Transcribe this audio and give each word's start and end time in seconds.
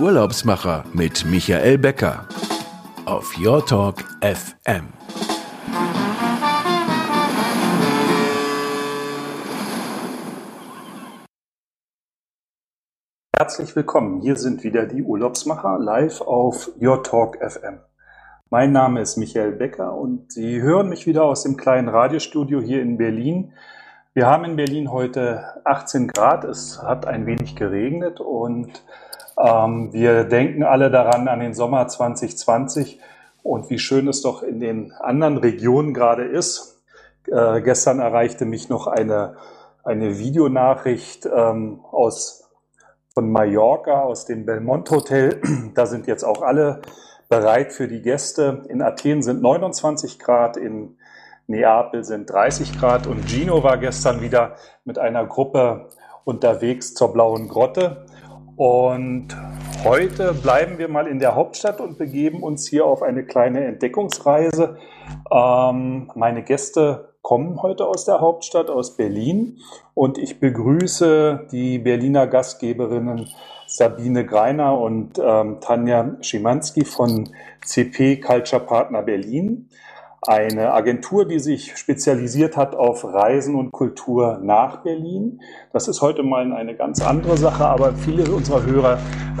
Urlaubsmacher 0.00 0.84
mit 0.94 1.26
Michael 1.26 1.76
Becker 1.76 2.26
auf 3.04 3.36
Your 3.38 3.66
Talk 3.66 3.96
FM. 4.22 4.94
Herzlich 13.36 13.76
willkommen. 13.76 14.22
Hier 14.22 14.36
sind 14.36 14.64
wieder 14.64 14.86
die 14.86 15.02
Urlaubsmacher 15.02 15.78
live 15.78 16.22
auf 16.22 16.70
Your 16.80 17.02
Talk 17.02 17.36
FM. 17.36 17.80
Mein 18.48 18.72
Name 18.72 19.02
ist 19.02 19.18
Michael 19.18 19.52
Becker 19.52 19.94
und 19.94 20.32
Sie 20.32 20.62
hören 20.62 20.88
mich 20.88 21.06
wieder 21.06 21.24
aus 21.24 21.42
dem 21.42 21.58
kleinen 21.58 21.90
Radiostudio 21.90 22.62
hier 22.62 22.80
in 22.80 22.96
Berlin. 22.96 23.52
Wir 24.14 24.26
haben 24.26 24.46
in 24.46 24.56
Berlin 24.56 24.90
heute 24.90 25.60
18 25.66 26.08
Grad. 26.08 26.44
Es 26.44 26.82
hat 26.82 27.04
ein 27.04 27.26
wenig 27.26 27.54
geregnet 27.54 28.18
und 28.18 28.82
ähm, 29.42 29.92
wir 29.92 30.24
denken 30.24 30.62
alle 30.62 30.90
daran 30.90 31.28
an 31.28 31.40
den 31.40 31.54
Sommer 31.54 31.88
2020 31.88 33.00
und 33.42 33.70
wie 33.70 33.78
schön 33.78 34.08
es 34.08 34.22
doch 34.22 34.42
in 34.42 34.60
den 34.60 34.92
anderen 34.92 35.38
Regionen 35.38 35.94
gerade 35.94 36.24
ist. 36.24 36.82
Äh, 37.26 37.62
gestern 37.62 38.00
erreichte 38.00 38.44
mich 38.44 38.68
noch 38.68 38.86
eine, 38.86 39.36
eine 39.84 40.18
Videonachricht 40.18 41.26
ähm, 41.26 41.80
aus, 41.90 42.50
von 43.14 43.30
Mallorca, 43.30 44.02
aus 44.02 44.26
dem 44.26 44.44
Belmont 44.44 44.90
Hotel. 44.90 45.40
Da 45.74 45.86
sind 45.86 46.06
jetzt 46.06 46.24
auch 46.24 46.42
alle 46.42 46.82
bereit 47.28 47.72
für 47.72 47.88
die 47.88 48.02
Gäste. 48.02 48.64
In 48.68 48.82
Athen 48.82 49.22
sind 49.22 49.40
29 49.40 50.18
Grad, 50.18 50.56
in 50.56 50.96
Neapel 51.46 52.04
sind 52.04 52.30
30 52.30 52.78
Grad 52.78 53.06
und 53.06 53.28
Gino 53.28 53.62
war 53.62 53.78
gestern 53.78 54.20
wieder 54.20 54.56
mit 54.84 54.98
einer 54.98 55.26
Gruppe 55.26 55.88
unterwegs 56.24 56.94
zur 56.94 57.12
Blauen 57.12 57.48
Grotte. 57.48 58.06
Und 58.60 59.28
heute 59.84 60.34
bleiben 60.34 60.76
wir 60.76 60.88
mal 60.88 61.06
in 61.06 61.18
der 61.18 61.34
Hauptstadt 61.34 61.80
und 61.80 61.96
begeben 61.96 62.42
uns 62.42 62.68
hier 62.68 62.84
auf 62.84 63.00
eine 63.00 63.24
kleine 63.24 63.64
Entdeckungsreise. 63.64 64.76
Ähm, 65.32 66.10
meine 66.14 66.42
Gäste 66.42 67.14
kommen 67.22 67.62
heute 67.62 67.86
aus 67.86 68.04
der 68.04 68.20
Hauptstadt, 68.20 68.68
aus 68.68 68.98
Berlin. 68.98 69.56
Und 69.94 70.18
ich 70.18 70.40
begrüße 70.40 71.46
die 71.50 71.78
Berliner 71.78 72.26
Gastgeberinnen 72.26 73.30
Sabine 73.66 74.26
Greiner 74.26 74.78
und 74.78 75.18
ähm, 75.18 75.62
Tanja 75.62 76.16
Schimanski 76.20 76.84
von 76.84 77.30
CP 77.64 78.20
Culture 78.20 78.60
Partner 78.60 79.00
Berlin. 79.00 79.70
Eine 80.26 80.74
Agentur, 80.74 81.24
die 81.24 81.38
sich 81.38 81.78
spezialisiert 81.78 82.54
hat 82.54 82.74
auf 82.74 83.04
Reisen 83.04 83.54
und 83.54 83.72
Kultur 83.72 84.38
nach 84.42 84.82
Berlin. 84.82 85.40
Das 85.72 85.88
ist 85.88 86.02
heute 86.02 86.22
mal 86.22 86.52
eine 86.52 86.76
ganz 86.76 87.00
andere 87.00 87.38
Sache, 87.38 87.64
aber 87.64 87.94
viele 87.94 88.30
unserer 88.30 88.66
Hörer 88.66 88.98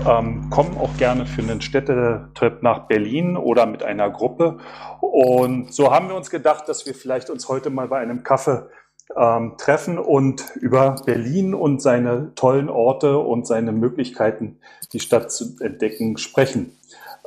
ähm, 0.08 0.48
kommen 0.48 0.78
auch 0.78 0.96
gerne 0.96 1.26
für 1.26 1.42
einen 1.42 1.60
Städtetrip 1.60 2.62
nach 2.62 2.86
Berlin 2.86 3.36
oder 3.36 3.66
mit 3.66 3.82
einer 3.82 4.08
Gruppe. 4.08 4.56
Und 5.02 5.74
so 5.74 5.92
haben 5.92 6.08
wir 6.08 6.16
uns 6.16 6.30
gedacht, 6.30 6.66
dass 6.66 6.86
wir 6.86 6.94
vielleicht 6.94 7.28
uns 7.28 7.46
heute 7.50 7.68
mal 7.68 7.88
bei 7.88 7.98
einem 7.98 8.22
Kaffee 8.22 8.66
ähm, 9.14 9.56
treffen 9.58 9.98
und 9.98 10.46
über 10.56 10.96
Berlin 11.04 11.52
und 11.52 11.82
seine 11.82 12.34
tollen 12.36 12.70
Orte 12.70 13.18
und 13.18 13.46
seine 13.46 13.72
Möglichkeiten, 13.72 14.60
die 14.94 15.00
Stadt 15.00 15.30
zu 15.30 15.56
entdecken, 15.60 16.16
sprechen. 16.16 16.78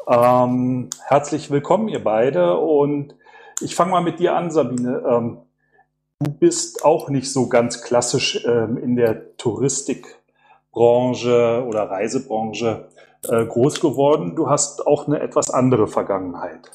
Ähm, 0.08 0.90
herzlich 1.06 1.52
willkommen, 1.52 1.88
ihr 1.88 2.04
beide. 2.04 2.58
Und 2.58 3.14
ich 3.64 3.76
fange 3.76 3.92
mal 3.92 4.02
mit 4.02 4.20
dir 4.20 4.36
an, 4.36 4.52
Sabine. 4.52 5.04
Ähm, 5.08 5.38
du 6.20 6.32
bist 6.32 6.86
auch 6.86 7.10
nicht 7.10 7.32
so 7.32 7.48
ganz 7.48 7.82
klassisch 7.82 8.44
ähm, 8.46 8.78
in 8.78 8.96
der 8.96 9.36
Touristikbranche 9.38 11.66
oder 11.68 11.90
Reisebranche 11.90 12.90
äh, 13.28 13.46
groß 13.46 13.80
geworden. 13.80 14.36
Du 14.36 14.50
hast 14.50 14.86
auch 14.86 15.08
eine 15.08 15.20
etwas 15.20 15.50
andere 15.50 15.88
Vergangenheit. 15.88 16.70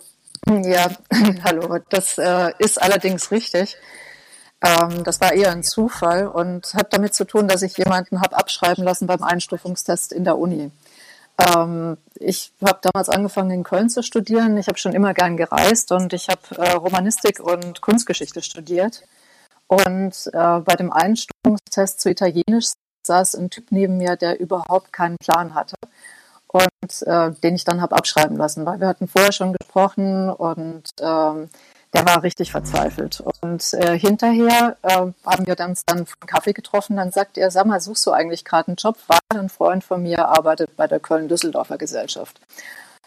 Ja, 0.47 0.88
hallo, 1.44 1.78
das 1.91 2.19
äh, 2.19 2.53
ist 2.59 2.81
allerdings 2.81 3.31
richtig. 3.31 3.77
Ähm, 4.62 5.04
das 5.04 5.21
war 5.21 5.32
eher 5.32 5.53
ein 5.53 5.62
Zufall 5.62 6.27
und 6.27 6.75
hat 6.75 6.93
damit 6.93 7.15
zu 7.15 7.25
tun, 7.25 7.48
dass 7.48 7.62
ich 7.62 7.77
jemanden 7.77 8.21
habe 8.21 8.37
abschreiben 8.37 8.82
lassen 8.82 9.06
beim 9.06 9.22
Einstufungstest 9.22 10.12
in 10.12 10.25
der 10.25 10.38
Uni. 10.38 10.71
Ähm, 11.38 11.99
ich 12.16 12.53
habe 12.65 12.81
damals 12.82 13.09
angefangen 13.09 13.50
in 13.50 13.65
Köln 13.65 13.91
zu 13.91 14.03
studieren. 14.03 14.56
Ich 14.56 14.69
habe 14.69 14.78
schon 14.78 14.93
immer 14.93 15.15
gern 15.15 15.37
gereist 15.37 15.93
und 15.93 16.12
ich 16.12 16.28
habe 16.28 16.41
äh, 16.56 16.72
Romanistik 16.72 17.41
und 17.41 17.81
Kunstgeschichte 17.81 18.43
studiert. 18.43 19.04
Und 19.69 20.31
äh, 20.32 20.60
bei 20.60 20.75
dem 20.77 20.93
Einstufungstest 20.93 22.00
zu 22.00 22.10
Italienisch 22.10 22.72
saß 23.06 23.37
ein 23.37 23.50
Typ 23.50 23.71
neben 23.71 23.98
mir, 23.98 24.16
der 24.16 24.41
überhaupt 24.41 24.93
keinen 24.93 25.16
Plan 25.19 25.54
hatte 25.54 25.77
und 26.48 27.06
äh, 27.06 27.31
den 27.32 27.54
ich 27.54 27.65
dann 27.65 27.81
habe 27.82 27.97
abschreiben 27.97 28.37
lassen, 28.37 28.65
weil 28.66 28.81
wir 28.81 28.88
hatten 28.88 29.09
vorher 29.09 29.32
schon 29.32 29.53
gesprochen 29.53 30.31
und 30.31 30.84
ähm, 31.00 31.50
der 31.94 32.06
war 32.06 32.22
richtig 32.22 32.53
verzweifelt. 32.53 33.22
Und 33.41 33.72
äh, 33.75 33.99
hinterher 33.99 34.76
äh, 34.82 34.88
haben 35.25 35.47
wir 35.47 35.59
uns 35.60 35.82
dann 35.87 35.99
einen 35.99 36.06
Kaffee 36.26 36.53
getroffen. 36.53 36.97
Dann 36.97 37.12
sagt 37.12 37.38
er, 37.38 37.50
sag 37.50 37.66
mal, 37.66 37.81
suchst 37.81 38.06
du 38.06 38.12
eigentlich 38.12 38.44
gerade 38.44 38.69
einen 38.69 38.76
Job? 38.76 38.97
War 39.06 39.19
ein 39.28 39.49
Freund 39.49 39.84
von 39.84 40.03
mir, 40.03 40.28
arbeitet 40.28 40.77
bei 40.77 40.87
der 40.87 41.00
Köln-Düsseldorfer 41.00 41.78
Gesellschaft. 41.78 42.41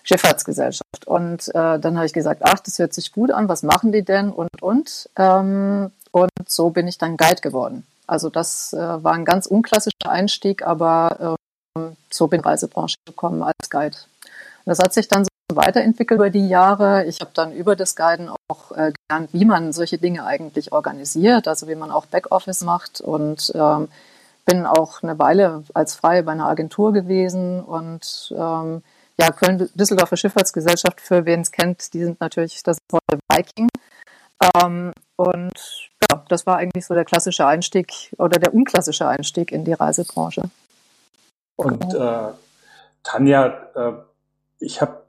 Schifffahrtsgesellschaft. 0.03 1.05
Und 1.05 1.49
äh, 1.49 1.79
dann 1.79 1.95
habe 1.95 2.05
ich 2.05 2.13
gesagt, 2.13 2.41
ach, 2.43 2.59
das 2.59 2.79
hört 2.79 2.93
sich 2.93 3.11
gut 3.11 3.31
an, 3.31 3.47
was 3.47 3.63
machen 3.63 3.91
die 3.91 4.03
denn? 4.03 4.31
Und, 4.31 4.61
und. 4.61 5.09
Ähm, 5.15 5.91
und 6.11 6.29
so 6.47 6.71
bin 6.71 6.87
ich 6.87 6.97
dann 6.97 7.17
Guide 7.17 7.41
geworden. 7.41 7.85
Also 8.07 8.29
das 8.29 8.73
äh, 8.73 8.77
war 8.77 9.13
ein 9.13 9.25
ganz 9.25 9.45
unklassischer 9.45 10.09
Einstieg, 10.09 10.65
aber 10.65 11.37
äh, 11.77 11.81
so 12.09 12.27
bin 12.27 12.39
ich 12.39 12.39
in 12.39 12.43
die 12.43 12.49
Reisebranche 12.49 12.97
gekommen 13.05 13.43
als 13.43 13.69
Guide. 13.69 13.95
Und 14.65 14.69
das 14.69 14.79
hat 14.79 14.93
sich 14.93 15.07
dann 15.07 15.23
so 15.23 15.30
weiterentwickelt 15.55 16.17
über 16.17 16.29
die 16.29 16.47
Jahre. 16.47 17.05
Ich 17.05 17.21
habe 17.21 17.31
dann 17.33 17.51
über 17.51 17.75
das 17.75 17.95
Guiden 17.95 18.29
auch 18.47 18.71
äh, 18.71 18.91
gelernt, 19.07 19.29
wie 19.33 19.45
man 19.45 19.73
solche 19.73 19.97
Dinge 19.97 20.25
eigentlich 20.25 20.71
organisiert, 20.71 21.47
also 21.47 21.67
wie 21.67 21.75
man 21.75 21.91
auch 21.91 22.05
Backoffice 22.05 22.61
macht 22.61 23.01
und 23.01 23.51
ähm, 23.55 23.87
bin 24.45 24.65
auch 24.65 25.03
eine 25.03 25.17
Weile 25.19 25.63
als 25.73 25.95
Freie 25.95 26.23
bei 26.23 26.31
einer 26.31 26.47
Agentur 26.47 26.93
gewesen 26.93 27.61
und 27.61 28.33
ähm, 28.35 28.83
ja, 29.19 29.29
Köln-Düsseldorfer 29.31 30.17
Schifffahrtsgesellschaft, 30.17 30.99
für 30.99 31.25
wen 31.25 31.41
es 31.41 31.51
kennt, 31.51 31.93
die 31.93 32.03
sind 32.03 32.19
natürlich 32.19 32.63
das 32.63 32.79
tolle 32.87 33.19
Viking. 33.31 33.69
Ähm, 34.55 34.93
und 35.15 35.53
ja, 36.09 36.23
das 36.27 36.47
war 36.47 36.57
eigentlich 36.57 36.85
so 36.85 36.95
der 36.95 37.05
klassische 37.05 37.45
Einstieg 37.45 38.13
oder 38.17 38.39
der 38.39 38.53
unklassische 38.53 39.07
Einstieg 39.07 39.51
in 39.51 39.63
die 39.63 39.73
Reisebranche. 39.73 40.49
Und 41.55 41.93
äh, 41.93 42.31
Tanja, 43.03 43.47
äh, 43.75 43.93
ich 44.59 44.81
habe 44.81 45.00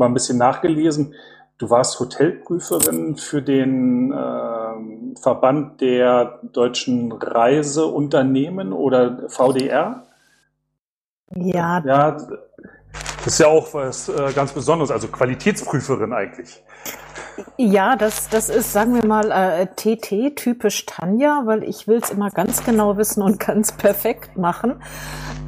mal 0.00 0.06
ein 0.06 0.14
bisschen 0.14 0.38
nachgelesen. 0.38 1.14
Du 1.58 1.70
warst 1.70 2.00
Hotelprüferin 2.00 3.16
für 3.16 3.42
den 3.42 4.12
äh, 4.12 5.20
Verband 5.20 5.80
der 5.80 6.40
deutschen 6.42 7.12
Reiseunternehmen 7.12 8.72
oder 8.72 9.28
VDR. 9.28 10.06
Ja. 11.36 11.82
Ja, 11.84 12.10
das 12.12 13.26
ist 13.26 13.38
ja 13.40 13.46
auch 13.46 13.72
was 13.74 14.08
äh, 14.08 14.32
ganz 14.34 14.52
Besonderes, 14.52 14.90
also 14.90 15.08
Qualitätsprüferin 15.08 16.12
eigentlich. 16.12 16.62
Ja, 17.56 17.96
das, 17.96 18.28
das 18.28 18.48
ist, 18.48 18.72
sagen 18.72 18.94
wir 18.94 19.04
mal, 19.04 19.30
äh, 19.30 19.66
TT, 19.66 20.36
typisch 20.36 20.86
Tanja, 20.86 21.42
weil 21.44 21.64
ich 21.64 21.86
will 21.86 22.00
es 22.02 22.10
immer 22.10 22.30
ganz 22.30 22.64
genau 22.64 22.96
wissen 22.96 23.22
und 23.22 23.38
ganz 23.38 23.72
perfekt 23.76 24.36
machen. 24.36 24.82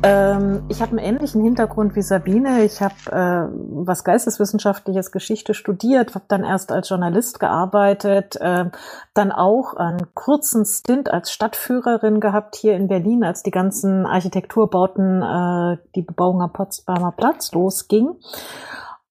Ähm, 0.03 0.65
ich 0.69 0.83
habe 0.83 0.91
einen 0.91 0.99
ähnlichen 0.99 1.43
Hintergrund 1.43 1.95
wie 1.95 2.03
Sabine. 2.03 2.65
Ich 2.65 2.81
habe 2.81 2.95
äh, 3.11 3.49
was 3.85 4.05
Geisteswissenschaftliches, 4.05 5.13
Geschichte 5.13 5.55
studiert, 5.55 6.15
habe 6.15 6.25
dann 6.29 6.45
erst 6.45 6.73
als 6.73 6.89
Journalist 6.89 7.39
gearbeitet, 7.39 8.37
äh, 8.37 8.67
dann 9.15 9.31
auch 9.33 9.75
einen 9.75 10.13
kurzen 10.15 10.65
Stint 10.65 11.11
als 11.11 11.33
Stadtführerin 11.33 12.21
gehabt 12.21 12.57
hier 12.57 12.75
in 12.75 12.89
Berlin, 12.89 13.25
als 13.25 13.43
die 13.43 13.51
ganzen 13.51 14.07
Architekturbauten, 14.07 15.23
äh, 15.23 15.79
die 15.95 16.03
Bebauung 16.03 16.43
am 16.43 16.53
Potsdamer 16.53 17.13
Platz 17.13 17.53
losging 17.53 18.17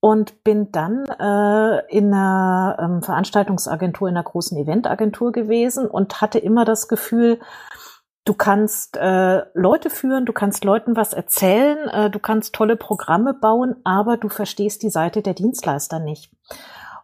und 0.01 0.43
bin 0.43 0.71
dann 0.71 1.05
äh, 1.05 1.95
in 1.95 2.13
einer 2.13 2.75
ähm, 2.81 3.03
Veranstaltungsagentur, 3.03 4.09
in 4.09 4.15
einer 4.15 4.23
großen 4.23 4.57
Eventagentur 4.57 5.31
gewesen 5.31 5.87
und 5.87 6.19
hatte 6.21 6.39
immer 6.39 6.65
das 6.65 6.87
Gefühl, 6.87 7.39
du 8.25 8.33
kannst 8.33 8.97
äh, 8.97 9.43
Leute 9.53 9.91
führen, 9.91 10.25
du 10.25 10.33
kannst 10.33 10.63
Leuten 10.65 10.95
was 10.95 11.13
erzählen, 11.13 11.87
äh, 11.87 12.09
du 12.09 12.17
kannst 12.17 12.53
tolle 12.55 12.75
Programme 12.75 13.35
bauen, 13.35 13.75
aber 13.83 14.17
du 14.17 14.27
verstehst 14.27 14.81
die 14.81 14.89
Seite 14.89 15.21
der 15.21 15.35
Dienstleister 15.35 15.99
nicht 15.99 16.31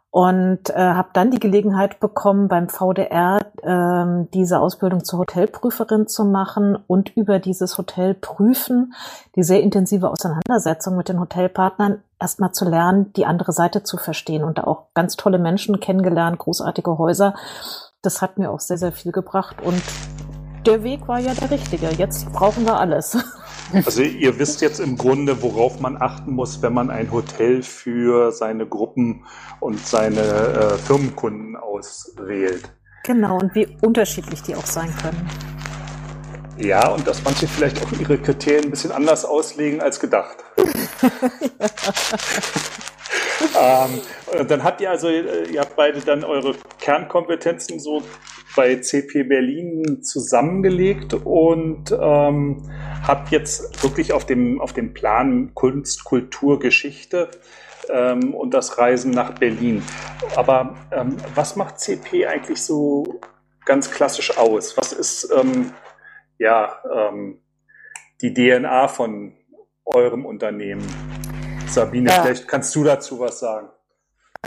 und 0.09 0.69
äh, 0.69 0.74
habe 0.75 1.09
dann 1.13 1.31
die 1.31 1.39
Gelegenheit 1.39 2.00
bekommen, 2.00 2.48
beim 2.48 2.69
VDR 2.69 3.39
äh, 3.62 4.25
diese 4.33 4.59
Ausbildung 4.59 5.04
zur 5.04 5.19
Hotelprüferin 5.19 6.07
zu 6.07 6.25
machen 6.25 6.77
und 6.88 7.15
über 7.15 7.39
dieses 7.39 7.77
Hotelprüfen, 7.77 8.94
die 9.36 9.44
sehr 9.44 9.62
intensive 9.62 10.09
Auseinandersetzung 10.09 10.95
mit 10.95 11.09
den 11.09 11.19
Hotelpartnern, 11.19 12.01
erstmal 12.19 12.51
zu 12.51 12.65
lernen, 12.65 13.13
die 13.13 13.25
andere 13.25 13.51
Seite 13.51 13.83
zu 13.83 13.98
verstehen 13.98 14.44
und 14.44 14.57
da 14.57 14.63
auch 14.63 14.86
ganz 14.94 15.18
tolle 15.18 15.39
Menschen 15.39 15.80
kennengelernt, 15.80 16.39
großartige 16.39 16.98
Häuser. 16.98 17.36
Das 18.01 18.21
hat 18.21 18.38
mir 18.38 18.50
auch 18.50 18.59
sehr, 18.59 18.77
sehr 18.77 18.92
viel 18.92 19.12
gebracht 19.12 19.57
und 19.62 19.81
der 20.65 20.83
Weg 20.83 21.07
war 21.07 21.19
ja 21.19 21.33
der 21.33 21.51
richtige. 21.51 21.89
Jetzt 21.92 22.31
brauchen 22.33 22.65
wir 22.65 22.80
alles. 22.80 23.18
Also 23.74 24.02
ihr 24.02 24.40
wisst 24.40 24.62
jetzt 24.62 24.80
im 24.80 24.98
Grunde, 24.98 25.42
worauf 25.42 25.80
man 25.80 26.02
achten 26.02 26.31
muss, 26.31 26.62
wenn 26.62 26.74
man 26.74 26.90
ein 26.90 27.12
Hotel 27.12 27.62
für 27.62 28.31
seine 28.31 28.66
Gruppen 28.66 29.25
und 29.60 29.86
seine 29.86 30.22
äh, 30.22 30.78
Firmenkunden 30.78 31.58
auswählt. 31.58 32.69
Genau, 33.04 33.38
und 33.40 33.54
wie 33.56 33.68
unterschiedlich 33.81 34.42
die 34.42 34.56
auch 34.56 34.66
sein 34.66 34.94
können. 35.02 35.30
Ja, 36.58 36.90
und 36.90 37.06
dass 37.08 37.24
manche 37.24 37.48
vielleicht 37.48 37.84
auch 37.84 37.92
ihre 38.00 38.18
Kriterien 38.18 38.66
ein 38.66 38.72
bisschen 38.72 38.92
anders 38.92 39.25
auslegen 39.25 39.80
als 39.81 40.00
gedacht. 40.00 40.38
ähm, 43.60 44.02
dann 44.48 44.64
habt 44.64 44.81
ihr 44.81 44.90
also, 44.90 45.08
äh, 45.08 45.44
ihr 45.52 45.62
habt 45.62 45.75
beide 45.75 46.00
dann 46.02 46.24
eure 46.24 46.56
Kernkompetenzen 46.80 47.80
so 47.80 48.02
bei 48.57 48.75
CP 48.75 49.24
Berlin 49.24 50.01
zusammengelegt 50.01 51.13
und 51.13 51.92
ähm, 51.92 52.63
habt 53.06 53.30
jetzt 53.30 53.83
wirklich 53.83 54.13
auf 54.13 54.25
dem, 54.25 54.59
auf 54.59 54.74
dem 54.74 54.95
Plan 54.95 55.51
Kunst, 55.54 56.04
Kultur, 56.04 56.57
Geschichte 56.59 57.30
ähm, 57.88 58.33
und 58.33 58.56
das 58.56 58.80
Reisen 58.80 59.12
nach 59.12 59.36
Berlin. 59.36 59.83
Aber 60.36 60.75
ähm, 60.92 61.18
was 61.36 61.56
macht 61.56 61.80
CP 61.80 62.25
eigentlich 62.25 62.63
so 62.63 63.19
ganz 63.63 63.92
klassisch 63.92 64.36
aus? 64.39 64.75
Was 64.75 64.92
ist 64.92 65.31
ähm, 65.39 65.71
ja 66.39 66.81
ähm, 66.92 67.39
die 68.21 68.33
DNA 68.33 68.88
von 68.88 69.33
eurem 69.86 70.25
Unternehmen? 70.25 70.83
Sabine, 71.68 72.09
ja. 72.09 72.24
vielleicht 72.24 72.48
kannst 72.48 72.75
du 72.75 72.83
dazu 72.83 73.19
was 73.19 73.39
sagen. 73.39 73.69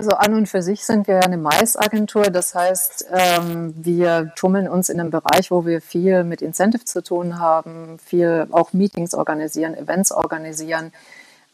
Also 0.00 0.12
an 0.12 0.32
und 0.32 0.48
für 0.48 0.62
sich 0.62 0.86
sind 0.86 1.08
wir 1.08 1.16
ja 1.16 1.20
eine 1.20 1.36
Maisagentur. 1.36 2.30
Das 2.30 2.54
heißt, 2.54 3.08
ähm, 3.12 3.74
wir 3.76 4.32
tummeln 4.34 4.66
uns 4.66 4.88
in 4.88 4.98
einem 4.98 5.10
Bereich, 5.10 5.50
wo 5.50 5.66
wir 5.66 5.82
viel 5.82 6.24
mit 6.24 6.40
Incentive 6.40 6.86
zu 6.86 7.02
tun 7.02 7.38
haben, 7.38 7.98
viel 7.98 8.46
auch 8.50 8.72
Meetings 8.72 9.14
organisieren, 9.14 9.74
Events 9.74 10.10
organisieren. 10.10 10.92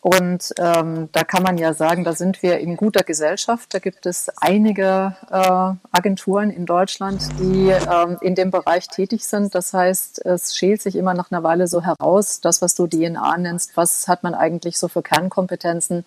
Und 0.01 0.55
ähm, 0.59 1.09
da 1.11 1.25
kann 1.25 1.43
man 1.43 1.59
ja 1.59 1.75
sagen, 1.75 2.05
da 2.05 2.13
sind 2.13 2.41
wir 2.41 2.61
in 2.61 2.77
guter 2.77 3.03
Gesellschaft. 3.03 3.75
Da 3.75 3.81
gibt 3.81 4.07
es 4.07 4.31
einige 4.37 5.17
äh, 5.29 5.73
Agenturen 5.91 6.51
in 6.51 6.67
Deutschland, 6.67 7.23
die 7.41 7.71
ähm, 7.71 8.17
in 8.21 8.37
dem 8.37 8.53
Bereich 8.53 8.87
tätig 8.87 9.27
sind. 9.27 9.57
Das 9.57 9.75
heißt, 9.75 10.25
es 10.25 10.55
schält 10.55 10.83
sich 10.83 10.95
immer 10.95 11.15
nach 11.15 11.33
einer 11.33 11.43
Weile 11.43 11.67
so 11.67 11.83
heraus, 11.83 12.41
das, 12.41 12.63
was 12.63 12.77
du 12.77 12.87
DNA 12.87 13.39
nennst, 13.39 13.77
was 13.77 14.07
hat 14.07 14.23
man 14.23 14.37
eigentlich 14.37 14.79
so 14.79 14.87
für 14.87 15.03
Kernkompetenzen, 15.03 16.07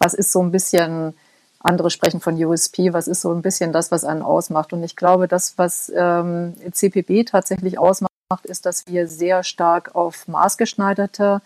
was 0.00 0.14
ist 0.14 0.32
so 0.32 0.42
ein 0.42 0.50
bisschen 0.50 1.14
andere 1.60 1.90
sprechen 1.90 2.20
von 2.20 2.42
USP, 2.42 2.92
was 2.92 3.08
ist 3.08 3.22
so 3.22 3.32
ein 3.32 3.42
bisschen 3.42 3.72
das, 3.72 3.90
was 3.90 4.04
einen 4.04 4.22
ausmacht. 4.22 4.72
Und 4.72 4.82
ich 4.84 4.96
glaube, 4.96 5.28
das, 5.28 5.58
was 5.58 5.90
ähm, 5.94 6.54
CPB 6.70 7.24
tatsächlich 7.24 7.78
ausmacht, 7.78 8.10
ist, 8.44 8.66
dass 8.66 8.86
wir 8.86 9.08
sehr 9.08 9.42
stark 9.42 9.94
auf 9.94 10.28
maßgeschneiderte 10.28 11.40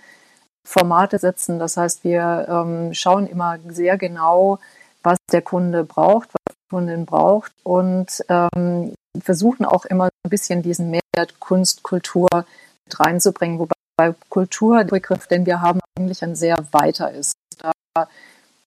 Formate 0.66 1.18
setzen. 1.18 1.58
Das 1.58 1.76
heißt, 1.76 2.04
wir 2.04 2.46
ähm, 2.48 2.94
schauen 2.94 3.26
immer 3.26 3.58
sehr 3.68 3.96
genau, 3.96 4.58
was 5.02 5.18
der 5.32 5.42
Kunde 5.42 5.84
braucht, 5.84 6.28
was 6.32 6.54
die 6.54 6.68
Kundin 6.70 7.06
braucht 7.06 7.52
und 7.64 8.24
ähm, 8.28 8.94
versuchen 9.20 9.64
auch 9.64 9.84
immer 9.84 10.04
ein 10.04 10.30
bisschen 10.30 10.62
diesen 10.62 10.90
Mehrwert 10.90 11.40
Kunst, 11.40 11.82
Kultur 11.82 12.28
mit 12.32 13.00
reinzubringen, 13.00 13.58
wobei 13.58 14.14
Kultur 14.28 14.78
der 14.78 14.90
Begriff, 14.90 15.26
den 15.26 15.46
wir 15.46 15.60
haben, 15.60 15.80
eigentlich 15.98 16.22
ein 16.22 16.36
sehr 16.36 16.64
weiter 16.72 17.10
ist. 17.10 17.34
Da 17.58 17.72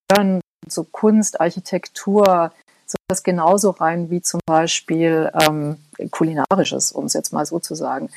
gehören 0.07 0.41
so 0.67 0.83
Kunst, 0.83 1.39
Architektur, 1.39 2.51
so 2.85 2.97
das 3.07 3.23
genauso 3.23 3.71
rein 3.71 4.09
wie 4.09 4.21
zum 4.21 4.39
Beispiel 4.45 5.31
ähm, 5.33 5.77
kulinarisches, 6.12 6.91
um 6.91 7.06
es 7.06 7.13
jetzt 7.13 7.33
mal 7.33 7.45
so 7.45 7.59
zu 7.59 7.75
sagen. 7.75 8.09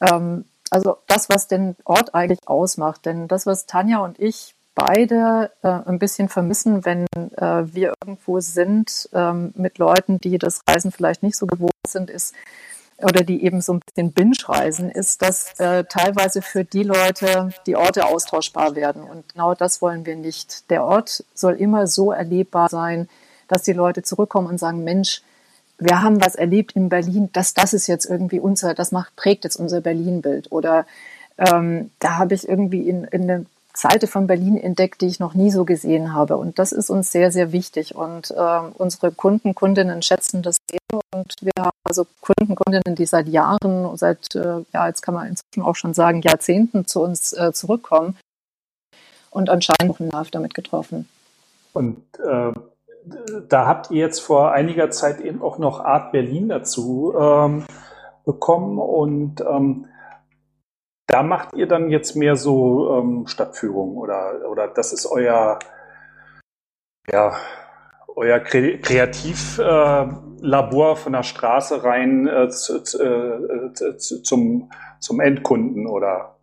Ähm, 0.00 0.44
also 0.70 0.98
das, 1.06 1.28
was 1.28 1.48
den 1.48 1.76
Ort 1.84 2.14
eigentlich 2.14 2.40
ausmacht, 2.46 3.06
denn 3.06 3.28
das, 3.28 3.46
was 3.46 3.66
Tanja 3.66 3.98
und 3.98 4.18
ich 4.18 4.54
beide 4.74 5.50
äh, 5.62 5.68
ein 5.68 5.98
bisschen 5.98 6.28
vermissen, 6.28 6.84
wenn 6.84 7.06
äh, 7.14 7.64
wir 7.74 7.94
irgendwo 8.02 8.40
sind 8.40 9.08
ähm, 9.12 9.52
mit 9.56 9.78
Leuten, 9.78 10.20
die 10.20 10.38
das 10.38 10.60
Reisen 10.68 10.92
vielleicht 10.92 11.22
nicht 11.22 11.36
so 11.36 11.46
gewohnt 11.46 11.72
sind, 11.86 12.10
ist, 12.10 12.34
oder 13.02 13.24
die 13.24 13.44
eben 13.44 13.60
so 13.60 13.74
ein 13.74 13.80
bisschen 13.80 14.12
Binge-Reisen, 14.12 14.90
ist, 14.90 15.22
dass 15.22 15.58
äh, 15.60 15.84
teilweise 15.84 16.40
für 16.40 16.64
die 16.64 16.82
Leute 16.82 17.50
die 17.66 17.76
Orte 17.76 18.06
austauschbar 18.06 18.74
werden. 18.74 19.02
Und 19.02 19.28
genau 19.32 19.54
das 19.54 19.82
wollen 19.82 20.06
wir 20.06 20.16
nicht. 20.16 20.70
Der 20.70 20.84
Ort 20.84 21.24
soll 21.34 21.54
immer 21.54 21.86
so 21.86 22.12
erlebbar 22.12 22.68
sein, 22.70 23.08
dass 23.48 23.62
die 23.62 23.74
Leute 23.74 24.02
zurückkommen 24.02 24.48
und 24.48 24.58
sagen, 24.58 24.82
Mensch, 24.82 25.22
wir 25.78 26.00
haben 26.02 26.24
was 26.24 26.36
erlebt 26.36 26.72
in 26.72 26.88
Berlin, 26.88 27.28
dass 27.32 27.52
das 27.52 27.74
ist 27.74 27.86
jetzt 27.86 28.06
irgendwie 28.06 28.40
unser, 28.40 28.72
das 28.72 28.92
macht, 28.92 29.14
prägt 29.14 29.44
jetzt 29.44 29.56
unser 29.56 29.82
Berlin-Bild. 29.82 30.50
Oder 30.50 30.86
ähm, 31.36 31.90
da 31.98 32.16
habe 32.16 32.34
ich 32.34 32.48
irgendwie 32.48 32.88
in, 32.88 33.04
in 33.04 33.46
Seite 33.76 34.06
von 34.06 34.26
Berlin 34.26 34.56
entdeckt, 34.56 35.00
die 35.00 35.06
ich 35.06 35.20
noch 35.20 35.34
nie 35.34 35.50
so 35.50 35.64
gesehen 35.64 36.14
habe. 36.14 36.36
Und 36.36 36.58
das 36.58 36.72
ist 36.72 36.90
uns 36.90 37.12
sehr, 37.12 37.30
sehr 37.30 37.52
wichtig. 37.52 37.94
Und 37.94 38.30
äh, 38.30 38.60
unsere 38.74 39.12
Kunden, 39.12 39.54
Kundinnen 39.54 40.02
schätzen 40.02 40.42
das 40.42 40.56
sehr. 40.70 41.00
Und 41.14 41.34
wir 41.40 41.52
haben 41.58 41.76
also 41.84 42.06
Kunden, 42.20 42.54
Kundinnen, 42.54 42.96
die 42.96 43.06
seit 43.06 43.28
Jahren, 43.28 43.96
seit, 43.96 44.34
äh, 44.34 44.64
ja, 44.72 44.86
jetzt 44.88 45.02
kann 45.02 45.14
man 45.14 45.28
inzwischen 45.28 45.62
auch 45.62 45.76
schon 45.76 45.94
sagen, 45.94 46.22
Jahrzehnten 46.22 46.86
zu 46.86 47.02
uns 47.02 47.32
äh, 47.34 47.52
zurückkommen. 47.52 48.16
Und 49.30 49.50
anscheinend 49.50 49.90
auch 49.90 50.00
Nerv 50.00 50.30
damit 50.30 50.54
getroffen. 50.54 51.08
Und 51.74 51.98
äh, 52.24 52.52
da 53.48 53.66
habt 53.66 53.90
ihr 53.90 54.00
jetzt 54.00 54.20
vor 54.20 54.52
einiger 54.52 54.90
Zeit 54.90 55.20
eben 55.20 55.42
auch 55.42 55.58
noch 55.58 55.80
Art 55.80 56.12
Berlin 56.12 56.48
dazu 56.48 57.14
ähm, 57.18 57.66
bekommen 58.24 58.78
und 58.78 59.42
ähm, 59.42 59.86
da 61.06 61.22
macht 61.22 61.54
ihr 61.54 61.66
dann 61.66 61.90
jetzt 61.90 62.16
mehr 62.16 62.36
so 62.36 62.98
ähm, 62.98 63.26
Stadtführung 63.26 63.96
oder, 63.96 64.48
oder 64.50 64.68
das 64.68 64.92
ist 64.92 65.06
euer, 65.06 65.58
ja, 67.10 67.36
euer 68.14 68.40
Kre 68.40 68.78
Kreativlabor 68.78 70.92
äh, 70.92 70.96
von 70.96 71.12
der 71.12 71.22
Straße 71.22 71.84
rein 71.84 72.26
äh, 72.26 72.48
zu, 72.48 72.78
äh, 72.78 73.72
zu, 73.98 74.22
zum, 74.22 74.70
zum 74.98 75.20
Endkunden 75.20 75.86
oder? 75.86 76.36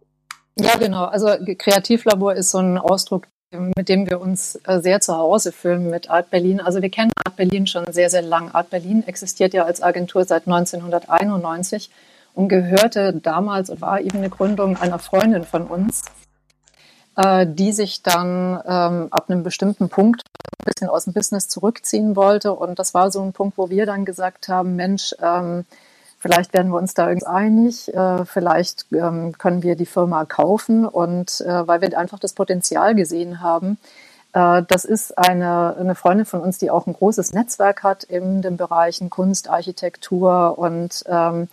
Ja, 0.59 0.77
genau. 0.77 1.05
Also 1.05 1.29
Kreativlabor 1.57 2.35
ist 2.35 2.51
so 2.51 2.59
ein 2.59 2.77
Ausdruck, 2.77 3.27
mit 3.75 3.89
dem 3.89 4.09
wir 4.09 4.21
uns 4.21 4.59
äh, 4.65 4.79
sehr 4.79 5.01
zu 5.01 5.17
Hause 5.17 5.51
fühlen 5.51 5.89
mit 5.89 6.09
Art 6.09 6.29
Berlin. 6.29 6.61
Also 6.61 6.81
wir 6.81 6.89
kennen 6.89 7.11
Art 7.25 7.35
Berlin 7.35 7.67
schon 7.67 7.91
sehr, 7.91 8.09
sehr 8.09 8.21
lang. 8.21 8.51
Art 8.51 8.69
Berlin 8.69 9.03
existiert 9.05 9.53
ja 9.53 9.65
als 9.65 9.81
Agentur 9.81 10.23
seit 10.25 10.47
1991 10.47 11.91
und 12.33 12.49
gehörte 12.49 13.13
damals 13.13 13.69
und 13.69 13.81
war 13.81 14.01
eben 14.01 14.17
eine 14.17 14.29
Gründung 14.29 14.77
einer 14.77 14.99
Freundin 14.99 15.43
von 15.43 15.67
uns, 15.67 16.05
äh, 17.15 17.45
die 17.47 17.71
sich 17.71 18.03
dann 18.03 18.61
ähm, 18.65 19.07
ab 19.11 19.29
einem 19.29 19.43
bestimmten 19.43 19.89
Punkt 19.89 20.23
ein 20.61 20.65
bisschen 20.65 20.89
aus 20.89 21.05
dem 21.05 21.13
Business 21.13 21.47
zurückziehen 21.47 22.15
wollte. 22.15 22.53
Und 22.53 22.79
das 22.79 22.93
war 22.93 23.11
so 23.11 23.21
ein 23.21 23.33
Punkt, 23.33 23.57
wo 23.57 23.69
wir 23.69 23.85
dann 23.85 24.05
gesagt 24.05 24.47
haben, 24.47 24.75
Mensch, 24.75 25.15
ähm, 25.21 25.65
Vielleicht 26.23 26.53
werden 26.53 26.71
wir 26.71 26.77
uns 26.77 26.93
da 26.93 27.09
irgendwie 27.09 27.27
einig. 27.27 27.93
Äh, 27.93 28.23
vielleicht 28.23 28.85
ähm, 28.93 29.37
können 29.37 29.61
wir 29.61 29.75
die 29.75 29.85
Firma 29.85 30.23
kaufen 30.23 30.87
und 30.87 31.41
äh, 31.41 31.67
weil 31.67 31.81
wir 31.81 31.99
einfach 31.99 32.17
das 32.17 32.31
Potenzial 32.31 32.95
gesehen 32.95 33.41
haben. 33.41 33.77
Äh, 34.31 34.63
das 34.69 34.85
ist 34.85 35.17
eine, 35.17 35.75
eine 35.77 35.95
Freundin 35.95 36.25
von 36.25 36.39
uns, 36.39 36.59
die 36.59 36.71
auch 36.71 36.87
ein 36.87 36.93
großes 36.93 37.33
Netzwerk 37.33 37.83
hat 37.83 38.05
in 38.05 38.41
den 38.41 38.55
Bereichen 38.55 39.09
Kunst, 39.09 39.49
Architektur 39.49 40.57
und 40.57 41.03
ähm, 41.07 41.49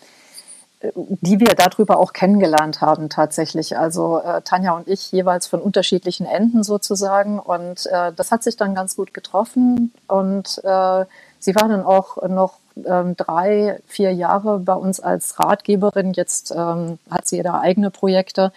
die 0.95 1.41
wir 1.41 1.55
darüber 1.55 1.99
auch 1.99 2.13
kennengelernt 2.13 2.81
haben 2.81 3.11
tatsächlich. 3.11 3.77
Also 3.77 4.21
äh, 4.21 4.41
Tanja 4.43 4.73
und 4.73 4.89
ich 4.89 5.13
jeweils 5.13 5.47
von 5.47 5.61
unterschiedlichen 5.61 6.27
Enden 6.27 6.63
sozusagen. 6.63 7.39
Und 7.39 7.87
äh, 7.87 8.13
das 8.15 8.31
hat 8.31 8.43
sich 8.43 8.57
dann 8.57 8.75
ganz 8.75 8.97
gut 8.97 9.13
getroffen. 9.13 9.93
Und 10.09 10.59
äh, 10.65 11.05
sie 11.39 11.55
war 11.55 11.69
dann 11.69 11.85
auch 11.85 12.27
noch 12.29 12.55
ähm, 12.87 13.15
drei, 13.17 13.81
vier 13.87 14.13
Jahre 14.15 14.59
bei 14.59 14.75
uns 14.75 15.01
als 15.01 15.39
Ratgeberin. 15.39 16.15
Jetzt 16.15 16.51
ähm, 16.51 16.99
hat 17.11 17.27
sie 17.27 17.37
ihre 17.39 17.61
eigene 17.61 17.91
Projekte. 17.91 18.53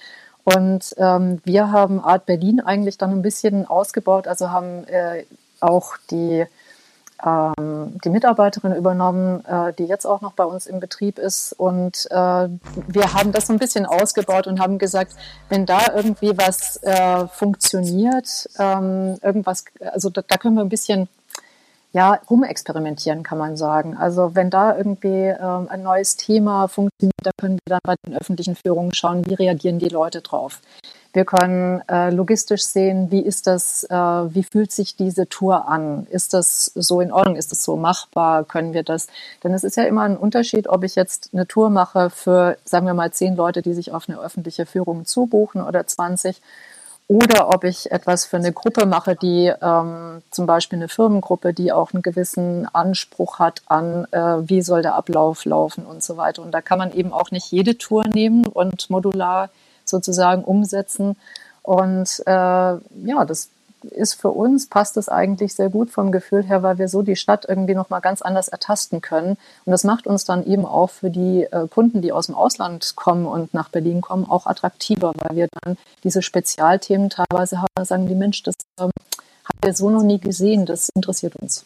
Und 0.46 0.96
ähm, 0.98 1.42
wir 1.44 1.72
haben 1.72 2.04
Art 2.04 2.26
Berlin 2.26 2.60
eigentlich 2.60 2.98
dann 2.98 3.12
ein 3.12 3.22
bisschen 3.22 3.66
ausgebaut, 3.66 4.28
also 4.28 4.52
haben 4.52 4.86
äh, 4.88 5.24
auch 5.62 5.94
die, 6.12 6.46
ähm, 7.26 8.00
die 8.04 8.10
Mitarbeiterin 8.10 8.76
übernommen, 8.76 9.46
äh, 9.46 9.74
die 9.74 9.86
jetzt 9.86 10.06
auch 10.06 10.22
noch 10.22 10.34
bei 10.34 10.44
uns 10.44 10.68
im 10.68 10.80
Betrieb 10.80 11.20
ist. 11.20 11.54
Und 11.54 12.08
äh, 12.12 12.16
wir 12.16 13.14
haben 13.14 13.32
das 13.32 13.48
so 13.48 13.54
ein 13.54 13.60
bisschen 13.60 13.86
ausgebaut 13.86 14.48
und 14.48 14.60
haben 14.60 14.78
gesagt, 14.78 15.14
wenn 15.50 15.66
da 15.66 15.94
irgendwie 15.96 16.38
was 16.38 16.82
äh, 16.84 17.28
funktioniert, 17.28 18.50
ähm, 18.60 19.18
irgendwas, 19.22 19.66
also 19.80 20.10
da, 20.10 20.22
da 20.28 20.38
können 20.38 20.56
wir 20.56 20.62
ein 20.62 20.70
bisschen 20.70 21.08
ja, 21.94 22.20
rumexperimentieren, 22.30 23.22
kann 23.22 23.38
man 23.38 23.56
sagen. 23.56 23.96
Also 23.96 24.36
wenn 24.36 24.50
da 24.50 24.76
irgendwie 24.76 25.28
ähm, 25.28 25.68
ein 25.70 25.84
neues 25.84 26.18
Thema 26.18 26.68
funktioniert, 26.68 27.14
da 27.22 27.32
können 27.40 27.60
wir 27.66 27.78
dann 27.78 27.82
bei 27.84 27.96
den 28.06 28.18
öffentlichen 28.18 28.56
Führungen 28.56 28.94
schauen, 28.94 29.24
wie 29.28 29.36
reagieren 29.36 29.78
die 29.78 29.90
Leute 29.90 30.22
drauf. 30.22 30.60
Wir 31.14 31.26
können 31.26 31.88
äh, 31.88 32.10
logistisch 32.10 32.64
sehen, 32.64 33.12
wie 33.12 33.22
ist 33.22 33.46
das, 33.46 33.84
äh, 33.84 33.96
wie 33.96 34.42
fühlt 34.44 34.72
sich 34.72 34.96
diese 34.96 35.30
Tour 35.30 35.68
an? 35.68 36.08
Ist 36.10 36.34
das 36.34 36.72
so 36.74 37.02
in 37.02 37.12
Ordnung? 37.12 37.36
Ist 37.36 37.52
das 37.52 37.64
so 37.64 37.78
machbar? 37.78 38.44
Können 38.46 38.74
wir 38.74 38.82
das? 38.82 39.08
Denn 39.44 39.54
es 39.54 39.64
ist 39.64 39.78
ja 39.78 39.84
immer 39.84 40.02
ein 40.02 40.18
Unterschied, 40.18 40.68
ob 40.68 40.84
ich 40.84 40.96
jetzt 40.96 41.30
eine 41.32 41.48
Tour 41.48 41.70
mache 41.70 42.10
für, 42.10 42.58
sagen 42.66 42.88
wir 42.88 42.96
mal, 42.96 43.12
zehn 43.12 43.36
Leute, 43.36 43.62
die 43.62 43.76
sich 43.76 43.92
auf 43.92 44.10
eine 44.10 44.20
öffentliche 44.20 44.66
Führung 44.66 45.06
zubuchen 45.06 45.62
oder 45.62 45.86
20 45.86 46.42
oder 47.08 47.54
ob 47.54 47.64
ich 47.64 47.92
etwas 47.92 48.26
für 48.26 48.38
eine 48.38 48.52
Gruppe 48.52 48.88
mache, 48.88 49.16
die 49.16 49.52
ähm, 49.62 50.24
zum 50.32 50.48
Beispiel 50.48 50.80
eine 50.80 50.88
Firmengruppe, 50.88 51.54
die 51.54 51.72
auch 51.72 51.94
einen 51.94 52.02
gewissen 52.02 52.68
Anspruch 52.74 53.38
hat 53.38 53.62
an, 53.68 54.08
äh, 54.12 54.50
wie 54.50 54.64
soll 54.64 54.82
der 54.82 54.96
Ablauf 54.96 55.46
laufen 55.46 55.86
und 55.86 56.02
so 56.02 56.18
weiter. 56.18 56.42
Und 56.42 56.52
da 56.52 56.62
kann 56.62 56.80
man 56.80 56.92
eben 56.92 57.14
auch 57.14 57.30
nicht 57.30 57.52
jede 57.52 57.78
Tour 57.78 58.08
nehmen 58.08 58.48
und 58.48 58.90
modular 58.90 59.50
sozusagen 59.94 60.44
umsetzen. 60.44 61.16
Und 61.62 62.22
äh, 62.26 62.32
ja, 62.32 63.26
das 63.26 63.50
ist 63.84 64.14
für 64.14 64.30
uns, 64.30 64.68
passt 64.68 64.98
es 64.98 65.10
eigentlich 65.10 65.56
sehr 65.56 65.70
gut 65.70 65.90
vom 65.90 66.12
Gefühl 66.12 66.44
her, 66.44 66.64
weil 66.64 66.78
wir 66.78 66.88
so 66.88 67.02
die 67.02 67.16
Stadt 67.16 67.46
irgendwie 67.48 67.76
nochmal 67.76 68.02
ganz 68.02 68.22
anders 68.22 68.48
ertasten 68.48 69.02
können. 69.02 69.38
Und 69.66 69.72
das 69.72 69.84
macht 69.84 70.08
uns 70.08 70.26
dann 70.26 70.46
eben 70.46 70.66
auch 70.66 70.90
für 70.90 71.10
die 71.10 71.44
äh, 71.44 71.68
Kunden, 71.68 72.02
die 72.02 72.12
aus 72.12 72.28
dem 72.28 72.36
Ausland 72.36 72.96
kommen 72.96 73.26
und 73.26 73.54
nach 73.54 73.70
Berlin 73.70 74.02
kommen, 74.02 74.30
auch 74.30 74.46
attraktiver, 74.46 75.14
weil 75.16 75.36
wir 75.36 75.48
dann 75.64 75.78
diese 76.04 76.22
Spezialthemen 76.22 77.10
teilweise 77.10 77.62
haben, 77.62 77.86
sagen 77.86 78.08
die 78.08 78.16
Mensch, 78.16 78.44
das 78.44 78.56
ähm, 78.80 78.92
haben 79.46 79.60
wir 79.64 79.74
so 79.74 79.90
noch 79.90 80.04
nie 80.04 80.20
gesehen, 80.20 80.66
das 80.66 80.90
interessiert 80.96 81.36
uns. 81.36 81.66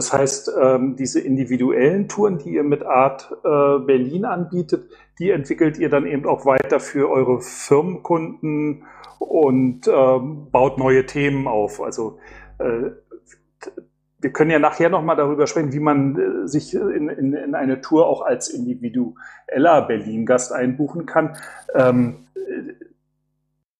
Das 0.00 0.14
heißt, 0.14 0.52
ähm, 0.58 0.96
diese 0.96 1.20
individuellen 1.20 2.08
Touren, 2.08 2.38
die 2.38 2.54
ihr 2.54 2.62
mit 2.62 2.82
Art 2.86 3.30
äh, 3.44 3.84
Berlin 3.84 4.24
anbietet, 4.24 4.88
die 5.18 5.28
entwickelt 5.30 5.76
ihr 5.76 5.90
dann 5.90 6.06
eben 6.06 6.24
auch 6.24 6.46
weiter 6.46 6.80
für 6.80 7.10
eure 7.10 7.42
Firmenkunden 7.42 8.84
und 9.18 9.86
ähm, 9.88 10.50
baut 10.50 10.78
neue 10.78 11.04
Themen 11.04 11.46
auf. 11.46 11.82
Also 11.82 12.18
äh, 12.56 12.92
wir 14.20 14.32
können 14.32 14.50
ja 14.50 14.58
nachher 14.58 14.88
nochmal 14.88 15.16
darüber 15.16 15.46
sprechen, 15.46 15.74
wie 15.74 15.80
man 15.80 16.18
äh, 16.18 16.48
sich 16.48 16.74
in, 16.74 17.10
in, 17.10 17.34
in, 17.34 17.54
eine 17.54 17.82
Tour 17.82 18.06
auch 18.06 18.22
als 18.22 18.48
individueller 18.48 19.82
Berlin-Gast 19.86 20.50
einbuchen 20.50 21.04
kann. 21.04 21.36
Ähm, 21.74 22.24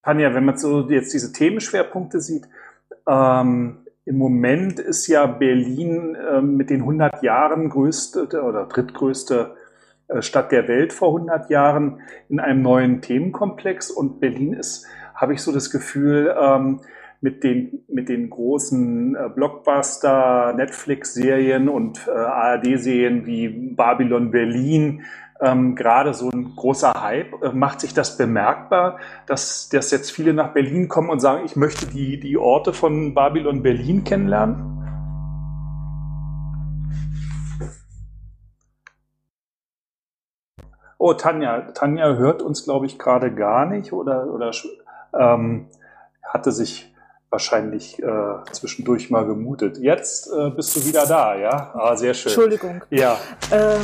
Tanja, 0.03 0.35
wenn 0.35 0.45
man 0.45 0.59
so 0.59 0.87
jetzt 0.91 1.15
diese 1.15 1.33
Themenschwerpunkte 1.33 2.21
sieht, 2.21 2.47
ähm, 3.09 3.87
im 4.05 4.17
Moment 4.17 4.79
ist 4.81 5.07
ja 5.07 5.27
Berlin 5.27 6.15
äh, 6.15 6.41
mit 6.41 6.71
den 6.71 6.81
100 6.81 7.23
Jahren 7.23 7.69
größte 7.69 8.27
oder 8.43 8.67
drittgrößte 8.67 9.57
äh, 10.09 10.23
Stadt 10.23 10.53
der 10.53 10.69
Welt 10.69 10.93
vor 10.93 11.09
100 11.09 11.51
Jahren 11.51 12.01
in 12.29 12.41
einem 12.41 12.63
neuen 12.63 13.03
Themenkomplex. 13.03 13.91
Und 13.91 14.21
Berlin 14.21 14.55
ist, 14.55 14.87
habe 15.15 15.35
ich 15.35 15.43
so 15.43 15.53
das 15.53 15.71
Gefühl, 15.71 16.35
ähm, 16.39 16.81
mit 17.21 17.45
den, 17.45 17.85
mit 17.89 18.09
den 18.09 18.31
großen 18.31 19.15
äh, 19.15 19.29
Blockbuster, 19.35 20.55
Netflix-Serien 20.55 21.69
und 21.69 22.09
äh, 22.09 22.11
ARD-Serien 22.11 23.27
wie 23.27 23.49
Babylon 23.49 24.31
Berlin 24.31 25.03
ähm, 25.41 25.75
gerade 25.75 26.15
so 26.15 26.29
ein 26.31 26.55
großer 26.57 26.93
Hype. 27.01 27.43
Äh, 27.43 27.53
macht 27.53 27.81
sich 27.81 27.95
das 27.95 28.17
bemerkbar, 28.17 28.99
dass, 29.27 29.69
dass 29.69 29.91
jetzt 29.91 30.11
viele 30.11 30.35
nach 30.35 30.53
Berlin 30.53 30.89
kommen 30.89 31.11
und 31.11 31.21
sagen, 31.21 31.45
ich 31.45 31.57
möchte 31.57 31.87
die, 31.87 32.21
die 32.21 32.37
Orte 32.37 32.73
von 32.73 33.15
Babylon 33.15 33.63
Berlin 33.63 34.05
kennenlernen? 34.05 34.67
Oh, 40.99 41.15
Tanja, 41.15 41.63
Tanja 41.73 42.15
hört 42.17 42.43
uns, 42.43 42.65
glaube 42.65 42.85
ich, 42.85 42.99
gerade 42.99 43.35
gar 43.35 43.65
nicht 43.65 43.95
oder, 43.95 44.27
oder 44.27 44.51
ähm, 45.19 45.69
hatte 46.23 46.53
sich 46.53 46.95
wahrscheinlich 47.31 48.03
äh, 48.03 48.45
zwischendurch 48.53 49.09
mal 49.09 49.25
gemutet. 49.25 49.79
Jetzt 49.79 50.31
äh, 50.31 50.51
bist 50.51 50.77
du 50.77 50.85
wieder 50.85 51.07
da, 51.07 51.37
ja? 51.37 51.71
Ah, 51.75 51.97
sehr 51.97 52.13
schön. 52.13 52.31
Entschuldigung. 52.33 52.85
Ja. 52.91 53.17
Ähm, 53.51 53.81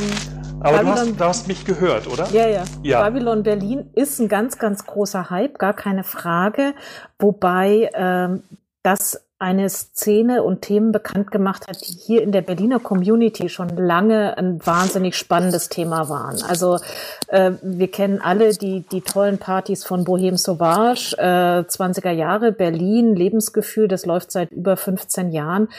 Aber 0.61 0.79
du 0.79 0.87
hast, 0.87 1.07
du 1.07 1.23
hast, 1.23 1.47
mich 1.47 1.65
gehört, 1.65 2.07
oder? 2.07 2.27
Ja, 2.31 2.47
ja, 2.47 2.63
ja. 2.81 3.01
Babylon 3.03 3.43
Berlin 3.43 3.89
ist 3.93 4.19
ein 4.19 4.27
ganz, 4.27 4.57
ganz 4.57 4.85
großer 4.85 5.29
Hype, 5.29 5.59
gar 5.59 5.73
keine 5.73 6.03
Frage. 6.03 6.73
Wobei 7.19 7.89
ähm, 7.93 8.43
das 8.83 9.21
eine 9.39 9.69
Szene 9.69 10.41
und 10.41 10.63
Themen 10.63 10.91
bekannt 10.91 11.29
gemacht 11.29 11.67
hat, 11.67 11.81
die 11.81 11.93
hier 11.93 12.23
in 12.23 12.31
der 12.31 12.41
Berliner 12.41 12.79
Community 12.79 13.49
schon 13.49 13.69
lange 13.69 14.35
ein 14.35 14.65
wahnsinnig 14.65 15.15
spannendes 15.15 15.69
Thema 15.69 16.09
waren. 16.09 16.41
Also 16.41 16.79
äh, 17.27 17.51
wir 17.61 17.91
kennen 17.91 18.19
alle 18.19 18.53
die, 18.53 18.81
die 18.91 19.01
tollen 19.01 19.37
Partys 19.37 19.83
von 19.83 20.05
Bohem 20.05 20.37
Sauvage, 20.37 21.15
äh, 21.19 21.69
20er 21.69 22.11
Jahre, 22.11 22.51
Berlin, 22.51 23.15
Lebensgefühl, 23.15 23.87
das 23.87 24.07
läuft 24.07 24.31
seit 24.31 24.51
über 24.51 24.75
15 24.75 25.31
Jahren. 25.31 25.69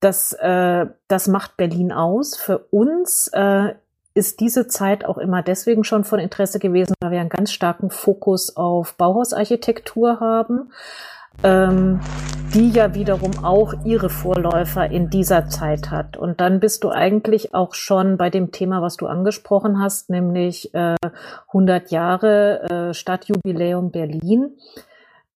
Das, 0.00 0.32
äh, 0.32 0.86
das 1.08 1.28
macht 1.28 1.58
Berlin 1.58 1.92
aus. 1.92 2.36
Für 2.36 2.58
uns 2.70 3.28
äh, 3.34 3.74
ist 4.14 4.40
diese 4.40 4.68
Zeit 4.68 5.04
auch 5.04 5.18
immer 5.18 5.42
deswegen 5.42 5.84
schon 5.84 6.04
von 6.04 6.18
Interesse 6.20 6.58
gewesen, 6.58 6.94
weil 7.00 7.10
wir 7.10 7.20
einen 7.20 7.28
ganz 7.28 7.52
starken 7.52 7.90
Fokus 7.90 8.56
auf 8.56 8.94
Bauhausarchitektur 8.94 10.20
haben 10.20 10.70
ähm, 11.42 12.00
die 12.54 12.70
ja 12.70 12.94
wiederum 12.94 13.44
auch 13.44 13.74
ihre 13.84 14.08
Vorläufer 14.08 14.88
in 14.88 15.10
dieser 15.10 15.48
Zeit 15.48 15.90
hat. 15.90 16.16
Und 16.16 16.40
dann 16.40 16.60
bist 16.60 16.84
du 16.84 16.90
eigentlich 16.90 17.54
auch 17.54 17.74
schon 17.74 18.16
bei 18.16 18.30
dem 18.30 18.52
Thema, 18.52 18.80
was 18.80 18.96
du 18.96 19.06
angesprochen 19.06 19.82
hast, 19.82 20.10
nämlich 20.10 20.72
äh, 20.74 20.94
100 21.48 21.90
Jahre 21.90 22.90
äh, 22.90 22.94
Stadtjubiläum 22.94 23.90
Berlin. 23.90 24.56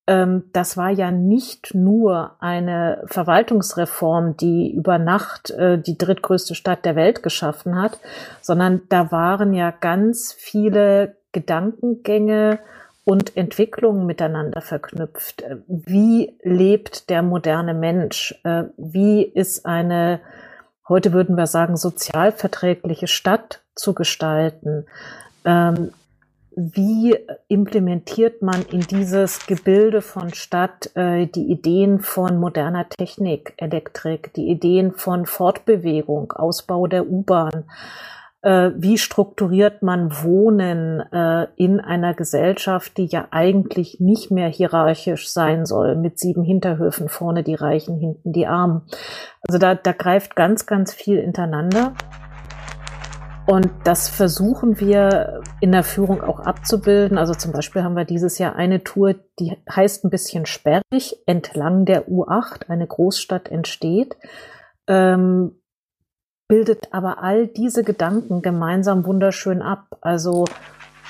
Ähm, 0.08 0.44
das 0.52 0.76
war 0.76 0.90
ja 0.90 1.12
nicht 1.12 1.74
nur 1.74 2.32
eine 2.40 3.04
Verwaltungsreform, 3.06 4.36
die 4.36 4.72
über 4.72 4.98
Nacht 4.98 5.50
äh, 5.50 5.78
die 5.78 5.96
drittgrößte 5.96 6.56
Stadt 6.56 6.84
der 6.84 6.96
Welt 6.96 7.22
geschaffen 7.22 7.80
hat, 7.80 8.00
sondern 8.40 8.82
da 8.88 9.12
waren 9.12 9.52
ja 9.52 9.70
ganz 9.70 10.32
viele 10.32 11.16
Gedankengänge, 11.30 12.58
und 13.08 13.38
Entwicklungen 13.38 14.04
miteinander 14.04 14.60
verknüpft. 14.60 15.42
Wie 15.66 16.36
lebt 16.42 17.08
der 17.08 17.22
moderne 17.22 17.72
Mensch? 17.72 18.38
Äh, 18.44 18.64
wie 18.76 19.22
ist 19.22 19.64
eine, 19.64 20.20
heute 20.86 21.14
würden 21.14 21.34
wir 21.34 21.46
sagen, 21.46 21.78
sozialverträgliche 21.78 23.06
Stadt 23.06 23.62
zu 23.74 23.94
gestalten? 23.94 24.84
Wie 26.60 27.16
implementiert 27.46 28.42
man 28.42 28.62
in 28.72 28.80
dieses 28.80 29.46
Gebilde 29.46 30.02
von 30.02 30.34
Stadt 30.34 30.90
äh, 30.96 31.26
die 31.26 31.52
Ideen 31.52 32.00
von 32.00 32.38
moderner 32.38 32.88
Technik, 32.88 33.54
Elektrik, 33.58 34.34
die 34.34 34.48
Ideen 34.48 34.92
von 34.92 35.26
Fortbewegung, 35.26 36.32
Ausbau 36.32 36.88
der 36.88 37.08
U-Bahn? 37.08 37.64
äh, 38.42 38.70
wie 38.76 38.98
strukturiert 38.98 39.82
man 39.82 40.12
Wohnen 40.22 41.00
äh, 41.12 41.48
in 41.56 41.80
einer 41.80 42.14
Gesellschaft, 42.14 42.96
die 42.96 43.06
ja 43.06 43.28
eigentlich 43.30 43.98
nicht 44.00 44.30
mehr 44.30 44.48
hierarchisch 44.48 45.30
sein 45.30 45.66
soll, 45.66 45.96
mit 45.96 46.18
sieben 46.18 46.44
Hinterhöfen, 46.44 47.08
vorne 47.08 47.42
die 47.42 47.56
Reichen, 47.56 47.98
hinten 47.98 48.32
die 48.32 48.46
Armen. 48.46 48.82
Also 49.46 49.58
da, 49.58 49.74
da 49.74 49.92
greift 49.92 50.36
ganz, 50.36 50.66
ganz 50.66 50.94
viel 50.94 51.20
hintereinander. 51.20 51.94
Und 53.48 53.70
das 53.84 54.10
versuchen 54.10 54.78
wir 54.78 55.40
in 55.62 55.72
der 55.72 55.82
Führung 55.82 56.22
auch 56.22 56.40
abzubilden. 56.40 57.16
Also 57.16 57.32
zum 57.32 57.50
Beispiel 57.50 57.82
haben 57.82 57.96
wir 57.96 58.04
dieses 58.04 58.36
Jahr 58.36 58.56
eine 58.56 58.84
Tour, 58.84 59.14
die 59.40 59.56
heißt 59.74 60.04
ein 60.04 60.10
bisschen 60.10 60.44
sperrig, 60.44 61.16
entlang 61.24 61.86
der 61.86 62.08
U8, 62.10 62.68
eine 62.68 62.86
Großstadt 62.86 63.48
entsteht. 63.48 64.18
Ähm, 64.86 65.62
bildet 66.46 66.92
aber 66.92 67.22
all 67.22 67.46
diese 67.46 67.84
Gedanken 67.84 68.42
gemeinsam 68.42 69.06
wunderschön 69.06 69.62
ab. 69.62 69.96
Also 70.02 70.44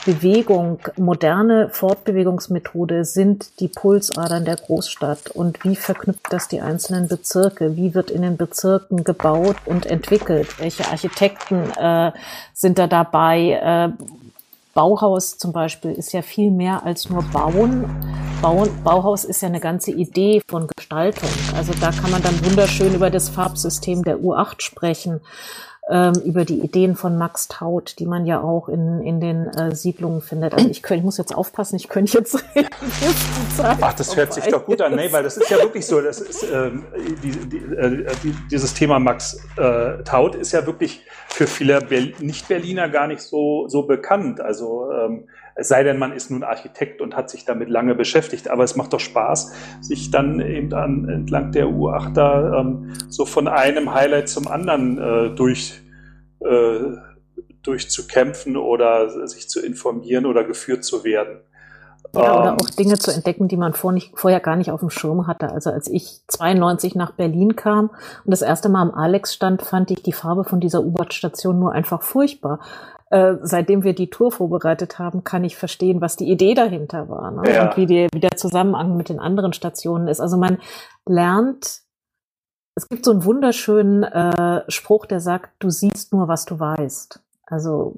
Bewegung, 0.08 0.78
moderne 0.96 1.68
Fortbewegungsmethode 1.68 3.04
sind 3.04 3.60
die 3.60 3.68
Pulsadern 3.68 4.46
der 4.46 4.56
Großstadt. 4.56 5.30
Und 5.32 5.62
wie 5.64 5.76
verknüpft 5.76 6.28
das 6.30 6.48
die 6.48 6.62
einzelnen 6.62 7.08
Bezirke? 7.08 7.76
Wie 7.76 7.94
wird 7.94 8.10
in 8.10 8.22
den 8.22 8.38
Bezirken 8.38 9.04
gebaut 9.04 9.56
und 9.66 9.84
entwickelt? 9.84 10.58
Welche 10.60 10.88
Architekten 10.88 11.70
äh, 11.76 12.12
sind 12.54 12.78
da 12.78 12.86
dabei? 12.86 13.92
Äh, 13.98 14.02
Bauhaus 14.72 15.36
zum 15.36 15.52
Beispiel 15.52 15.92
ist 15.92 16.14
ja 16.14 16.22
viel 16.22 16.50
mehr 16.52 16.86
als 16.86 17.10
nur 17.10 17.22
Bauen. 17.24 17.84
Bauen. 18.40 18.70
Bauhaus 18.82 19.24
ist 19.24 19.42
ja 19.42 19.48
eine 19.48 19.60
ganze 19.60 19.90
Idee 19.90 20.40
von 20.48 20.68
Gestaltung. 20.74 21.28
Also 21.54 21.74
da 21.78 21.90
kann 21.90 22.10
man 22.10 22.22
dann 22.22 22.42
wunderschön 22.46 22.94
über 22.94 23.10
das 23.10 23.28
Farbsystem 23.28 24.04
der 24.04 24.20
U8 24.20 24.62
sprechen. 24.62 25.20
Ähm, 25.90 26.14
über 26.24 26.44
die 26.44 26.60
Ideen 26.60 26.96
von 26.96 27.16
Max 27.16 27.48
Taut, 27.48 27.98
die 27.98 28.06
man 28.06 28.26
ja 28.26 28.42
auch 28.42 28.68
in, 28.68 29.00
in 29.02 29.20
den 29.20 29.46
äh, 29.46 29.74
Siedlungen 29.74 30.20
findet. 30.20 30.52
Also 30.54 30.68
ich, 30.68 30.82
könnte, 30.82 30.98
ich 30.98 31.04
muss 31.04 31.16
jetzt 31.16 31.34
aufpassen, 31.34 31.76
ich 31.76 31.88
könnte 31.88 32.18
jetzt. 32.18 32.44
Ach, 33.58 33.94
das 33.94 34.14
hört 34.14 34.34
sich 34.34 34.44
doch 34.48 34.66
gut 34.66 34.82
an, 34.82 34.94
nee, 34.94 35.10
weil 35.10 35.22
das 35.22 35.38
ist 35.38 35.48
ja 35.50 35.56
wirklich 35.58 35.86
so, 35.86 36.00
das 36.02 36.20
ist, 36.20 36.44
ähm, 36.52 36.84
die, 37.22 37.30
die, 37.30 37.56
äh, 37.56 38.06
die, 38.22 38.34
dieses 38.50 38.74
Thema 38.74 38.98
Max 38.98 39.40
äh, 39.56 40.02
Taut 40.04 40.34
ist 40.34 40.52
ja 40.52 40.66
wirklich 40.66 41.04
für 41.28 41.46
viele 41.46 41.80
Nicht-Berliner 42.18 42.88
gar 42.90 43.06
nicht 43.06 43.22
so, 43.22 43.66
so 43.68 43.84
bekannt. 43.84 44.40
Also 44.40 44.90
ähm, 44.92 45.28
es 45.58 45.68
sei 45.68 45.82
denn, 45.82 45.98
man 45.98 46.12
ist 46.12 46.30
nun 46.30 46.44
Architekt 46.44 47.00
und 47.00 47.16
hat 47.16 47.28
sich 47.28 47.44
damit 47.44 47.68
lange 47.68 47.96
beschäftigt, 47.96 48.48
aber 48.48 48.62
es 48.62 48.76
macht 48.76 48.92
doch 48.92 49.00
Spaß, 49.00 49.52
sich 49.80 50.10
dann 50.12 50.40
eben 50.40 50.72
an, 50.72 51.08
entlang 51.08 51.50
der 51.50 51.66
U8 51.66 52.12
da 52.12 52.60
ähm, 52.60 52.94
so 53.08 53.26
von 53.26 53.48
einem 53.48 53.92
Highlight 53.92 54.28
zum 54.28 54.46
anderen 54.46 54.98
äh, 54.98 55.34
durch 55.34 55.82
äh, 56.40 56.78
durchzukämpfen 57.62 58.56
oder 58.56 59.26
sich 59.26 59.48
zu 59.48 59.60
informieren 59.60 60.26
oder 60.26 60.44
geführt 60.44 60.84
zu 60.84 61.02
werden. 61.02 61.40
Ja, 62.14 62.40
oder 62.40 62.50
ähm, 62.50 62.56
auch 62.62 62.70
Dinge 62.70 62.96
zu 62.96 63.12
entdecken, 63.12 63.48
die 63.48 63.56
man 63.56 63.74
vor 63.74 63.92
nicht, 63.92 64.12
vorher 64.14 64.40
gar 64.40 64.56
nicht 64.56 64.70
auf 64.70 64.80
dem 64.80 64.90
Schirm 64.90 65.26
hatte. 65.26 65.50
Also 65.50 65.70
als 65.70 65.88
ich 65.88 66.20
92 66.28 66.94
nach 66.94 67.12
Berlin 67.12 67.56
kam 67.56 67.90
und 68.24 68.30
das 68.30 68.42
erste 68.42 68.68
Mal 68.68 68.82
am 68.82 68.94
Alex 68.94 69.34
stand, 69.34 69.62
fand 69.62 69.90
ich 69.90 70.02
die 70.02 70.12
Farbe 70.12 70.44
von 70.44 70.60
dieser 70.60 70.82
U-Bahn-Station 70.82 71.58
nur 71.58 71.72
einfach 71.72 72.02
furchtbar. 72.02 72.60
Äh, 73.10 73.36
seitdem 73.42 73.84
wir 73.84 73.94
die 73.94 74.10
Tour 74.10 74.30
vorbereitet 74.30 74.98
haben, 74.98 75.24
kann 75.24 75.42
ich 75.42 75.56
verstehen, 75.56 76.00
was 76.00 76.16
die 76.16 76.30
Idee 76.30 76.54
dahinter 76.54 77.08
war 77.08 77.30
ne? 77.30 77.50
ja. 77.50 77.68
und 77.68 77.76
wie, 77.76 77.86
die, 77.86 78.08
wie 78.12 78.20
der 78.20 78.36
Zusammenhang 78.36 78.96
mit 78.96 79.08
den 79.08 79.18
anderen 79.18 79.54
Stationen 79.54 80.08
ist. 80.08 80.20
Also 80.20 80.36
man 80.36 80.58
lernt, 81.06 81.80
es 82.74 82.88
gibt 82.88 83.06
so 83.06 83.12
einen 83.12 83.24
wunderschönen 83.24 84.02
äh, 84.02 84.62
Spruch, 84.68 85.06
der 85.06 85.20
sagt, 85.20 85.50
du 85.58 85.70
siehst 85.70 86.12
nur, 86.12 86.28
was 86.28 86.44
du 86.44 86.60
weißt. 86.60 87.20
Also 87.46 87.96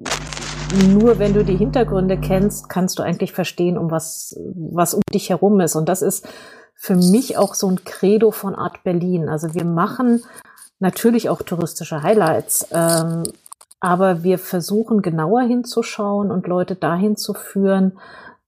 nur 0.87 1.19
wenn 1.19 1.33
du 1.33 1.43
die 1.43 1.57
Hintergründe 1.57 2.17
kennst, 2.17 2.69
kannst 2.69 2.97
du 2.97 3.03
eigentlich 3.03 3.33
verstehen, 3.33 3.77
um 3.77 3.91
was, 3.91 4.39
was 4.55 4.93
um 4.93 5.01
dich 5.13 5.29
herum 5.29 5.59
ist. 5.59 5.75
Und 5.75 5.89
das 5.89 6.01
ist 6.01 6.25
für 6.73 6.95
mich 6.95 7.37
auch 7.37 7.53
so 7.53 7.67
ein 7.69 7.83
Credo 7.83 8.31
von 8.31 8.55
Art 8.55 8.83
Berlin. 8.83 9.27
Also 9.27 9.53
wir 9.53 9.65
machen 9.65 10.23
natürlich 10.79 11.29
auch 11.29 11.41
touristische 11.41 12.01
Highlights, 12.01 12.67
ähm, 12.71 13.23
aber 13.81 14.23
wir 14.23 14.37
versuchen 14.37 15.01
genauer 15.01 15.41
hinzuschauen 15.41 16.31
und 16.31 16.47
Leute 16.47 16.75
dahin 16.75 17.17
zu 17.17 17.33
führen, 17.33 17.99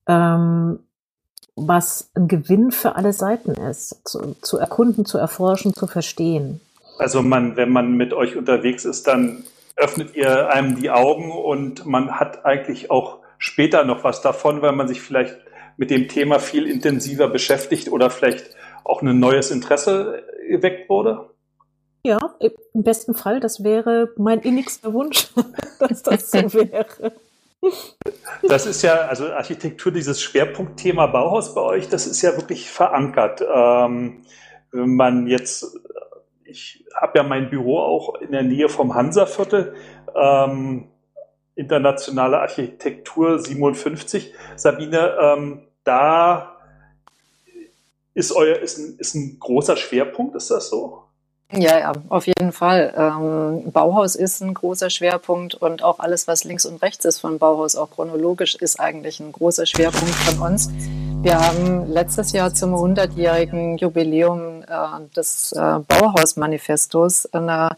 ähm, 0.07 0.79
was 1.55 2.11
ein 2.15 2.27
Gewinn 2.27 2.71
für 2.71 2.95
alle 2.95 3.13
Seiten 3.13 3.51
ist, 3.51 4.07
zu, 4.07 4.35
zu 4.41 4.57
erkunden, 4.57 5.05
zu 5.05 5.17
erforschen, 5.17 5.73
zu 5.73 5.87
verstehen. 5.87 6.61
Also 6.99 7.21
man, 7.21 7.57
wenn 7.57 7.71
man 7.71 7.93
mit 7.93 8.13
euch 8.13 8.37
unterwegs 8.37 8.85
ist, 8.85 9.07
dann 9.07 9.43
öffnet 9.75 10.15
ihr 10.15 10.49
einem 10.49 10.79
die 10.79 10.91
Augen 10.91 11.31
und 11.31 11.85
man 11.85 12.19
hat 12.19 12.45
eigentlich 12.45 12.91
auch 12.91 13.17
später 13.39 13.83
noch 13.83 14.03
was 14.03 14.21
davon, 14.21 14.61
weil 14.61 14.73
man 14.73 14.87
sich 14.87 15.01
vielleicht 15.01 15.37
mit 15.77 15.89
dem 15.89 16.07
Thema 16.07 16.37
viel 16.39 16.67
intensiver 16.67 17.27
beschäftigt 17.27 17.91
oder 17.91 18.11
vielleicht 18.11 18.55
auch 18.83 19.01
ein 19.01 19.19
neues 19.19 19.49
Interesse 19.49 20.23
geweckt 20.47 20.89
wurde? 20.89 21.29
Ja, 22.05 22.35
im 22.39 22.83
besten 22.83 23.13
Fall, 23.13 23.39
das 23.39 23.63
wäre 23.63 24.09
mein 24.17 24.41
innigster 24.41 24.93
Wunsch, 24.93 25.29
dass 25.79 26.03
das 26.03 26.31
so 26.31 26.53
wäre. 26.53 27.13
Das 28.47 28.65
ist 28.65 28.81
ja, 28.81 29.07
also 29.07 29.27
Architektur, 29.27 29.91
dieses 29.91 30.21
Schwerpunktthema 30.21 31.07
Bauhaus 31.07 31.55
bei 31.55 31.61
euch, 31.61 31.87
das 31.87 32.07
ist 32.07 32.21
ja 32.21 32.35
wirklich 32.35 32.69
verankert. 32.69 33.41
Ähm, 33.41 34.25
wenn 34.71 34.95
man 34.95 35.27
jetzt 35.27 35.79
ich 36.53 36.85
habe 36.95 37.19
ja 37.19 37.23
mein 37.23 37.49
Büro 37.49 37.79
auch 37.79 38.15
in 38.21 38.31
der 38.31 38.43
Nähe 38.43 38.69
vom 38.69 38.93
Hansaviertel, 38.93 39.75
ähm, 40.15 40.87
internationale 41.55 42.39
Architektur 42.39 43.39
57. 43.39 44.33
Sabine, 44.55 45.17
ähm, 45.19 45.67
da 45.83 46.57
ist 48.13 48.31
euer 48.31 48.57
ist 48.59 48.77
ein, 48.77 48.95
ist 48.99 49.15
ein 49.15 49.39
großer 49.39 49.75
Schwerpunkt, 49.75 50.35
ist 50.35 50.51
das 50.51 50.69
so? 50.69 51.02
Ja, 51.51 51.77
ja, 51.77 51.91
auf 52.09 52.25
jeden 52.25 52.51
Fall. 52.51 52.93
Ähm, 52.97 53.71
Bauhaus 53.71 54.15
ist 54.15 54.41
ein 54.41 54.53
großer 54.53 54.89
Schwerpunkt 54.89 55.53
und 55.53 55.83
auch 55.83 55.99
alles, 55.99 56.27
was 56.27 56.43
links 56.43 56.65
und 56.65 56.81
rechts 56.81 57.05
ist 57.05 57.19
von 57.19 57.37
Bauhaus, 57.37 57.75
auch 57.75 57.91
chronologisch, 57.91 58.55
ist 58.55 58.79
eigentlich 58.79 59.19
ein 59.19 59.31
großer 59.31 59.65
Schwerpunkt 59.65 60.15
von 60.15 60.39
uns. 60.39 60.69
Wir 61.21 61.39
haben 61.39 61.91
letztes 61.91 62.31
Jahr 62.31 62.53
zum 62.53 62.73
100-jährigen 62.73 63.77
Jubiläum 63.77 64.63
äh, 64.63 65.15
des 65.15 65.51
äh, 65.51 65.79
Bauhausmanifestos 65.87 67.31
eine 67.33 67.77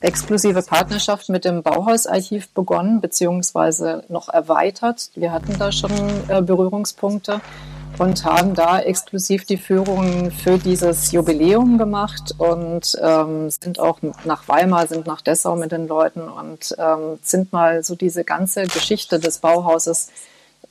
exklusive 0.00 0.62
Partnerschaft 0.62 1.28
mit 1.28 1.44
dem 1.44 1.62
Bauhausarchiv 1.62 2.48
begonnen, 2.50 3.00
beziehungsweise 3.00 4.04
noch 4.08 4.28
erweitert. 4.28 5.10
Wir 5.14 5.32
hatten 5.32 5.58
da 5.58 5.72
schon 5.72 5.90
äh, 6.28 6.42
Berührungspunkte 6.42 7.40
und 8.00 8.24
haben 8.24 8.54
da 8.54 8.80
exklusiv 8.80 9.44
die 9.44 9.58
Führungen 9.58 10.30
für 10.30 10.56
dieses 10.56 11.12
Jubiläum 11.12 11.76
gemacht 11.76 12.34
und 12.38 12.96
ähm, 12.98 13.50
sind 13.50 13.78
auch 13.78 14.00
nach 14.24 14.48
Weimar, 14.48 14.86
sind 14.86 15.06
nach 15.06 15.20
Dessau 15.20 15.54
mit 15.54 15.70
den 15.70 15.86
Leuten 15.86 16.22
und 16.22 16.74
ähm, 16.78 17.18
sind 17.22 17.52
mal 17.52 17.84
so 17.84 17.96
diese 17.96 18.24
ganze 18.24 18.62
Geschichte 18.62 19.18
des 19.18 19.40
Bauhauses 19.40 20.08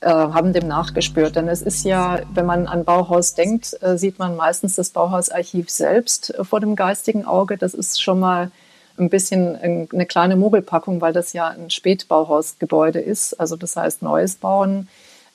äh, 0.00 0.08
haben 0.08 0.52
dem 0.52 0.66
nachgespürt. 0.66 1.36
Denn 1.36 1.46
es 1.46 1.62
ist 1.62 1.84
ja, 1.84 2.18
wenn 2.34 2.46
man 2.46 2.66
an 2.66 2.84
Bauhaus 2.84 3.34
denkt, 3.34 3.80
äh, 3.80 3.96
sieht 3.96 4.18
man 4.18 4.34
meistens 4.34 4.74
das 4.74 4.90
Bauhausarchiv 4.90 5.70
selbst 5.70 6.34
äh, 6.34 6.42
vor 6.42 6.58
dem 6.58 6.74
geistigen 6.74 7.26
Auge. 7.26 7.56
Das 7.56 7.74
ist 7.74 8.02
schon 8.02 8.18
mal 8.18 8.50
ein 8.98 9.08
bisschen 9.08 9.56
eine 9.56 10.06
kleine 10.06 10.34
Mogelpackung, 10.34 11.00
weil 11.00 11.12
das 11.12 11.32
ja 11.32 11.46
ein 11.46 11.70
Spätbauhausgebäude 11.70 12.98
ist. 12.98 13.34
Also 13.34 13.54
das 13.54 13.76
heißt 13.76 14.02
neues 14.02 14.34
Bauen. 14.34 14.88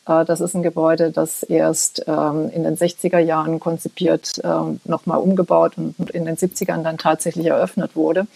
Das 0.05 0.39
ist 0.39 0.53
ein 0.53 0.61
Gebäude, 0.61 1.09
das 1.09 1.41
erst 1.41 2.03
ähm, 2.07 2.51
in 2.53 2.63
den 2.63 2.77
60er 2.77 3.17
Jahren 3.17 3.59
konzipiert, 3.59 4.39
ähm, 4.43 4.79
nochmal 4.85 5.17
umgebaut 5.17 5.73
und 5.77 6.11
in 6.11 6.25
den 6.25 6.37
70ern 6.37 6.83
dann 6.83 6.99
tatsächlich 6.99 7.47
eröffnet 7.47 7.95
wurde. 7.95 8.27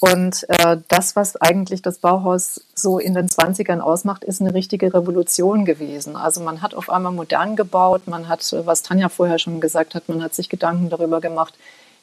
Und 0.00 0.46
äh, 0.48 0.78
das, 0.88 1.14
was 1.14 1.36
eigentlich 1.36 1.82
das 1.82 1.98
Bauhaus 1.98 2.60
so 2.74 2.98
in 2.98 3.14
den 3.14 3.28
20ern 3.28 3.80
ausmacht, 3.80 4.24
ist 4.24 4.40
eine 4.40 4.52
richtige 4.52 4.92
Revolution 4.92 5.64
gewesen. 5.64 6.16
Also 6.16 6.42
man 6.42 6.62
hat 6.62 6.74
auf 6.74 6.90
einmal 6.90 7.12
modern 7.12 7.56
gebaut, 7.56 8.02
man 8.06 8.28
hat, 8.28 8.54
was 8.64 8.82
Tanja 8.82 9.08
vorher 9.08 9.38
schon 9.38 9.60
gesagt 9.60 9.94
hat, 9.94 10.08
man 10.08 10.22
hat 10.22 10.34
sich 10.34 10.48
Gedanken 10.48 10.90
darüber 10.90 11.20
gemacht, 11.20 11.54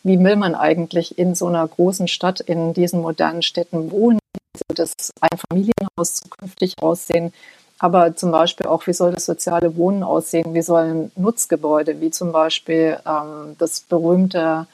wie 0.03 0.17
will 0.19 0.35
man 0.35 0.55
eigentlich 0.55 1.17
in 1.17 1.35
so 1.35 1.47
einer 1.47 1.67
großen 1.67 2.07
Stadt, 2.07 2.39
in 2.39 2.73
diesen 2.73 3.01
modernen 3.01 3.43
Städten 3.43 3.91
wohnen, 3.91 4.19
wie 4.33 4.59
soll 4.59 4.75
das 4.75 5.11
Einfamilienhaus 5.19 6.15
zukünftig 6.15 6.81
aussehen, 6.81 7.33
aber 7.81 8.15
zum 8.15 8.29
Beispiel 8.29 8.67
auch, 8.67 8.85
wie 8.85 8.93
soll 8.93 9.11
das 9.11 9.25
soziale 9.25 9.75
Wohnen 9.75 10.03
aussehen, 10.03 10.53
wie 10.53 10.61
sollen 10.61 11.11
Nutzgebäude, 11.15 11.99
wie 11.99 12.11
zum 12.11 12.31
Beispiel 12.31 12.99
ähm, 13.07 13.55
das 13.57 13.81
berühmte 13.81 14.67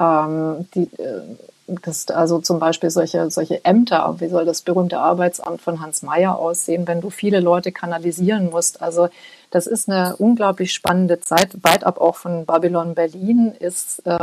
ähm, 0.00 0.66
die, 0.74 0.84
äh, 0.98 1.20
das, 1.66 2.08
also 2.08 2.38
zum 2.38 2.58
Beispiel 2.58 2.88
solche, 2.88 3.30
solche 3.30 3.62
Ämter, 3.62 4.14
wie 4.20 4.28
soll 4.28 4.46
das 4.46 4.62
berühmte 4.62 4.98
Arbeitsamt 5.00 5.60
von 5.60 5.82
Hans 5.82 6.02
Mayer 6.02 6.38
aussehen, 6.38 6.88
wenn 6.88 7.02
du 7.02 7.10
viele 7.10 7.40
Leute 7.40 7.72
kanalisieren 7.72 8.48
musst. 8.48 8.80
Also 8.80 9.10
das 9.50 9.66
ist 9.66 9.90
eine 9.90 10.16
unglaublich 10.16 10.72
spannende 10.72 11.20
Zeit. 11.20 11.62
Weit 11.62 11.84
ab 11.84 12.00
auch 12.00 12.16
von 12.16 12.46
Babylon 12.46 12.94
Berlin 12.94 13.52
ist 13.58 14.00
äh, 14.06 14.18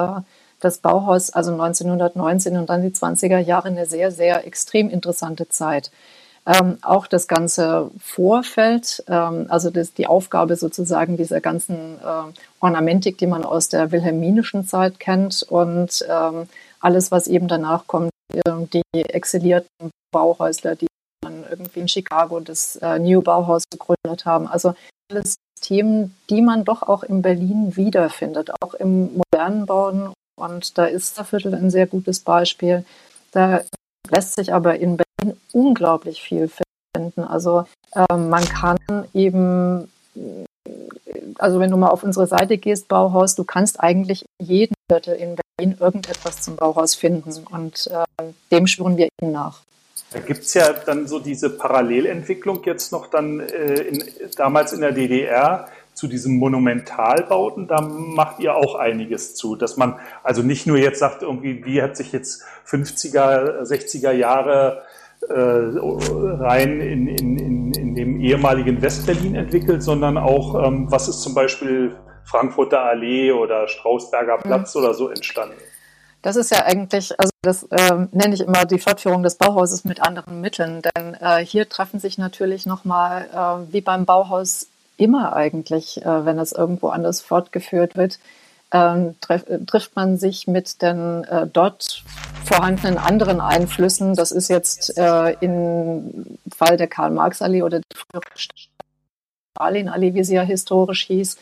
das 0.60 0.80
Bauhaus, 0.80 1.30
also 1.30 1.52
1919 1.52 2.58
und 2.58 2.68
dann 2.68 2.82
die 2.82 2.96
20er 2.96 3.38
Jahre, 3.38 3.68
eine 3.68 3.86
sehr, 3.86 4.10
sehr 4.10 4.48
extrem 4.48 4.90
interessante 4.90 5.50
Zeit. 5.50 5.92
Ähm, 6.46 6.78
auch 6.82 7.08
das 7.08 7.30
ganze 7.30 7.90
Vorfeld, 8.00 9.04
ähm, 9.08 9.46
also 9.48 9.70
das, 9.70 9.94
die 9.94 10.08
Aufgabe 10.08 10.58
sozusagen 10.58 11.16
dieser 11.16 11.40
ganzen 11.40 12.00
äh, 12.00 12.34
Ornamentik, 12.60 13.18
die 13.18 13.28
man 13.28 13.46
aus 13.46 13.70
der 13.70 13.94
wilhelminischen 13.94 14.68
Zeit 14.68 15.00
kennt 15.00 15.44
und 15.44 16.06
ähm, 16.10 16.48
alles, 16.82 17.12
was 17.12 17.28
eben 17.28 17.48
danach 17.48 17.88
kommt, 17.88 18.10
ähm, 18.46 18.70
die 18.72 18.82
exzellierten 18.94 19.92
Bauhäusler, 20.12 20.76
die 20.76 20.88
dann 21.22 21.46
irgendwie 21.50 21.80
in 21.80 21.88
Chicago 21.88 22.42
das 22.42 22.76
äh, 22.78 23.00
New 23.00 23.22
Bauhaus 23.22 23.64
gegründet 23.70 24.26
haben. 24.26 24.48
Also 24.48 24.74
alles 25.10 25.36
Themen, 25.62 26.14
die 26.30 26.42
man 26.42 26.66
doch 26.66 26.84
auch 26.84 27.04
in 27.04 27.22
Berlin 27.22 27.78
wiederfindet, 27.78 28.52
auch 28.62 28.74
im 28.74 29.16
modernen 29.16 29.66
Bauen. 29.66 30.14
Und 30.36 30.78
da 30.78 30.86
ist 30.86 31.18
der 31.18 31.24
Viertel 31.24 31.56
ein 31.56 31.70
sehr 31.70 31.88
gutes 31.88 32.20
Beispiel. 32.20 32.84
Da 33.32 33.62
lässt 34.10 34.36
sich 34.36 34.54
aber 34.54 34.76
in 34.76 34.98
Berlin 34.98 35.13
unglaublich 35.52 36.22
viel 36.22 36.50
finden. 36.94 37.24
Also 37.24 37.66
äh, 37.94 38.18
man 38.18 38.44
kann 38.46 38.78
eben 39.14 39.90
also 41.40 41.60
wenn 41.60 41.72
du 41.72 41.78
mal 41.78 41.90
auf 41.90 42.04
unsere 42.04 42.28
Seite 42.28 42.58
gehst, 42.58 42.88
Bauhaus, 42.88 43.36
du 43.36 43.44
kannst 43.44 43.80
eigentlich 43.80 44.26
in 44.40 44.46
jedem 44.46 44.76
Viertel 44.90 45.16
in 45.16 45.36
Berlin 45.58 45.78
irgendetwas 45.80 46.42
zum 46.42 46.56
Bauhaus 46.56 46.96
finden 46.96 47.32
und 47.50 47.88
äh, 47.88 48.24
dem 48.52 48.68
spüren 48.68 48.98
wir 48.98 49.08
eben 49.22 49.32
nach. 49.32 49.62
Da 50.12 50.20
gibt 50.20 50.44
es 50.44 50.54
ja 50.54 50.72
dann 50.74 51.08
so 51.08 51.20
diese 51.20 51.50
Parallelentwicklung 51.50 52.64
jetzt 52.66 52.92
noch 52.92 53.08
dann 53.08 53.40
äh, 53.40 53.74
in, 53.82 54.04
damals 54.38 54.74
in 54.74 54.82
der 54.82 54.92
DDR 54.92 55.68
zu 55.94 56.08
diesen 56.08 56.38
Monumentalbauten, 56.38 57.68
da 57.68 57.82
macht 57.82 58.40
ihr 58.40 58.56
auch 58.56 58.76
einiges 58.76 59.36
zu, 59.36 59.56
dass 59.56 59.78
man 59.78 60.00
also 60.24 60.42
nicht 60.42 60.66
nur 60.66 60.78
jetzt 60.78 61.00
sagt, 61.00 61.22
irgendwie, 61.22 61.66
wie 61.66 61.84
hat 61.84 61.96
sich 61.96 62.12
jetzt 62.12 62.44
50er, 62.68 63.62
60er 63.62 64.12
Jahre 64.12 64.84
rein 65.30 66.80
in, 66.82 67.08
in, 67.08 67.38
in, 67.38 67.74
in 67.74 67.96
dem 67.96 68.20
ehemaligen 68.20 68.82
Westberlin 68.82 69.36
entwickelt, 69.36 69.84
sondern 69.84 70.18
auch, 70.18 70.66
ähm, 70.66 70.92
was 70.92 71.08
ist 71.08 71.22
zum 71.22 71.34
Beispiel 71.34 71.96
Frankfurter 72.26 72.82
Allee 72.82 73.32
oder 73.32 73.68
Strausberger 73.68 74.38
Platz 74.38 74.76
mhm. 74.76 74.82
oder 74.82 74.94
so 74.94 75.10
entstanden? 75.10 75.56
Das 76.22 76.38
ist 76.38 76.52
ja 76.52 76.64
eigentlich, 76.64 77.20
also 77.20 77.32
das 77.42 77.64
äh, 77.64 78.08
nenne 78.12 78.34
ich 78.34 78.42
immer 78.42 78.64
die 78.64 78.80
Fortführung 78.80 79.24
des 79.24 79.36
Bauhauses 79.36 79.84
mit 79.84 80.02
anderen 80.02 80.40
Mitteln, 80.40 80.82
denn 80.96 81.16
äh, 81.16 81.46
hier 81.46 81.68
treffen 81.68 82.00
sich 82.00 82.18
natürlich 82.18 82.66
nochmal, 82.66 83.28
äh, 83.34 83.74
wie 83.74 83.82
beim 83.82 84.06
Bauhaus 84.06 84.68
immer 84.96 85.36
eigentlich, 85.36 86.02
äh, 86.02 86.26
wenn 86.26 86.40
es 86.40 86.54
irgendwo 86.54 86.88
anders 86.90 87.22
fortgeführt 87.22 87.98
wird, 87.98 88.20
ähm, 88.74 89.16
treff, 89.22 89.46
trifft 89.68 89.96
man 89.96 90.18
sich 90.18 90.48
mit 90.48 90.82
den 90.82 91.24
äh, 91.26 91.48
dort 91.48 92.04
vorhandenen 92.44 92.98
anderen 92.98 93.40
Einflüssen. 93.40 94.16
Das 94.16 94.32
ist 94.32 94.50
jetzt 94.50 94.98
äh, 94.98 95.34
im 95.40 96.38
Fall 96.54 96.76
der 96.76 96.88
Karl-Marx-Allee 96.88 97.62
oder 97.62 97.80
der 97.80 98.22
Stalin-Allee, 99.56 100.14
wie 100.16 100.24
sie 100.24 100.36
ja 100.36 100.42
historisch 100.42 101.06
hieß, 101.06 101.38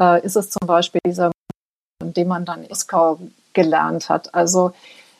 äh, 0.00 0.24
ist 0.24 0.36
es 0.36 0.50
zum 0.50 0.66
Beispiel 0.66 1.00
dieser, 1.04 1.32
den 2.02 2.28
man 2.28 2.44
dann 2.44 2.62
in 2.62 2.68
Moskau 2.68 3.18
gelernt 3.52 4.08
hat. 4.08 4.34
Also 4.34 4.72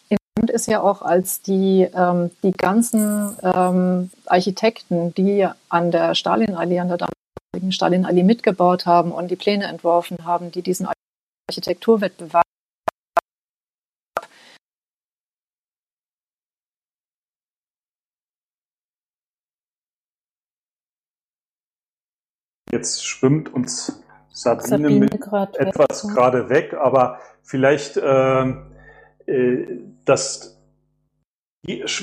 interessant 0.09 0.51
ist 0.51 0.68
ja 0.68 0.81
auch, 0.81 1.03
als 1.03 1.42
die, 1.42 1.88
ähm, 1.92 2.31
die 2.44 2.53
ganzen 2.53 3.37
ähm, 3.42 4.11
Architekten, 4.27 5.12
die 5.14 5.49
an 5.68 5.90
der 5.90 6.14
Stalin-Allee, 6.14 6.79
an 6.79 6.88
der 6.88 6.99
damaligen 6.99 7.73
Stalin-Allee 7.73 8.23
mitgebaut 8.23 8.87
haben 8.87 9.11
und 9.11 9.31
die 9.31 9.37
Pläne 9.37 9.66
entworfen 9.66 10.25
haben, 10.25 10.53
die 10.53 10.62
diesen 10.62 10.87
Architekturwettbewerb 11.48 12.42
Jetzt 22.70 23.06
schwimmt 23.06 23.52
uns 23.54 24.04
Sabine, 24.30 24.68
Sabine 24.68 24.90
mit 24.90 25.20
grad 25.22 25.56
etwas 25.56 26.04
weg. 26.04 26.14
gerade 26.14 26.48
weg, 26.50 26.74
aber 26.74 27.18
vielleicht 27.42 27.96
äh, 27.96 28.48
äh, 29.26 29.80
das 30.04 30.54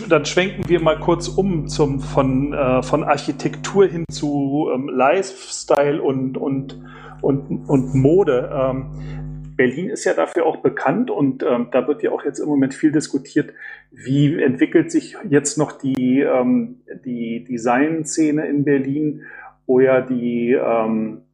dann 0.09 0.25
schwenken 0.25 0.67
wir 0.67 0.81
mal 0.81 0.99
kurz 0.99 1.27
um 1.27 1.67
zum, 1.67 1.99
von, 1.99 2.53
äh, 2.53 2.83
von 2.83 3.03
Architektur 3.03 3.87
hin 3.87 4.03
zu 4.11 4.69
ähm, 4.73 4.89
Lifestyle 4.89 6.01
und, 6.01 6.37
und, 6.37 6.83
und, 7.21 7.69
und 7.69 7.95
Mode. 7.95 8.51
Ähm, 8.53 9.24
Berlin 9.55 9.89
ist 9.89 10.05
ja 10.05 10.13
dafür 10.13 10.45
auch 10.45 10.57
bekannt 10.57 11.09
und 11.09 11.43
ähm, 11.43 11.69
da 11.71 11.87
wird 11.87 12.03
ja 12.03 12.11
auch 12.11 12.23
jetzt 12.25 12.39
im 12.39 12.47
Moment 12.47 12.73
viel 12.73 12.91
diskutiert, 12.91 13.53
wie 13.91 14.41
entwickelt 14.41 14.91
sich 14.91 15.15
jetzt 15.29 15.57
noch 15.57 15.71
die, 15.71 16.21
ähm, 16.21 16.81
die 17.05 17.43
Designszene 17.43 18.47
in 18.47 18.65
Berlin, 18.65 19.23
wo 19.65 19.79
ja 19.79 20.01
die, 20.01 20.51
ähm, 20.53 21.25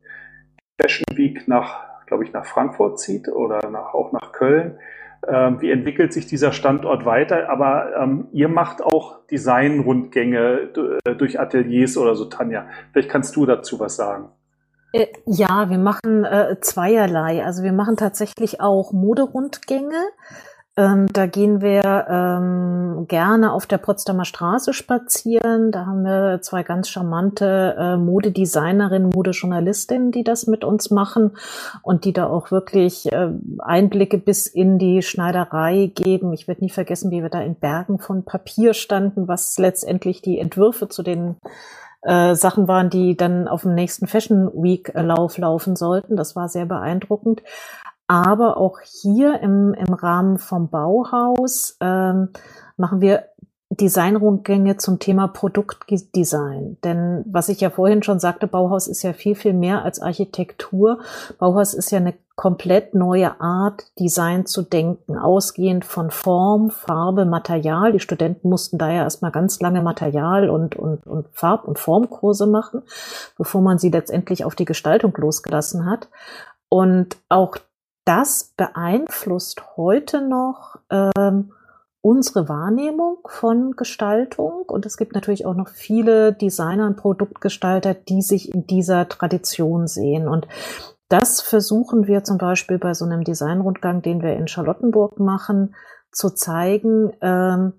Fashion 0.82 1.06
Week 1.16 1.48
nach, 1.48 2.06
glaube 2.08 2.24
ich, 2.24 2.34
nach 2.34 2.46
Frankfurt 2.46 3.00
zieht 3.00 3.28
oder 3.30 3.70
nach, 3.70 3.94
auch 3.94 4.12
nach 4.12 4.32
Köln. 4.32 4.78
Ähm, 5.28 5.62
wie 5.62 5.70
entwickelt 5.70 6.14
sich 6.14 6.26
dieser 6.26 6.52
Standort 6.52 7.06
weiter? 7.06 7.50
Aber 7.50 7.96
ähm, 7.96 8.28
ihr 8.32 8.48
macht 8.48 8.82
auch 8.82 9.26
Designrundgänge 9.28 10.72
äh, 11.06 11.16
durch 11.16 11.40
Ateliers 11.40 11.98
oder 11.98 12.16
so, 12.16 12.26
Tanja. 12.26 12.68
Vielleicht 12.92 13.10
kannst 13.10 13.36
du 13.36 13.46
dazu 13.46 13.80
was 13.80 13.96
sagen. 13.96 14.30
Äh, 14.92 15.08
ja, 15.26 15.70
wir 15.70 15.78
machen 15.78 16.26
äh, 16.26 16.58
zweierlei. 16.62 17.44
Also 17.44 17.64
wir 17.64 17.74
machen 17.74 17.98
tatsächlich 17.98 18.62
auch 18.62 18.92
Moderundgänge. 18.92 20.02
Ähm, 20.78 21.08
da 21.12 21.26
gehen 21.26 21.62
wir 21.62 22.08
ähm, 22.10 23.06
gerne 23.10 23.52
auf 23.52 23.66
der 23.66 23.78
Potsdamer 23.78 24.24
Straße 24.24 24.72
spazieren. 24.72 25.72
Da 25.72 25.86
haben 25.86 26.04
wir 26.04 26.40
zwei 26.42 26.64
ganz 26.64 26.88
charmante 26.88 27.76
äh, 27.78 27.98
Modedesignerinnen, 27.98 29.10
Modejournalistinnen, 29.10 30.14
die 30.14 30.24
das 30.24 30.48
mit 30.48 30.64
uns 30.64 30.90
machen 30.90 31.32
und 31.84 32.06
die 32.06 32.14
da 32.14 32.28
auch 32.28 32.52
wirklich 32.52 33.12
äh, 33.12 33.32
Einblicke 33.60 34.18
bis 34.18 34.48
in 34.48 34.80
die 34.80 35.02
Schneiderei 35.02 35.92
geben. 35.94 36.32
Ich 36.32 36.48
werde 36.48 36.64
nie 36.64 36.70
vergessen, 36.70 37.12
wie 37.12 37.22
wir 37.22 37.30
da 37.30 37.42
in 37.42 37.56
Bergen 37.56 38.00
von 38.00 38.24
Papier 38.24 38.74
standen, 38.74 39.28
was 39.28 39.58
letztendlich 39.58 40.22
die 40.22 40.40
Entwürfe 40.40 40.88
zu 40.88 41.04
den 41.04 41.36
äh, 42.02 42.36
Sachen 42.36 42.68
waren, 42.68 42.90
die 42.90 43.16
dann 43.16 43.48
auf 43.48 43.62
dem 43.62 43.76
nächsten 43.76 44.08
Fashion 44.08 44.52
Week 44.54 44.92
Lauf 44.94 45.38
laufen 45.38 45.76
sollten. 45.76 46.16
Das 46.16 46.36
war 46.36 46.50
sehr 46.50 46.66
beeindruckend. 46.66 47.44
Aber 48.08 48.58
auch 48.58 48.80
hier 48.82 49.40
im, 49.40 49.74
im 49.74 49.94
Rahmen 49.94 50.38
vom 50.38 50.70
Bauhaus 50.70 51.78
ähm, 51.80 52.30
machen 52.76 53.00
wir 53.00 53.26
Designrundgänge 53.72 54.76
zum 54.76 55.00
Thema 55.00 55.30
Produktdesign. 55.30 56.78
Denn 56.84 57.24
was 57.26 57.48
ich 57.48 57.62
ja 57.62 57.70
vorhin 57.70 58.04
schon 58.04 58.20
sagte, 58.20 58.46
Bauhaus 58.46 58.88
ist 58.88 59.02
ja 59.02 59.14
viel, 59.14 59.34
viel 59.34 59.54
mehr 59.54 59.84
als 59.84 60.02
Architektur. 60.02 61.00
Bauhaus 61.40 61.74
ist 61.74 61.90
ja 61.90 62.00
eine 62.00 62.14
komplett 62.36 62.94
neue 62.94 63.40
Art, 63.40 63.86
Design 63.98 64.46
zu 64.46 64.62
denken, 64.62 65.18
ausgehend 65.18 65.86
von 65.86 66.12
Form, 66.12 66.70
Farbe, 66.70 67.26
Material. 67.26 67.94
Die 67.94 68.00
Studenten 68.00 68.50
mussten 68.50 68.78
da 68.78 68.90
ja 68.90 69.04
erstmal 69.04 69.32
ganz 69.32 69.62
lange 69.62 69.82
Material 69.82 70.50
und, 70.50 70.76
und, 70.76 71.08
und 71.08 71.28
Farb- 71.32 71.66
und 71.66 71.80
Formkurse 71.80 72.48
machen, 72.48 72.82
bevor 73.38 73.62
man 73.62 73.78
sie 73.78 73.90
letztendlich 73.90 74.44
auf 74.44 74.56
die 74.56 74.66
Gestaltung 74.66 75.14
losgelassen 75.16 75.86
hat. 75.86 76.10
Und 76.68 77.16
auch 77.30 77.56
das 78.06 78.54
beeinflusst 78.58 79.78
heute 79.78 80.28
noch 80.28 80.78
ähm, 80.90 81.52
unsere 82.02 82.50
Wahrnehmung 82.50 83.20
von 83.26 83.76
Gestaltung. 83.76 84.64
Und 84.68 84.86
es 84.86 84.98
gibt 84.98 85.14
natürlich 85.14 85.46
auch 85.46 85.54
noch 85.54 85.70
viele 85.70 86.34
Designer 86.34 86.88
und 86.88 86.98
Produktgestalter, 86.98 87.94
die 87.94 88.22
sich 88.22 88.54
in 88.54 88.66
dieser 88.66 89.08
Tradition 89.08 89.88
sehen. 89.88 90.28
Und 90.28 90.48
das 91.10 91.42
versuchen 91.42 92.08
wir 92.08 92.24
zum 92.24 92.38
Beispiel 92.38 92.80
bei 92.80 92.94
so 92.94 93.06
einem 93.06 93.24
Designrundgang, 93.24 94.02
den 94.02 94.22
wir 94.22 94.36
in 94.36 94.48
Charlottenburg 94.48 95.20
machen, 95.20 95.76
zu 96.12 96.30
zeigen, 96.30 97.14
ähm, 97.22 97.74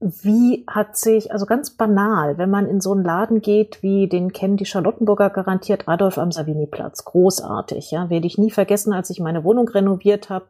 wie 0.00 0.64
hat 0.68 0.96
sich, 0.96 1.32
also 1.32 1.46
ganz 1.46 1.70
banal, 1.70 2.38
wenn 2.38 2.50
man 2.50 2.66
in 2.66 2.80
so 2.80 2.92
einen 2.92 3.04
Laden 3.04 3.40
geht, 3.40 3.82
wie 3.82 4.08
den 4.08 4.32
kennen 4.32 4.56
die 4.56 4.66
Charlottenburger 4.66 5.30
garantiert, 5.30 5.88
Adolf 5.88 6.18
am 6.18 6.30
Savini-Platz, 6.30 7.04
großartig, 7.04 7.90
ja, 7.90 8.10
werde 8.10 8.26
ich 8.26 8.38
nie 8.38 8.50
vergessen, 8.50 8.92
als 8.92 9.10
ich 9.10 9.20
meine 9.20 9.42
Wohnung 9.42 9.68
renoviert 9.68 10.28
habe, 10.28 10.46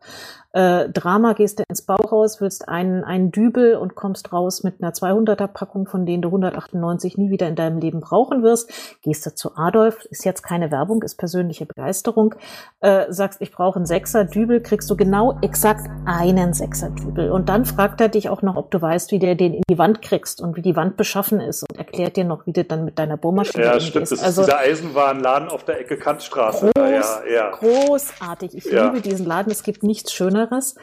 äh, 0.56 0.88
Drama 0.88 1.34
gehst 1.34 1.58
du 1.58 1.64
ins 1.68 1.82
Bauhaus, 1.82 2.40
willst 2.40 2.66
einen, 2.66 3.04
einen 3.04 3.30
Dübel 3.30 3.76
und 3.76 3.94
kommst 3.94 4.32
raus 4.32 4.64
mit 4.64 4.82
einer 4.82 4.92
200er 4.92 5.48
Packung, 5.48 5.86
von 5.86 6.06
denen 6.06 6.22
du 6.22 6.28
198 6.28 7.18
nie 7.18 7.30
wieder 7.30 7.46
in 7.46 7.56
deinem 7.56 7.78
Leben 7.78 8.00
brauchen 8.00 8.42
wirst. 8.42 8.72
Gehst 9.02 9.26
du 9.26 9.34
zu 9.34 9.54
Adolf, 9.56 10.06
ist 10.06 10.24
jetzt 10.24 10.42
keine 10.42 10.70
Werbung, 10.70 11.02
ist 11.02 11.16
persönliche 11.16 11.66
Begeisterung, 11.66 12.34
äh, 12.80 13.04
sagst, 13.12 13.42
ich 13.42 13.52
brauche 13.52 13.76
einen 13.76 13.84
Sechser 13.84 14.24
Dübel, 14.24 14.62
kriegst 14.62 14.88
du 14.88 14.96
genau 14.96 15.38
exakt 15.42 15.90
einen 16.06 16.54
Sechser 16.54 16.88
Dübel. 16.88 17.30
Und 17.30 17.50
dann 17.50 17.66
fragt 17.66 18.00
er 18.00 18.08
dich 18.08 18.30
auch 18.30 18.40
noch, 18.40 18.56
ob 18.56 18.70
du 18.70 18.80
weißt, 18.80 19.12
wie 19.12 19.18
der 19.18 19.34
den 19.34 19.52
in 19.52 19.62
die 19.68 19.76
Wand 19.76 20.00
kriegst 20.00 20.40
und 20.40 20.56
wie 20.56 20.62
die 20.62 20.74
Wand 20.74 20.96
beschaffen 20.96 21.38
ist 21.38 21.66
erklärt 21.96 22.16
dir 22.16 22.24
noch, 22.24 22.46
wie 22.46 22.52
du 22.52 22.64
dann 22.64 22.85
mit 22.85 22.98
deiner 22.98 23.16
Bohrmaschine 23.16 23.64
Ja, 23.64 23.80
stimmt, 23.80 24.11
das 24.11 24.22
also, 24.22 24.42
ist 24.42 24.46
dieser 24.48 24.59
Eisenwarenladen 24.59 25.48
auf 25.48 25.64
der 25.64 25.80
Ecke 25.80 25.96
Kantstraße. 25.96 26.70
Groß, 26.74 26.74
ja, 26.76 27.22
ja. 27.32 27.50
Großartig. 27.50 28.56
Ich 28.56 28.64
ja. 28.64 28.87
liebe 28.87 29.00
diesen 29.00 29.26
Laden. 29.26 29.50
Es 29.50 29.62
gibt 29.62 29.82
nichts 29.82 30.12
Schöneres. 30.12 30.76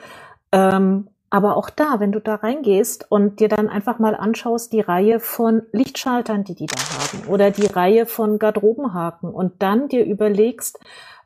Ähm, 0.52 1.08
aber 1.30 1.58
auch 1.58 1.70
da, 1.70 2.00
wenn 2.00 2.12
du 2.12 2.20
da 2.20 2.36
reingehst 2.36 3.08
und 3.10 3.40
dir 3.40 3.50
dann 3.50 3.68
einfach 3.68 3.98
mal 3.98 4.16
anschaust, 4.16 4.72
die 4.72 4.82
Reihe 4.82 5.20
von 5.20 5.64
Lichtschaltern, 5.72 6.44
die 6.44 6.54
die 6.54 6.68
da 6.68 6.76
haben, 6.80 7.28
oder 7.28 7.50
die 7.50 7.66
Reihe 7.66 8.06
von 8.06 8.38
Garderobenhaken 8.38 9.32
und 9.32 9.62
dann 9.64 9.88
dir 9.88 10.06
überlegst, 10.06 10.80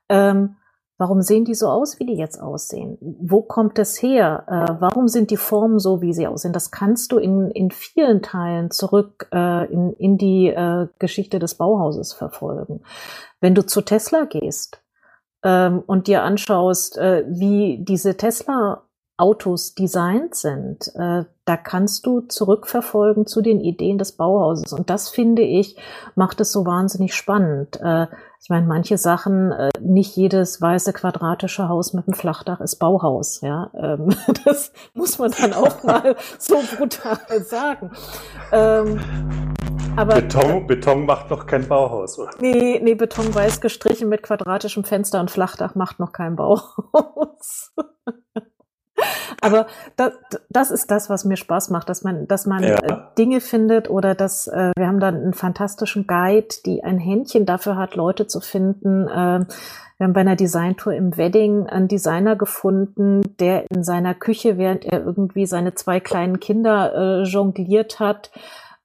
ähm, 0.08 0.56
warum 0.98 1.22
sehen 1.22 1.46
die 1.46 1.56
so 1.56 1.68
aus, 1.68 2.00
wie 2.00 2.06
die 2.06 2.16
jetzt 2.16 2.42
aussehen? 2.42 2.98
Wo 3.02 3.42
kommt 3.42 3.78
das 3.78 4.02
her? 4.02 4.44
Äh, 4.48 4.82
warum 4.82 5.08
sind 5.08 5.32
die 5.32 5.38
Formen 5.38 5.80
so, 5.80 6.02
wie 6.02 6.14
sie 6.14 6.28
aussehen? 6.28 6.54
Das 6.54 6.72
kannst 6.72 7.12
du 7.12 7.18
in, 7.18 7.52
in 7.52 7.72
vielen 7.72 8.22
Teilen 8.22 8.72
zurück 8.72 9.28
äh, 9.32 9.72
in, 9.72 9.94
in 9.94 10.18
die 10.18 10.48
äh, 10.48 10.88
Geschichte 11.00 11.40
des 11.40 11.56
Bauhauses 11.56 12.14
verfolgen. 12.14 12.82
Wenn 13.40 13.56
du 13.56 13.66
zu 13.66 13.82
Tesla 13.82 14.26
gehst, 14.26 14.82
ähm, 15.44 15.84
und 15.86 16.08
dir 16.08 16.24
anschaust, 16.24 16.98
äh, 16.98 17.24
wie 17.28 17.80
diese 17.84 18.18
Tesla 18.18 18.84
Autos 19.18 19.74
designt 19.74 20.36
sind, 20.36 20.92
äh, 20.96 21.24
da 21.46 21.58
kannst 21.58 22.06
du 22.06 22.22
zurückverfolgen 22.22 23.26
zu 23.26 23.42
den 23.42 23.60
Ideen 23.62 23.98
des 23.98 24.12
Bauhauses. 24.12 24.74
Und 24.74 24.90
das 24.92 25.10
finde 25.10 25.42
ich, 25.42 25.76
macht 26.16 26.40
es 26.40 26.52
so 26.52 26.66
wahnsinnig 26.66 27.16
spannend. 27.16 27.80
Äh, 27.82 28.08
ich 28.42 28.50
meine, 28.50 28.68
manche 28.68 28.98
Sachen, 28.98 29.52
äh, 29.52 29.70
nicht 29.82 30.16
jedes 30.16 30.62
weiße 30.62 30.94
quadratische 30.94 31.68
Haus 31.68 31.94
mit 31.94 32.08
einem 32.08 32.14
Flachdach 32.14 32.62
ist 32.62 32.78
Bauhaus. 32.78 33.42
Ja, 33.42 33.72
ähm, 33.74 34.16
das 34.46 34.72
muss 34.94 35.18
man 35.20 35.32
dann 35.32 35.54
auch 35.54 35.84
mal 35.84 36.16
so 36.38 36.62
brutal 36.78 37.20
sagen. 37.44 37.92
Ähm, 38.52 39.00
Aber, 39.96 40.16
Beton, 40.16 40.68
Beton 40.68 41.06
macht 41.06 41.30
noch 41.30 41.46
kein 41.46 41.68
Bauhaus, 41.68 42.18
oder? 42.20 42.32
Nee, 42.40 42.80
nee, 42.82 42.96
Beton 42.96 43.34
weiß 43.34 43.60
gestrichen 43.62 44.10
mit 44.10 44.24
quadratischem 44.24 44.84
Fenster 44.84 45.20
und 45.20 45.32
Flachdach 45.32 45.76
macht 45.76 46.00
noch 46.00 46.12
kein 46.12 46.36
Bauhaus. 46.36 47.74
Aber 49.42 49.68
das, 49.96 50.14
das 50.50 50.72
ist 50.72 50.90
das, 50.90 51.10
was 51.10 51.26
mir 51.26 51.38
Spaß 51.38 51.70
macht, 51.70 51.90
dass 51.90 52.04
man, 52.04 52.28
dass 52.28 52.46
man 52.46 52.64
ja. 52.64 52.76
Äh, 52.76 52.98
Dinge 53.18 53.40
findet 53.40 53.90
oder 53.90 54.16
dass 54.16 54.48
äh, 54.48 54.72
wir 54.76 54.88
haben 54.88 55.00
dann 55.00 55.16
einen 55.16 55.34
fantastischen 55.34 56.08
Guide, 56.08 56.48
die 56.66 56.84
ein 56.84 56.98
Händchen 56.98 57.46
dafür 57.46 57.76
hat, 57.76 57.96
Leute 57.96 58.28
zu 58.28 58.40
finden. 58.40 59.08
Äh, 59.08 59.46
wir 59.98 60.04
haben 60.04 60.14
bei 60.14 60.22
einer 60.22 60.36
Designtour 60.36 60.94
im 60.94 61.18
Wedding 61.18 61.68
einen 61.68 61.88
Designer 61.88 62.36
gefunden, 62.36 63.22
der 63.40 63.70
in 63.72 63.84
seiner 63.84 64.14
Küche, 64.14 64.58
während 64.58 64.86
er 64.86 65.04
irgendwie 65.04 65.48
seine 65.48 65.74
zwei 65.74 66.00
kleinen 66.00 66.40
Kinder 66.40 66.94
äh, 66.94 67.24
jongliert 67.24 68.00
hat, 68.00 68.32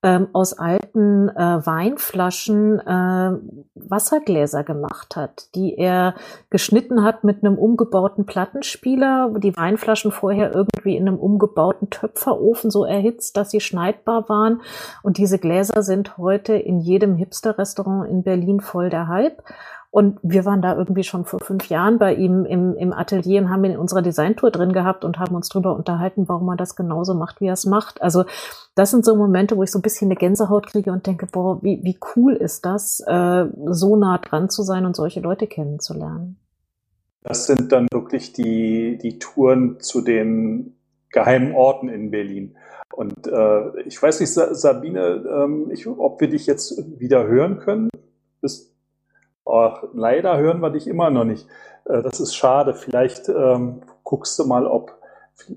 ähm, 0.02 0.28
aus 0.32 0.58
alten 0.58 1.28
äh, 1.28 1.64
Weinflaschen 1.64 2.80
äh, 2.80 3.32
Wassergläser 3.74 4.64
gemacht 4.64 5.16
hat, 5.16 5.54
die 5.54 5.76
er 5.76 6.14
geschnitten 6.50 7.04
hat 7.04 7.22
mit 7.22 7.44
einem 7.44 7.56
umgebauten 7.56 8.26
Plattenspieler, 8.26 9.32
die 9.38 9.56
Weinflaschen 9.56 10.10
vorher 10.10 10.54
irgendwie 10.54 10.96
in 10.96 11.06
einem 11.06 11.18
umgebauten 11.18 11.90
Töpferofen 11.90 12.70
so 12.70 12.84
erhitzt, 12.84 13.36
dass 13.36 13.50
sie 13.50 13.60
schneidbar 13.60 14.28
waren. 14.28 14.62
Und 15.02 15.18
diese 15.18 15.38
Gläser 15.38 15.82
sind 15.82 16.18
heute 16.18 16.54
in 16.54 16.80
jedem 16.80 17.14
Hipster-Restaurant 17.16 18.08
in 18.10 18.22
Berlin 18.22 18.60
voll 18.60 18.90
der 18.90 19.06
Hype. 19.06 19.42
Und 19.92 20.18
wir 20.22 20.46
waren 20.46 20.62
da 20.62 20.74
irgendwie 20.74 21.04
schon 21.04 21.26
vor 21.26 21.38
fünf 21.40 21.68
Jahren 21.68 21.98
bei 21.98 22.14
ihm 22.14 22.46
im, 22.46 22.74
im 22.76 22.94
Atelier 22.94 23.42
und 23.42 23.50
haben 23.50 23.62
ihn 23.64 23.72
in 23.72 23.78
unserer 23.78 24.00
Designtour 24.00 24.50
drin 24.50 24.72
gehabt 24.72 25.04
und 25.04 25.18
haben 25.18 25.36
uns 25.36 25.50
drüber 25.50 25.76
unterhalten, 25.76 26.30
warum 26.30 26.48
er 26.48 26.56
das 26.56 26.76
genauso 26.76 27.12
macht, 27.12 27.42
wie 27.42 27.48
er 27.48 27.52
es 27.52 27.66
macht. 27.66 28.00
Also 28.00 28.24
das 28.74 28.90
sind 28.90 29.04
so 29.04 29.14
Momente, 29.14 29.54
wo 29.54 29.62
ich 29.62 29.70
so 29.70 29.78
ein 29.78 29.82
bisschen 29.82 30.08
eine 30.08 30.16
Gänsehaut 30.16 30.66
kriege 30.66 30.92
und 30.92 31.06
denke, 31.06 31.26
boah, 31.26 31.62
wie, 31.62 31.84
wie 31.84 31.98
cool 32.16 32.32
ist 32.32 32.64
das, 32.64 33.00
äh, 33.06 33.44
so 33.66 33.96
nah 33.96 34.16
dran 34.16 34.48
zu 34.48 34.62
sein 34.62 34.86
und 34.86 34.96
solche 34.96 35.20
Leute 35.20 35.46
kennenzulernen. 35.46 36.38
Das 37.22 37.46
sind 37.46 37.70
dann 37.70 37.86
wirklich 37.92 38.32
die, 38.32 38.96
die 38.96 39.18
Touren 39.18 39.78
zu 39.78 40.00
den 40.00 40.74
geheimen 41.10 41.54
Orten 41.54 41.90
in 41.90 42.10
Berlin. 42.10 42.56
Und 42.94 43.26
äh, 43.26 43.82
ich 43.82 44.02
weiß 44.02 44.20
nicht, 44.20 44.32
Sabine, 44.32 45.22
ähm, 45.28 45.70
ich, 45.70 45.86
ob 45.86 46.18
wir 46.22 46.28
dich 46.28 46.46
jetzt 46.46 46.82
wieder 46.98 47.26
hören 47.26 47.58
können. 47.58 47.90
Bist, 48.40 48.71
Ach, 49.44 49.82
leider 49.92 50.38
hören 50.38 50.60
wir 50.60 50.70
dich 50.70 50.86
immer 50.86 51.10
noch 51.10 51.24
nicht. 51.24 51.46
Äh, 51.84 52.02
das 52.02 52.20
ist 52.20 52.34
schade. 52.34 52.74
Vielleicht 52.74 53.28
ähm, 53.28 53.82
guckst 54.04 54.38
du 54.38 54.44
mal, 54.44 54.66
ob 54.66 54.98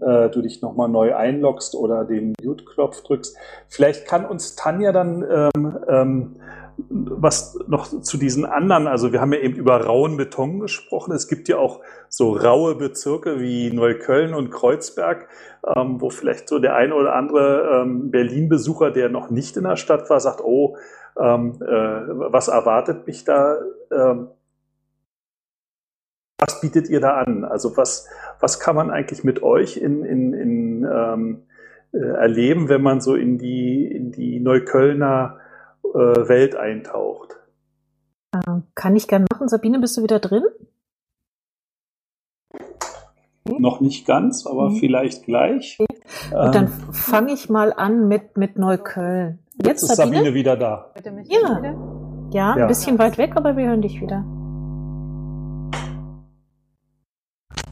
äh, 0.01 0.29
du 0.29 0.41
dich 0.41 0.61
nochmal 0.61 0.89
neu 0.89 1.15
einloggst 1.15 1.75
oder 1.75 2.05
den 2.05 2.33
Mute-Knopf 2.41 3.03
drückst. 3.03 3.37
Vielleicht 3.67 4.07
kann 4.07 4.25
uns 4.25 4.55
Tanja 4.55 4.91
dann 4.91 5.51
ähm, 5.55 5.77
ähm, 5.87 6.35
was 6.77 7.57
noch 7.67 8.01
zu 8.01 8.17
diesen 8.17 8.45
anderen, 8.45 8.87
also 8.87 9.13
wir 9.13 9.21
haben 9.21 9.33
ja 9.33 9.39
eben 9.39 9.55
über 9.55 9.85
rauen 9.85 10.17
Beton 10.17 10.59
gesprochen. 10.59 11.13
Es 11.13 11.27
gibt 11.27 11.47
ja 11.47 11.57
auch 11.57 11.81
so 12.09 12.35
raue 12.35 12.75
Bezirke 12.75 13.39
wie 13.39 13.71
Neukölln 13.71 14.33
und 14.33 14.51
Kreuzberg, 14.51 15.27
ähm, 15.75 16.01
wo 16.01 16.09
vielleicht 16.09 16.49
so 16.49 16.59
der 16.59 16.75
eine 16.75 16.95
oder 16.95 17.15
andere 17.15 17.81
ähm, 17.81 18.11
Berlin-Besucher, 18.11 18.91
der 18.91 19.09
noch 19.09 19.29
nicht 19.29 19.55
in 19.57 19.63
der 19.63 19.77
Stadt 19.77 20.09
war, 20.09 20.19
sagt, 20.19 20.41
oh, 20.41 20.77
ähm, 21.17 21.61
äh, 21.61 21.65
was 21.65 22.49
erwartet 22.49 23.07
mich 23.07 23.23
da? 23.23 23.57
Ähm, 23.91 24.27
was 26.37 26.59
bietet 26.59 26.89
ihr 26.89 26.99
da 26.99 27.15
an? 27.15 27.45
Also 27.45 27.77
was, 27.77 28.07
was 28.39 28.59
kann 28.59 28.75
man 28.75 28.91
eigentlich 28.91 29.23
mit 29.23 29.41
euch 29.41 29.77
in, 29.77 30.03
in, 30.03 30.33
in, 30.33 30.87
ähm, 30.91 31.43
äh, 31.93 31.97
erleben, 31.97 32.67
wenn 32.67 32.81
man 32.81 32.99
so 32.99 33.15
in 33.15 33.37
die, 33.37 33.85
in 33.85 34.11
die 34.11 34.41
Neuköllner 34.41 35.39
Welt 35.93 36.55
eintaucht? 36.55 37.37
Ähm, 38.33 38.63
kann 38.75 38.95
ich 38.95 39.07
gerne 39.07 39.25
machen. 39.31 39.47
Sabine, 39.47 39.79
bist 39.79 39.97
du 39.97 40.03
wieder 40.03 40.19
drin? 40.19 40.43
Okay. 42.51 43.59
Noch 43.59 43.79
nicht 43.79 44.07
ganz, 44.07 44.45
aber 44.47 44.71
mhm. 44.71 44.77
vielleicht 44.77 45.25
gleich. 45.25 45.77
Okay. 45.79 46.45
Und 46.45 46.55
dann 46.55 46.65
ähm, 46.65 46.93
fange 46.93 47.33
ich 47.33 47.49
mal 47.49 47.71
an 47.73 48.07
mit, 48.07 48.37
mit 48.37 48.57
Neukölln. 48.57 49.39
Jetzt, 49.63 49.83
ist 49.83 49.95
Sabine? 49.95 50.17
Sabine 50.17 50.33
wieder 50.33 50.57
da. 50.57 50.91
Ja. 51.27 51.61
ja, 52.31 52.53
ein 52.53 52.59
ja. 52.59 52.67
bisschen 52.67 52.97
weit 52.97 53.17
weg, 53.17 53.33
aber 53.35 53.55
wir 53.55 53.67
hören 53.67 53.81
dich 53.81 54.01
wieder. 54.01 54.25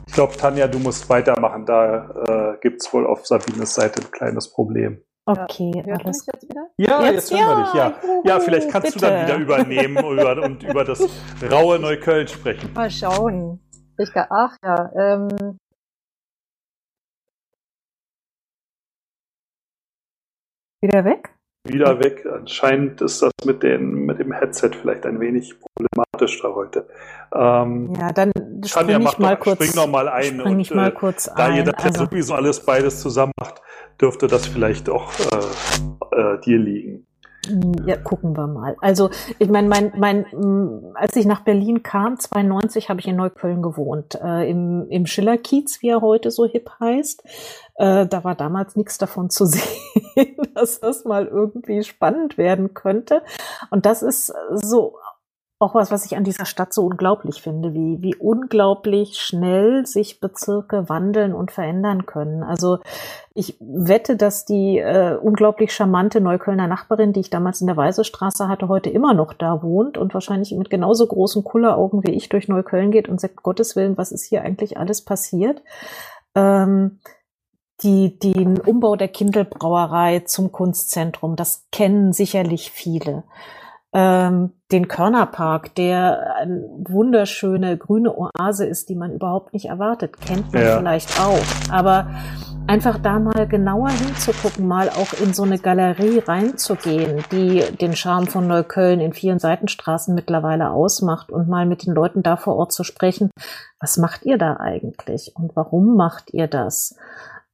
Ich 0.06 0.14
glaube, 0.14 0.36
Tanja, 0.36 0.68
du 0.68 0.78
musst 0.78 1.10
weitermachen. 1.10 1.66
Da 1.66 2.54
äh, 2.54 2.58
gibt 2.60 2.80
es 2.82 2.92
wohl 2.92 3.04
auf 3.04 3.26
Sabines 3.26 3.74
Seite 3.74 4.00
ein 4.00 4.12
kleines 4.12 4.48
Problem. 4.48 5.02
Okay, 5.26 5.72
ja. 5.86 5.94
alles. 5.94 6.26
Jetzt 6.26 6.48
wieder? 6.48 6.66
Ja, 6.76 7.02
jetzt, 7.04 7.30
jetzt 7.30 7.40
hören 7.40 7.40
ja, 7.40 7.56
wir 7.56 7.64
dich, 7.64 7.74
ja. 7.74 8.20
Ja, 8.24 8.40
vielleicht 8.40 8.70
kannst 8.70 8.94
bitte. 8.94 9.06
du 9.06 9.10
dann 9.10 9.26
wieder 9.26 9.38
übernehmen 9.38 10.04
über, 10.04 10.42
und 10.42 10.62
über 10.62 10.84
das 10.84 11.02
raue 11.50 11.78
Neukölln 11.78 12.28
sprechen. 12.28 12.72
Mal 12.74 12.90
schauen. 12.90 13.60
Ich, 13.98 14.10
ach 14.14 14.56
ja, 14.62 14.90
ähm, 14.94 15.58
Wieder 20.82 21.04
weg? 21.06 21.34
wieder 21.66 21.98
weg. 21.98 22.26
Anscheinend 22.30 23.00
ist 23.00 23.22
das 23.22 23.32
mit, 23.44 23.62
den, 23.62 24.04
mit 24.04 24.18
dem 24.18 24.32
Headset 24.32 24.70
vielleicht 24.80 25.06
ein 25.06 25.18
wenig 25.18 25.54
problematisch 25.58 26.42
da 26.42 26.54
heute. 26.54 26.86
Ähm, 27.34 27.94
ja, 27.98 28.12
dann 28.12 28.32
spring 28.64 29.00
ich 29.00 29.18
mal 29.18 29.36
kurz. 29.36 29.64
Spring 29.64 29.82
noch 29.82 29.90
mal 29.90 30.08
ein. 30.08 30.40
Spring 30.40 30.60
ich 30.60 30.74
mal 30.74 30.88
äh, 30.88 30.92
kurz 30.92 31.24
da 31.24 31.46
ein. 31.46 31.56
ihr 31.56 31.64
das 31.64 31.82
also, 31.82 32.04
sowieso 32.04 32.34
alles 32.34 32.64
beides 32.64 33.00
zusammen 33.00 33.32
macht, 33.40 33.62
dürfte 34.00 34.26
das 34.26 34.46
vielleicht 34.46 34.88
auch 34.88 35.12
äh, 35.18 36.16
äh, 36.16 36.40
dir 36.40 36.58
liegen. 36.58 37.06
Ja, 37.84 37.96
gucken 37.96 38.36
wir 38.36 38.46
mal. 38.46 38.76
Also, 38.80 39.10
ich 39.38 39.48
meine, 39.48 39.68
mein, 39.68 39.92
mein, 39.96 40.94
als 40.94 41.14
ich 41.16 41.26
nach 41.26 41.42
Berlin 41.42 41.82
kam, 41.82 42.18
92, 42.18 42.88
habe 42.88 43.00
ich 43.00 43.06
in 43.06 43.16
Neukölln 43.16 43.60
gewohnt, 43.60 44.18
äh, 44.22 44.48
im, 44.48 44.86
im 44.88 45.06
Schillerkiez, 45.06 45.82
wie 45.82 45.90
er 45.90 46.00
heute 46.00 46.30
so 46.30 46.46
hip 46.46 46.70
heißt. 46.80 47.22
Äh, 47.76 48.06
da 48.06 48.24
war 48.24 48.34
damals 48.34 48.76
nichts 48.76 48.96
davon 48.98 49.28
zu 49.28 49.44
sehen, 49.46 50.36
dass 50.54 50.80
das 50.80 51.04
mal 51.04 51.26
irgendwie 51.26 51.82
spannend 51.82 52.38
werden 52.38 52.72
könnte. 52.72 53.22
Und 53.70 53.84
das 53.84 54.02
ist 54.02 54.32
so 54.52 54.96
auch 55.64 55.74
was, 55.74 55.90
was 55.90 56.04
ich 56.04 56.16
an 56.16 56.24
dieser 56.24 56.44
Stadt 56.44 56.74
so 56.74 56.84
unglaublich 56.84 57.40
finde, 57.40 57.72
wie, 57.72 58.02
wie 58.02 58.14
unglaublich 58.14 59.18
schnell 59.18 59.86
sich 59.86 60.20
Bezirke 60.20 60.88
wandeln 60.88 61.32
und 61.32 61.50
verändern 61.50 62.04
können. 62.04 62.42
Also 62.42 62.80
ich 63.34 63.56
wette, 63.60 64.16
dass 64.16 64.44
die 64.44 64.78
äh, 64.78 65.16
unglaublich 65.16 65.72
charmante 65.72 66.20
Neuköllner 66.20 66.68
Nachbarin, 66.68 67.14
die 67.14 67.20
ich 67.20 67.30
damals 67.30 67.62
in 67.62 67.66
der 67.66 67.78
Weisestraße 67.78 68.46
hatte, 68.46 68.68
heute 68.68 68.90
immer 68.90 69.14
noch 69.14 69.32
da 69.32 69.62
wohnt 69.62 69.96
und 69.96 70.12
wahrscheinlich 70.12 70.52
mit 70.52 70.68
genauso 70.68 71.06
großen 71.06 71.42
Kulleraugen 71.42 72.04
wie 72.04 72.12
ich 72.12 72.28
durch 72.28 72.46
Neukölln 72.46 72.90
geht 72.90 73.08
und 73.08 73.20
sagt, 73.20 73.42
Gottes 73.42 73.74
Willen, 73.74 73.96
was 73.96 74.12
ist 74.12 74.26
hier 74.26 74.42
eigentlich 74.42 74.76
alles 74.76 75.02
passiert? 75.02 75.62
Ähm, 76.34 77.00
die, 77.82 78.18
den 78.18 78.60
Umbau 78.60 78.96
der 78.96 79.08
Kindelbrauerei 79.08 80.20
zum 80.20 80.52
Kunstzentrum, 80.52 81.36
das 81.36 81.66
kennen 81.72 82.12
sicherlich 82.12 82.70
viele 82.70 83.24
ähm, 83.94 84.50
den 84.72 84.88
Körnerpark, 84.88 85.74
der 85.76 86.36
eine 86.36 86.68
wunderschöne 86.78 87.78
grüne 87.78 88.12
Oase 88.16 88.66
ist, 88.66 88.88
die 88.88 88.96
man 88.96 89.12
überhaupt 89.12 89.52
nicht 89.52 89.66
erwartet, 89.66 90.20
kennt 90.20 90.52
man 90.52 90.62
ja. 90.64 90.78
vielleicht 90.78 91.20
auch. 91.20 91.70
Aber 91.70 92.08
einfach 92.66 92.98
da 92.98 93.20
mal 93.20 93.46
genauer 93.46 93.90
hinzugucken, 93.90 94.66
mal 94.66 94.88
auch 94.88 95.12
in 95.22 95.32
so 95.32 95.44
eine 95.44 95.60
Galerie 95.60 96.18
reinzugehen, 96.18 97.22
die 97.30 97.62
den 97.80 97.94
Charme 97.94 98.26
von 98.26 98.48
Neukölln 98.48 98.98
in 98.98 99.12
vielen 99.12 99.38
Seitenstraßen 99.38 100.12
mittlerweile 100.12 100.70
ausmacht 100.70 101.30
und 101.30 101.48
mal 101.48 101.64
mit 101.64 101.86
den 101.86 101.94
Leuten 101.94 102.24
da 102.24 102.36
vor 102.36 102.56
Ort 102.56 102.72
zu 102.72 102.82
sprechen. 102.82 103.30
Was 103.78 103.96
macht 103.96 104.24
ihr 104.24 104.38
da 104.38 104.56
eigentlich 104.56 105.32
und 105.36 105.54
warum 105.54 105.96
macht 105.96 106.34
ihr 106.34 106.48
das? 106.48 106.96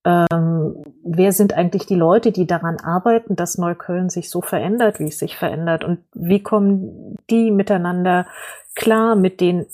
Ähm, 0.04 0.82
wer 1.04 1.32
sind 1.32 1.52
eigentlich 1.52 1.86
die 1.86 1.96
Leute, 1.96 2.32
die 2.32 2.46
daran 2.46 2.78
arbeiten, 2.78 3.36
dass 3.36 3.58
Neukölln 3.58 4.08
sich 4.08 4.30
so 4.30 4.40
verändert, 4.40 4.98
wie 4.98 5.08
es 5.08 5.18
sich 5.18 5.36
verändert 5.36 5.84
und 5.84 6.00
wie 6.14 6.42
kommen 6.42 7.16
die 7.28 7.50
miteinander 7.50 8.26
klar 8.74 9.14
mit 9.14 9.40
den, 9.40 9.66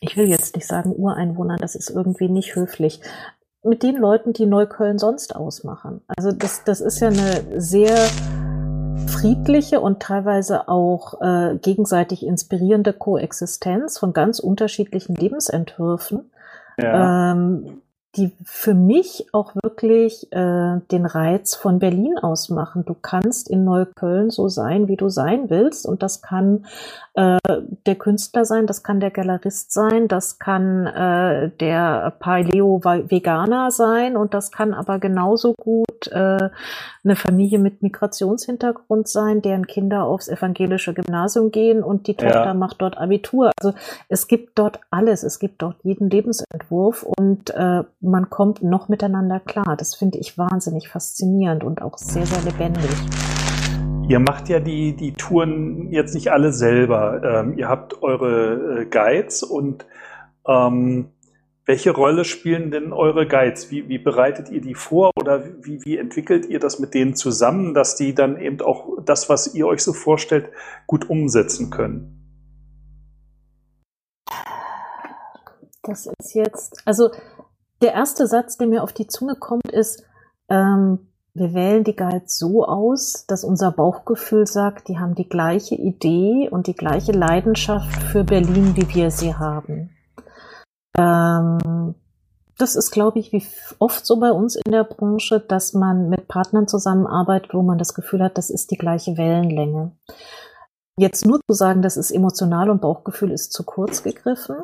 ich 0.00 0.16
will 0.16 0.28
jetzt 0.28 0.54
nicht 0.54 0.66
sagen 0.66 0.94
Ureinwohnern, 0.94 1.58
das 1.58 1.74
ist 1.74 1.90
irgendwie 1.90 2.28
nicht 2.28 2.54
höflich, 2.54 3.00
mit 3.62 3.82
den 3.82 3.96
Leuten, 3.96 4.32
die 4.32 4.46
Neukölln 4.46 4.98
sonst 4.98 5.34
ausmachen. 5.34 6.00
Also 6.06 6.32
das, 6.32 6.64
das 6.64 6.80
ist 6.80 7.00
ja 7.00 7.08
eine 7.08 7.60
sehr 7.60 7.96
friedliche 9.08 9.80
und 9.80 10.00
teilweise 10.00 10.68
auch 10.68 11.20
äh, 11.20 11.56
gegenseitig 11.56 12.24
inspirierende 12.24 12.92
Koexistenz 12.92 13.98
von 13.98 14.12
ganz 14.12 14.38
unterschiedlichen 14.38 15.14
Lebensentwürfen. 15.14 16.30
Ja. 16.78 17.32
Ähm, 17.32 17.82
die 18.16 18.32
für 18.44 18.74
mich 18.74 19.26
auch 19.32 19.54
wirklich 19.62 20.32
äh, 20.32 20.80
den 20.90 21.06
Reiz 21.06 21.54
von 21.54 21.78
Berlin 21.78 22.18
ausmachen. 22.18 22.84
Du 22.84 22.94
kannst 22.94 23.50
in 23.50 23.64
Neukölln 23.64 24.30
so 24.30 24.48
sein, 24.48 24.88
wie 24.88 24.96
du 24.96 25.08
sein 25.08 25.50
willst. 25.50 25.86
Und 25.86 26.02
das 26.02 26.22
kann 26.22 26.64
äh, 27.16 27.38
der 27.86 27.94
Künstler 27.94 28.44
sein, 28.44 28.66
das 28.66 28.82
kann 28.82 29.00
der 29.00 29.10
Galerist 29.10 29.72
sein, 29.72 30.06
das 30.06 30.38
kann 30.38 30.86
äh, 30.86 31.50
der 31.60 32.12
Paleo-Veganer 32.18 33.70
sein 33.70 34.18
und 34.18 34.34
das 34.34 34.52
kann 34.52 34.74
aber 34.74 34.98
genauso 34.98 35.54
gut 35.54 36.08
äh, 36.08 36.50
eine 37.04 37.16
Familie 37.16 37.58
mit 37.58 37.82
Migrationshintergrund 37.82 39.08
sein, 39.08 39.40
deren 39.40 39.66
Kinder 39.66 40.04
aufs 40.04 40.28
evangelische 40.28 40.92
Gymnasium 40.92 41.50
gehen 41.50 41.82
und 41.82 42.06
die 42.06 42.16
Tochter 42.16 42.46
ja. 42.46 42.54
macht 42.54 42.82
dort 42.82 42.98
Abitur. 42.98 43.50
Also 43.58 43.72
es 44.08 44.26
gibt 44.26 44.58
dort 44.58 44.80
alles, 44.90 45.22
es 45.22 45.38
gibt 45.38 45.62
dort 45.62 45.76
jeden 45.84 46.10
Lebensentwurf 46.10 47.02
und 47.02 47.48
äh, 47.50 47.84
man 48.06 48.30
kommt 48.30 48.62
noch 48.62 48.88
miteinander 48.88 49.40
klar. 49.40 49.76
Das 49.76 49.94
finde 49.94 50.18
ich 50.18 50.38
wahnsinnig 50.38 50.88
faszinierend 50.88 51.64
und 51.64 51.82
auch 51.82 51.98
sehr, 51.98 52.26
sehr 52.26 52.42
lebendig. 52.42 52.90
Ihr 54.08 54.20
macht 54.20 54.48
ja 54.48 54.60
die, 54.60 54.94
die 54.94 55.12
Touren 55.12 55.90
jetzt 55.90 56.14
nicht 56.14 56.30
alle 56.30 56.52
selber. 56.52 57.22
Ähm, 57.24 57.58
ihr 57.58 57.68
habt 57.68 58.02
eure 58.02 58.82
äh, 58.82 58.86
Guides 58.86 59.42
und 59.42 59.84
ähm, 60.46 61.10
welche 61.64 61.90
Rolle 61.90 62.24
spielen 62.24 62.70
denn 62.70 62.92
eure 62.92 63.26
Guides? 63.26 63.72
Wie, 63.72 63.88
wie 63.88 63.98
bereitet 63.98 64.50
ihr 64.50 64.60
die 64.60 64.76
vor 64.76 65.10
oder 65.18 65.44
wie, 65.62 65.84
wie 65.84 65.98
entwickelt 65.98 66.46
ihr 66.46 66.60
das 66.60 66.78
mit 66.78 66.94
denen 66.94 67.16
zusammen, 67.16 67.74
dass 67.74 67.96
die 67.96 68.14
dann 68.14 68.40
eben 68.40 68.60
auch 68.60 69.02
das, 69.04 69.28
was 69.28 69.52
ihr 69.52 69.66
euch 69.66 69.82
so 69.82 69.92
vorstellt, 69.92 70.50
gut 70.86 71.10
umsetzen 71.10 71.70
können? 71.70 72.12
Das 75.82 76.06
ist 76.20 76.34
jetzt, 76.34 76.82
also 76.84 77.10
der 77.82 77.92
erste 77.92 78.26
Satz, 78.26 78.56
der 78.56 78.66
mir 78.66 78.82
auf 78.82 78.92
die 78.92 79.06
Zunge 79.06 79.36
kommt, 79.36 79.70
ist, 79.70 80.04
ähm, 80.48 81.08
wir 81.34 81.52
wählen 81.52 81.84
die 81.84 81.96
Guides 81.96 82.38
so 82.38 82.64
aus, 82.64 83.26
dass 83.26 83.44
unser 83.44 83.70
Bauchgefühl 83.70 84.46
sagt, 84.46 84.88
die 84.88 84.98
haben 84.98 85.14
die 85.14 85.28
gleiche 85.28 85.74
Idee 85.74 86.48
und 86.50 86.66
die 86.66 86.74
gleiche 86.74 87.12
Leidenschaft 87.12 88.02
für 88.04 88.24
Berlin, 88.24 88.74
wie 88.74 88.94
wir 88.94 89.10
sie 89.10 89.34
haben. 89.34 89.90
Ähm, 90.96 91.94
das 92.58 92.74
ist, 92.74 92.90
glaube 92.90 93.18
ich, 93.18 93.32
wie 93.32 93.46
oft 93.78 94.06
so 94.06 94.18
bei 94.18 94.32
uns 94.32 94.56
in 94.56 94.72
der 94.72 94.84
Branche, 94.84 95.40
dass 95.40 95.74
man 95.74 96.08
mit 96.08 96.26
Partnern 96.26 96.68
zusammenarbeitet, 96.68 97.52
wo 97.52 97.62
man 97.62 97.76
das 97.76 97.92
Gefühl 97.92 98.22
hat, 98.22 98.38
das 98.38 98.48
ist 98.48 98.70
die 98.70 98.78
gleiche 98.78 99.18
Wellenlänge. 99.18 99.92
Jetzt 100.98 101.26
nur 101.26 101.40
zu 101.46 101.52
sagen, 101.52 101.82
das 101.82 101.98
ist 101.98 102.10
emotional 102.10 102.70
und 102.70 102.80
Bauchgefühl 102.80 103.30
ist 103.30 103.52
zu 103.52 103.64
kurz 103.64 104.02
gegriffen. 104.02 104.56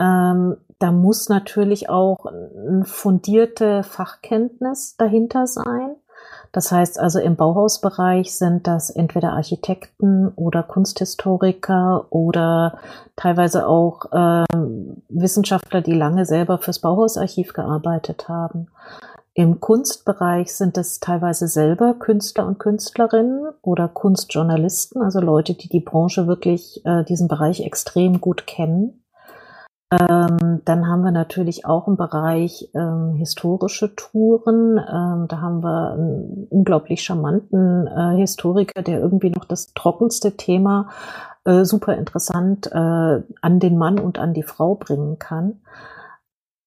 Ähm, 0.00 0.56
da 0.78 0.92
muss 0.92 1.28
natürlich 1.28 1.88
auch 1.88 2.26
eine 2.26 2.84
fundierte 2.84 3.82
Fachkenntnis 3.82 4.96
dahinter 4.96 5.46
sein. 5.46 5.96
Das 6.52 6.72
heißt 6.72 6.98
also 6.98 7.18
im 7.18 7.36
Bauhausbereich 7.36 8.36
sind 8.36 8.66
das 8.66 8.90
entweder 8.90 9.32
Architekten 9.32 10.28
oder 10.28 10.62
Kunsthistoriker 10.62 12.06
oder 12.10 12.78
teilweise 13.16 13.66
auch 13.66 14.10
äh, 14.12 14.44
Wissenschaftler, 15.08 15.82
die 15.82 15.92
lange 15.92 16.24
selber 16.24 16.58
fürs 16.58 16.78
Bauhausarchiv 16.78 17.52
gearbeitet 17.52 18.28
haben. 18.28 18.68
Im 19.34 19.60
Kunstbereich 19.60 20.52
sind 20.54 20.78
es 20.78 20.98
teilweise 20.98 21.46
selber 21.46 21.94
Künstler 21.94 22.46
und 22.46 22.58
Künstlerinnen 22.58 23.50
oder 23.62 23.86
Kunstjournalisten, 23.86 25.00
also 25.00 25.20
Leute, 25.20 25.54
die 25.54 25.68
die 25.68 25.80
Branche 25.80 26.26
wirklich, 26.26 26.84
äh, 26.84 27.04
diesen 27.04 27.28
Bereich 27.28 27.60
extrem 27.60 28.20
gut 28.20 28.46
kennen. 28.46 29.04
Ähm, 29.90 30.60
dann 30.66 30.86
haben 30.86 31.02
wir 31.02 31.12
natürlich 31.12 31.64
auch 31.64 31.88
im 31.88 31.96
Bereich 31.96 32.68
ähm, 32.74 33.14
historische 33.14 33.94
Touren. 33.96 34.76
Ähm, 34.78 35.28
da 35.28 35.40
haben 35.40 35.62
wir 35.62 35.92
einen 35.92 36.46
unglaublich 36.50 37.02
charmanten 37.02 37.86
äh, 37.86 38.16
Historiker, 38.18 38.82
der 38.82 39.00
irgendwie 39.00 39.30
noch 39.30 39.46
das 39.46 39.72
trockenste 39.72 40.36
Thema 40.36 40.90
äh, 41.44 41.64
super 41.64 41.96
interessant 41.96 42.66
äh, 42.66 42.76
an 42.76 43.60
den 43.60 43.78
Mann 43.78 43.98
und 43.98 44.18
an 44.18 44.34
die 44.34 44.42
Frau 44.42 44.74
bringen 44.74 45.18
kann. 45.18 45.62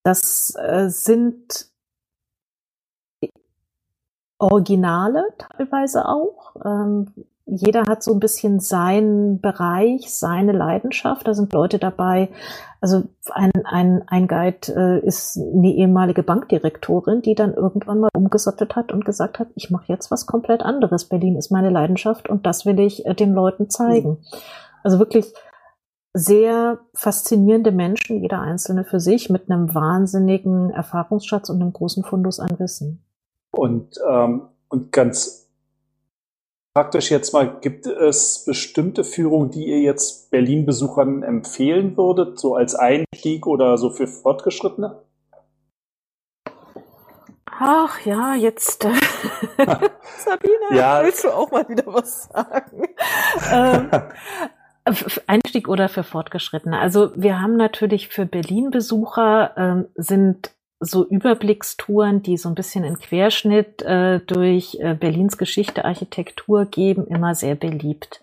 Das 0.03 0.55
äh, 0.57 0.89
sind 0.89 1.69
Originale 4.39 5.27
teilweise 5.37 6.07
auch. 6.07 6.55
Ähm, 6.65 7.13
jeder 7.53 7.83
hat 7.87 8.01
so 8.01 8.13
ein 8.13 8.21
bisschen 8.21 8.61
seinen 8.61 9.41
Bereich, 9.41 10.09
seine 10.09 10.53
Leidenschaft. 10.53 11.27
Da 11.27 11.33
sind 11.33 11.51
Leute 11.51 11.79
dabei. 11.79 12.29
Also 12.79 13.03
ein, 13.29 13.51
ein, 13.65 14.03
ein 14.07 14.27
Guide 14.29 14.73
äh, 14.73 15.05
ist 15.05 15.37
eine 15.37 15.73
ehemalige 15.73 16.23
Bankdirektorin, 16.23 17.21
die 17.21 17.35
dann 17.35 17.53
irgendwann 17.53 17.99
mal 17.99 18.09
umgesattet 18.15 18.77
hat 18.77 18.93
und 18.93 19.03
gesagt 19.03 19.37
hat, 19.37 19.49
ich 19.55 19.69
mache 19.69 19.85
jetzt 19.87 20.11
was 20.11 20.25
komplett 20.25 20.63
anderes. 20.63 21.05
Berlin 21.05 21.35
ist 21.35 21.51
meine 21.51 21.69
Leidenschaft 21.69 22.29
und 22.29 22.45
das 22.45 22.65
will 22.65 22.79
ich 22.79 23.05
äh, 23.05 23.13
den 23.13 23.33
Leuten 23.33 23.69
zeigen. 23.69 24.19
Also 24.81 24.97
wirklich 24.97 25.33
sehr 26.13 26.79
faszinierende 26.93 27.71
Menschen, 27.71 28.21
jeder 28.21 28.39
einzelne 28.39 28.85
für 28.85 29.01
sich, 29.01 29.29
mit 29.29 29.51
einem 29.51 29.75
wahnsinnigen 29.75 30.69
Erfahrungsschatz 30.69 31.49
und 31.49 31.61
einem 31.61 31.73
großen 31.73 32.03
Fundus 32.03 32.39
an 32.39 32.57
Wissen. 32.59 33.03
Und, 33.51 33.99
ähm, 34.09 34.43
und 34.69 34.93
ganz 34.93 35.40
praktisch 36.73 37.11
jetzt 37.11 37.33
mal, 37.33 37.59
gibt 37.59 37.85
es 37.85 38.45
bestimmte 38.45 39.03
Führungen, 39.03 39.51
die 39.51 39.65
ihr 39.65 39.79
jetzt 39.79 40.31
Berlin-Besuchern 40.31 41.23
empfehlen 41.23 41.97
würdet, 41.97 42.39
so 42.39 42.55
als 42.55 42.75
Einstieg 42.75 43.45
oder 43.47 43.77
so 43.77 43.89
für 43.89 44.07
Fortgeschrittene? 44.07 45.01
Ach 47.45 47.99
ja, 48.05 48.33
jetzt. 48.33 48.85
Äh, 48.85 48.93
Sabine, 50.17 50.75
ja. 50.75 51.03
willst 51.03 51.23
du 51.23 51.29
auch 51.29 51.51
mal 51.51 51.67
wieder 51.69 51.85
was 51.85 52.23
sagen? 52.23 52.87
ähm, 53.51 53.91
Einstieg 55.27 55.67
oder 55.67 55.87
für 55.87 56.03
Fortgeschrittene. 56.03 56.79
Also 56.79 57.11
wir 57.15 57.39
haben 57.39 57.57
natürlich 57.57 58.07
für 58.07 58.25
Berlin-Besucher 58.25 59.53
ähm, 59.57 59.87
sind 59.95 60.51
so 60.81 61.05
Überblickstouren, 61.07 62.23
die 62.23 62.37
so 62.37 62.49
ein 62.49 62.55
bisschen 62.55 62.83
einen 62.83 62.99
Querschnitt 62.99 63.83
äh, 63.83 64.19
durch 64.19 64.77
äh, 64.79 64.95
Berlins 64.95 65.37
Geschichte, 65.37 65.85
Architektur 65.85 66.65
geben, 66.65 67.05
immer 67.07 67.35
sehr 67.35 67.55
beliebt. 67.55 68.21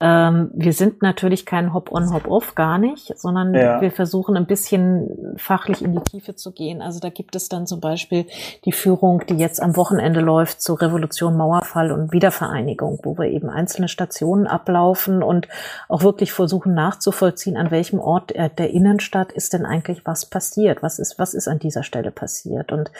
Ähm, 0.00 0.50
wir 0.54 0.72
sind 0.72 1.02
natürlich 1.02 1.44
kein 1.44 1.74
Hop-on, 1.74 2.12
Hop-off, 2.12 2.54
gar 2.54 2.78
nicht, 2.78 3.18
sondern 3.18 3.52
ja. 3.54 3.80
wir 3.80 3.90
versuchen 3.90 4.36
ein 4.36 4.46
bisschen 4.46 5.34
fachlich 5.36 5.82
in 5.82 5.92
die 5.92 6.00
Tiefe 6.00 6.36
zu 6.36 6.52
gehen. 6.52 6.80
Also 6.80 7.00
da 7.00 7.10
gibt 7.10 7.34
es 7.34 7.48
dann 7.48 7.66
zum 7.66 7.80
Beispiel 7.80 8.26
die 8.64 8.72
Führung, 8.72 9.24
die 9.28 9.34
jetzt 9.34 9.60
am 9.60 9.76
Wochenende 9.76 10.20
läuft 10.20 10.62
zur 10.62 10.80
Revolution, 10.80 11.36
Mauerfall 11.36 11.90
und 11.90 12.12
Wiedervereinigung, 12.12 13.00
wo 13.02 13.18
wir 13.18 13.26
eben 13.26 13.50
einzelne 13.50 13.88
Stationen 13.88 14.46
ablaufen 14.46 15.22
und 15.22 15.48
auch 15.88 16.02
wirklich 16.02 16.32
versuchen 16.32 16.74
nachzuvollziehen, 16.74 17.56
an 17.56 17.72
welchem 17.72 17.98
Ort 17.98 18.32
der 18.36 18.70
Innenstadt 18.70 19.32
ist 19.32 19.52
denn 19.52 19.66
eigentlich 19.66 20.06
was 20.06 20.26
passiert, 20.26 20.82
was 20.82 21.00
ist, 21.00 21.18
was 21.18 21.34
ist 21.34 21.48
an 21.48 21.58
dieser 21.58 21.82
Stelle 21.82 22.12
passiert. 22.12 22.70
Und 22.70 22.92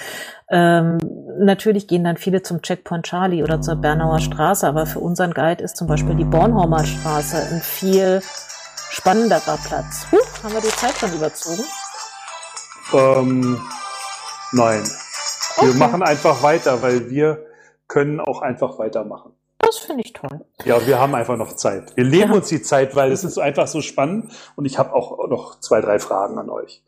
ähm, 0.51 0.99
natürlich 1.39 1.87
gehen 1.87 2.03
dann 2.03 2.17
viele 2.17 2.43
zum 2.43 2.63
Checkpoint 2.63 3.07
Charlie 3.07 3.45
oder 3.45 3.61
zur 3.61 3.77
Bernauer 3.77 4.19
Straße, 4.19 4.67
aber 4.67 4.87
für 4.87 4.99
unseren 4.99 5.33
Guide 5.33 5.63
ist 5.63 5.77
zum 5.77 5.87
Beispiel 5.87 6.17
die 6.17 6.25
Bornholmer 6.25 6.88
Straße 6.89 7.37
ein 7.37 7.61
viel 7.61 8.23
spannenderer 8.91 9.59
Platz. 9.67 10.07
Huh, 10.11 10.19
haben 10.43 10.55
wir 10.55 10.61
die 10.61 10.69
Zeit 10.69 10.97
schon 10.97 11.13
überzogen? 11.13 11.65
Ähm, 12.93 13.61
nein. 14.53 14.83
Okay. 15.57 15.67
Wir 15.67 15.75
machen 15.75 16.03
einfach 16.03 16.43
weiter, 16.43 16.81
weil 16.83 17.11
wir 17.11 17.45
können 17.89 18.21
auch 18.21 18.43
einfach 18.43 18.79
weitermachen. 18.79 19.33
Das 19.59 19.79
finde 19.79 20.03
ich 20.05 20.13
toll. 20.13 20.45
Ja, 20.65 20.87
wir 20.87 20.99
haben 20.99 21.15
einfach 21.15 21.37
noch 21.37 21.53
Zeit. 21.55 21.95
Wir 21.97 22.05
leben 22.05 22.31
ja. 22.31 22.37
uns 22.37 22.49
die 22.49 22.63
Zeit, 22.63 22.97
weil 22.97 23.13
es 23.13 23.25
ist 23.25 23.39
einfach 23.39 23.67
so 23.67 23.83
spannend 23.83 24.33
und 24.57 24.65
ich 24.65 24.79
habe 24.79 24.95
auch 24.95 25.29
noch 25.29 25.61
zwei, 25.61 25.81
drei 25.81 25.99
Fragen 25.99 26.39
an 26.39 26.49
euch. 26.49 26.83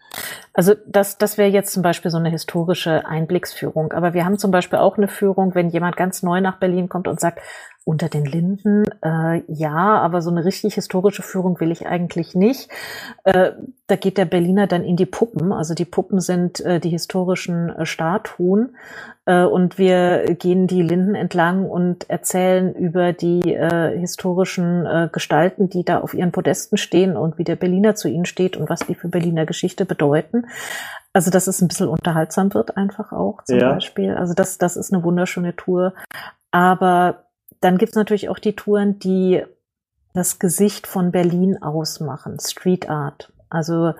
Also 0.54 0.74
das, 0.86 1.18
das 1.18 1.36
wäre 1.36 1.50
jetzt 1.50 1.72
zum 1.72 1.82
Beispiel 1.82 2.10
so 2.10 2.16
eine 2.16 2.30
historische 2.30 3.06
Einblicksführung. 3.06 3.92
Aber 3.92 4.14
wir 4.14 4.24
haben 4.24 4.38
zum 4.38 4.50
Beispiel 4.50 4.78
auch 4.78 4.96
eine 4.96 5.08
Führung, 5.08 5.54
wenn 5.54 5.68
jemand 5.68 5.96
ganz 5.96 6.22
neu 6.22 6.40
nach 6.40 6.58
Berlin 6.58 6.88
kommt 6.88 7.06
und 7.06 7.20
sagt, 7.20 7.40
unter 7.84 8.08
den 8.08 8.26
Linden, 8.26 8.84
äh, 9.02 9.42
ja, 9.48 9.98
aber 9.98 10.20
so 10.20 10.30
eine 10.30 10.44
richtig 10.44 10.74
historische 10.74 11.22
Führung 11.22 11.58
will 11.60 11.70
ich 11.70 11.86
eigentlich 11.86 12.34
nicht. 12.34 12.68
Äh, 13.24 13.52
da 13.86 13.96
geht 13.96 14.18
der 14.18 14.26
Berliner 14.26 14.66
dann 14.66 14.84
in 14.84 14.96
die 14.96 15.06
Puppen. 15.06 15.52
Also 15.52 15.74
die 15.74 15.86
Puppen 15.86 16.20
sind 16.20 16.60
äh, 16.60 16.78
die 16.78 16.90
historischen 16.90 17.70
äh, 17.70 17.86
Statuen. 17.86 18.76
Äh, 19.24 19.44
und 19.44 19.78
wir 19.78 20.34
gehen 20.38 20.66
die 20.66 20.82
Linden 20.82 21.14
entlang 21.14 21.64
und 21.64 22.08
erzählen 22.10 22.74
über 22.74 23.12
die 23.12 23.54
äh, 23.54 23.98
historischen 23.98 24.84
äh, 24.84 25.08
Gestalten, 25.10 25.70
die 25.70 25.84
da 25.84 26.00
auf 26.00 26.12
ihren 26.12 26.32
Podesten 26.32 26.76
stehen 26.76 27.16
und 27.16 27.38
wie 27.38 27.44
der 27.44 27.56
Berliner 27.56 27.94
zu 27.94 28.08
ihnen 28.08 28.26
steht 28.26 28.56
und 28.58 28.68
was 28.68 28.80
die 28.80 28.94
für 28.94 29.08
Berliner 29.08 29.46
Geschichte 29.46 29.86
bedeuten. 29.86 30.46
Also, 31.12 31.30
dass 31.30 31.48
es 31.48 31.60
ein 31.60 31.68
bisschen 31.68 31.88
unterhaltsam 31.88 32.54
wird, 32.54 32.76
einfach 32.76 33.10
auch 33.10 33.42
zum 33.44 33.58
ja. 33.58 33.72
Beispiel. 33.72 34.14
Also, 34.14 34.34
das, 34.34 34.58
das 34.58 34.76
ist 34.76 34.92
eine 34.92 35.02
wunderschöne 35.02 35.56
Tour. 35.56 35.94
Aber 36.52 37.24
dann 37.60 37.78
gibt's 37.78 37.96
natürlich 37.96 38.28
auch 38.28 38.38
die 38.38 38.56
Touren, 38.56 38.98
die 38.98 39.42
das 40.12 40.38
Gesicht 40.38 40.86
von 40.86 41.12
Berlin 41.12 41.62
ausmachen, 41.62 42.38
Street 42.40 42.88
Art. 42.88 43.32
Also 43.48 43.94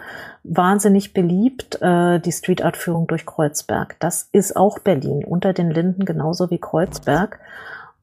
wahnsinnig 0.45 1.13
beliebt 1.13 1.81
äh, 1.83 2.21
die 2.21 2.33
Street 2.33 2.63
Art 2.63 2.77
Führung 2.77 3.07
durch 3.07 3.27
Kreuzberg. 3.27 3.97
Das 3.99 4.29
ist 4.33 4.57
auch 4.57 4.79
Berlin, 4.79 5.25
unter 5.25 5.53
den 5.53 5.71
Linden 5.71 6.05
genauso 6.05 6.51
wie 6.51 6.59
Kreuzberg. 6.59 7.41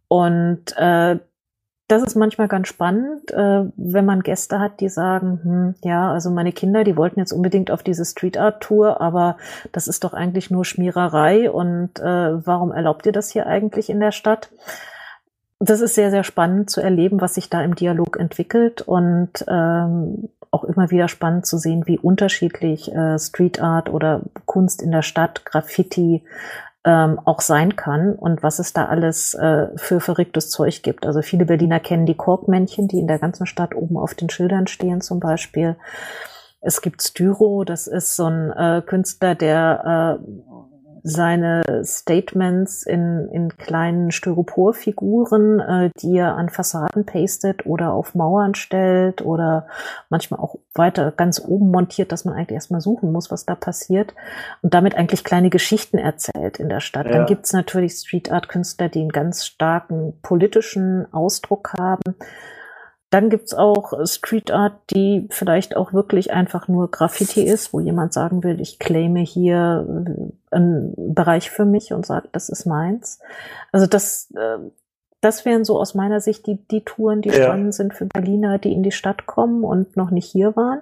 Und 0.10 0.76
äh, 0.78 1.20
das 1.88 2.04
ist 2.04 2.16
manchmal 2.16 2.50
ganz 2.50 2.68
spannend, 2.68 3.32
äh, 3.32 3.64
wenn 3.78 4.06
man 4.06 4.24
Gäste 4.24 4.60
hat, 4.60 4.82
die 4.82 4.90
sagen, 4.90 5.40
hm, 5.42 5.76
ja, 5.84 6.12
also 6.12 6.30
meine 6.32 6.52
Kinder, 6.52 6.84
die 6.84 6.98
wollten 6.98 7.20
jetzt 7.20 7.32
unbedingt 7.32 7.72
auf 7.72 7.82
diese 7.82 8.04
Street 8.04 8.38
Art 8.38 8.62
Tour, 8.62 9.00
aber 9.00 9.38
das 9.72 9.88
ist 9.88 10.04
doch 10.04 10.14
eigentlich 10.14 10.52
nur 10.52 10.66
Schmiererei 10.66 11.50
und 11.50 11.98
äh, 12.00 12.46
warum 12.46 12.74
erlaubt 12.74 13.06
ihr 13.06 13.14
das 13.14 13.32
hier 13.32 13.48
eigentlich 13.48 13.90
in 13.90 14.02
der 14.02 14.12
Stadt? 14.12 14.50
Das 15.60 15.82
ist 15.82 15.96
sehr, 15.96 16.12
sehr 16.12 16.24
spannend 16.24 16.70
zu 16.70 16.82
erleben, 16.82 17.20
was 17.20 17.34
sich 17.34 17.50
da 17.50 17.64
im 17.64 17.76
Dialog 17.76 18.20
entwickelt 18.20 18.82
und 18.82 19.44
ähm, 19.48 20.30
auch 20.52 20.64
immer 20.64 20.92
wieder 20.92 21.08
spannend 21.08 21.46
zu 21.46 21.58
sehen, 21.58 21.88
wie 21.88 21.98
unterschiedlich 21.98 22.94
äh, 22.94 23.18
Street 23.18 23.60
Art 23.60 23.90
oder 23.90 24.22
Kunst 24.46 24.82
in 24.82 24.92
der 24.92 25.02
Stadt, 25.02 25.46
Graffiti 25.46 26.24
ähm, 26.86 27.20
auch 27.26 27.42
sein 27.42 27.76
kann 27.76 28.14
und 28.14 28.44
was 28.44 28.60
es 28.60 28.72
da 28.72 28.86
alles 28.86 29.34
äh, 29.34 29.68
für 29.76 30.00
verrücktes 30.00 30.50
Zeug 30.50 30.84
gibt. 30.84 31.06
Also 31.06 31.22
viele 31.22 31.46
Berliner 31.46 31.80
kennen 31.80 32.06
die 32.06 32.16
Korkmännchen, 32.16 32.88
die 32.88 33.00
in 33.00 33.08
der 33.08 33.20
ganzen 33.20 33.46
Stadt 33.46 33.76
oben 33.76 33.98
auf 33.98 34.14
den 34.14 34.30
Schildern 34.30 34.68
stehen 34.68 35.02
zum 35.02 35.20
Beispiel. 35.20 35.76
Es 36.62 36.82
gibt 36.82 37.02
Styro, 37.02 37.64
das 37.66 37.88
ist 37.88 38.16
so 38.16 38.26
ein 38.26 38.52
äh, 38.52 38.82
Künstler, 38.86 39.36
der 39.36 40.20
äh, 40.22 40.77
seine 41.04 41.84
Statements 41.84 42.84
in, 42.84 43.30
in 43.32 43.58
kleinen 43.58 44.12
Styroporfiguren, 44.12 45.60
äh, 45.60 45.90
die 46.02 46.18
er 46.18 46.36
an 46.36 46.50
Fassaden 46.50 47.06
pastet 47.06 47.66
oder 47.66 47.94
auf 47.94 48.16
Mauern 48.16 48.56
stellt 48.56 49.22
oder 49.22 49.68
manchmal 50.10 50.40
auch 50.40 50.56
weiter 50.74 51.12
ganz 51.12 51.42
oben 51.46 51.72
montiert, 51.72 52.12
dass 52.12 52.26
man 52.26 52.36
eigentlich 52.36 52.56
erstmal 52.56 52.82
suchen 52.82 53.12
muss, 53.12 53.32
was 53.32 53.46
da 53.46 53.56
passiert 53.56 54.14
und 54.62 54.74
damit 54.74 54.96
eigentlich 54.96 55.24
kleine 55.24 55.50
Geschichten 55.50 55.98
erzählt 55.98 56.60
in 56.60 56.70
der 56.70 56.80
Stadt. 56.80 57.08
Ja. 57.08 57.14
Dann 57.14 57.26
gibt's 57.26 57.54
natürlich 57.54 57.94
Street 57.94 58.32
Art 58.32 58.50
Künstler, 58.50 58.90
die 58.90 59.02
einen 59.02 59.10
ganz 59.10 59.46
starken 59.46 60.14
politischen 60.22 61.12
Ausdruck 61.14 61.74
haben. 61.78 62.16
Dann 63.10 63.30
gibt's 63.30 63.54
auch 63.54 63.94
Street 64.06 64.52
Art, 64.52 64.74
die 64.92 65.28
vielleicht 65.30 65.78
auch 65.78 65.94
wirklich 65.94 66.32
einfach 66.32 66.68
nur 66.68 66.92
Graffiti 66.92 67.42
ist, 67.44 67.72
wo 67.72 67.80
jemand 67.80 68.12
sagen 68.12 68.44
will, 68.44 68.60
ich 68.60 68.80
claime 68.80 69.22
hier 69.22 69.88
äh, 69.88 70.56
einen 70.56 71.14
Bereich 71.14 71.50
für 71.50 71.64
mich 71.64 71.94
und 71.94 72.06
sagt, 72.06 72.30
das 72.34 72.50
ist 72.50 72.66
meins. 72.66 73.20
Also 73.72 73.88
das, 73.88 74.30
äh, 74.36 74.58
das 75.22 75.46
wären 75.46 75.64
so 75.64 75.80
aus 75.80 75.96
meiner 75.96 76.20
Sicht 76.20 76.48
die, 76.48 76.58
die 76.68 76.84
Touren, 76.84 77.22
die 77.22 77.30
ja. 77.30 77.46
spannend 77.46 77.74
sind 77.74 77.94
für 77.94 78.06
Berliner, 78.06 78.58
die 78.58 78.74
in 78.74 78.84
die 78.84 78.92
Stadt 78.92 79.26
kommen 79.26 79.64
und 79.64 79.96
noch 79.96 80.12
nicht 80.12 80.30
hier 80.30 80.58
waren. 80.58 80.82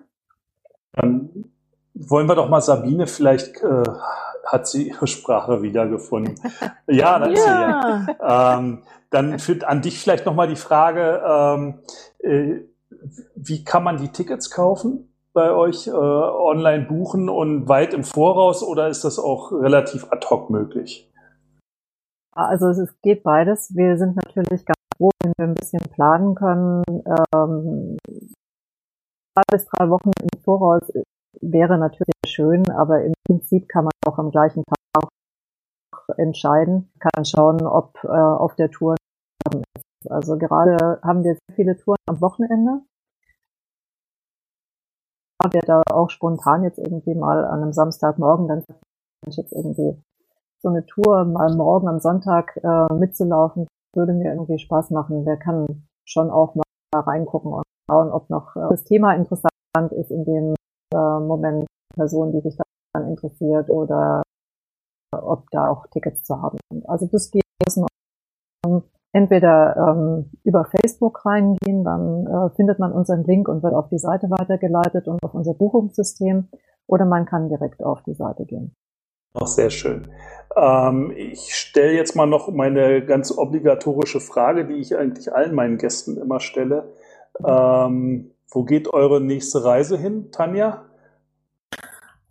Dann 0.94 1.30
wollen 1.94 2.28
wir 2.28 2.36
doch 2.36 2.50
mal 2.50 2.62
Sabine, 2.62 3.06
vielleicht 3.06 3.62
äh, 3.62 3.84
hat 4.46 4.68
sie 4.68 4.90
ihre 4.90 5.08
Sprache 5.08 5.62
wiedergefunden. 5.62 6.36
ja, 6.88 7.20
das 7.20 7.40
ja. 7.40 8.06
ja. 8.20 8.58
Ähm, 8.58 8.84
dann 9.10 9.40
für, 9.40 9.68
an 9.68 9.82
dich 9.82 10.00
vielleicht 10.00 10.26
nochmal 10.26 10.48
die 10.48 10.56
Frage, 10.56 11.22
ähm, 11.26 11.80
äh, 12.15 12.15
wie 13.36 13.64
kann 13.64 13.84
man 13.84 13.98
die 13.98 14.10
Tickets 14.10 14.50
kaufen 14.50 15.12
bei 15.34 15.52
euch, 15.52 15.88
äh, 15.88 15.92
online 15.92 16.86
buchen 16.86 17.30
und 17.30 17.68
weit 17.68 17.94
im 17.94 18.04
Voraus 18.04 18.64
oder 18.64 18.88
ist 18.88 19.04
das 19.04 19.20
auch 19.20 19.52
relativ 19.52 20.12
ad 20.12 20.26
hoc 20.30 20.50
möglich? 20.50 21.12
Also 22.32 22.68
es 22.68 22.96
geht 23.02 23.24
beides. 23.24 23.76
Wir 23.76 23.98
sind 23.98 24.16
natürlich 24.16 24.66
ganz 24.66 24.80
froh, 24.98 25.12
wenn 25.22 25.34
wir 25.38 25.46
ein 25.46 25.56
bisschen 25.56 25.82
planen 25.92 26.36
können. 26.36 26.84
Ähm, 27.34 27.98
zwei 29.34 29.44
bis 29.52 29.66
drei 29.66 29.90
Wochen 29.90 30.12
im 30.22 30.42
Voraus 30.42 30.90
wäre 31.42 31.78
natürlich 31.78 32.14
schön, 32.28 32.70
aber 32.72 33.04
im 33.04 33.14
Prinzip 33.28 33.68
kann 33.68 33.86
man 33.86 33.92
auch 34.06 34.18
am 34.18 34.32
gleichen 34.32 34.64
Tag 34.64 35.10
entscheiden, 36.18 36.92
kann 37.00 37.26
schauen, 37.26 37.66
ob 37.66 37.98
äh, 38.04 38.08
auf 38.08 38.56
der 38.56 38.70
Tour. 38.70 38.96
Also 40.10 40.38
gerade 40.38 41.00
haben 41.04 41.24
wir 41.24 41.34
sehr 41.34 41.56
viele 41.56 41.78
Touren 41.78 41.98
am 42.08 42.22
Wochenende. 42.22 42.82
Wir 45.52 45.62
da 45.62 45.84
auch 45.92 46.10
spontan 46.10 46.64
jetzt 46.64 46.80
irgendwie 46.80 47.14
mal 47.14 47.46
an 47.46 47.62
einem 47.62 47.74
Samstagmorgen 47.74 48.48
dann 48.48 48.64
jetzt 49.28 49.52
irgendwie 49.52 50.02
so 50.62 50.70
eine 50.70 50.86
Tour 50.86 51.26
mal 51.26 51.56
morgen 51.56 51.88
am 51.88 52.00
Sonntag 52.00 52.58
äh, 52.64 52.94
mitzulaufen, 52.94 53.68
würde 53.96 54.14
mir 54.14 54.32
irgendwie 54.32 54.58
Spaß 54.58 54.90
machen. 54.92 55.26
Wer 55.26 55.38
kann 55.38 55.88
schon 56.06 56.32
auch 56.32 56.56
mal 56.56 56.64
reingucken 56.94 57.54
und 57.54 57.64
schauen, 57.88 58.12
ob 58.12 58.30
noch 58.30 58.56
äh, 58.56 58.70
das 58.70 58.84
Thema 58.84 59.14
interessant 59.14 59.92
ist 59.92 60.10
in 60.10 60.26
dem 60.26 60.56
äh, 60.94 61.20
Moment 61.20 61.68
Person, 61.94 62.32
die 62.32 62.42
sich 62.42 62.58
dann 62.94 63.08
interessiert 63.08 63.70
oder 63.70 64.24
ob 65.12 65.50
da 65.52 65.70
auch 65.70 65.88
Tickets 65.88 66.24
zu 66.24 66.42
haben 66.42 66.58
sind. 66.72 66.88
Also 66.90 67.08
das 67.08 67.30
geht 67.30 67.44
entweder 69.16 69.78
ähm, 69.78 70.30
über 70.44 70.66
Facebook 70.66 71.26
reingehen, 71.26 71.86
dann 71.86 72.28
äh, 72.28 72.50
findet 72.58 72.80
man 72.80 72.92
unseren 72.92 73.24
Link 73.24 73.48
und 73.48 73.64
wird 73.64 73.74
auf 73.74 73.88
die 73.88 73.98
Seite 73.98 74.30
weitergeleitet 74.30 75.08
und 75.08 75.24
auf 75.24 75.34
unser 75.34 75.54
Buchungssystem, 75.54 76.50
oder 76.86 77.06
man 77.06 77.26
kann 77.26 77.48
direkt 77.48 77.82
auf 77.82 78.04
die 78.04 78.14
Seite 78.14 78.46
gehen. 78.46 78.76
Auch 79.34 79.48
sehr 79.48 79.70
schön. 79.70 80.10
Ähm, 80.58 81.14
ich 81.16 81.56
stelle 81.56 81.94
jetzt 81.94 82.16
mal 82.18 82.26
noch 82.26 82.52
meine 82.52 83.06
ganz 83.06 83.36
obligatorische 83.36 84.20
Frage, 84.20 84.66
die 84.66 84.76
ich 84.76 84.98
eigentlich 84.98 85.34
allen 85.34 85.56
meinen 85.56 85.78
Gästen 85.78 86.18
immer 86.18 86.42
stelle. 86.42 86.92
Ähm, 87.46 88.32
wo 88.52 88.64
geht 88.64 88.94
eure 88.94 89.22
nächste 89.22 89.64
Reise 89.64 89.98
hin, 89.98 90.30
Tanja? 90.32 90.84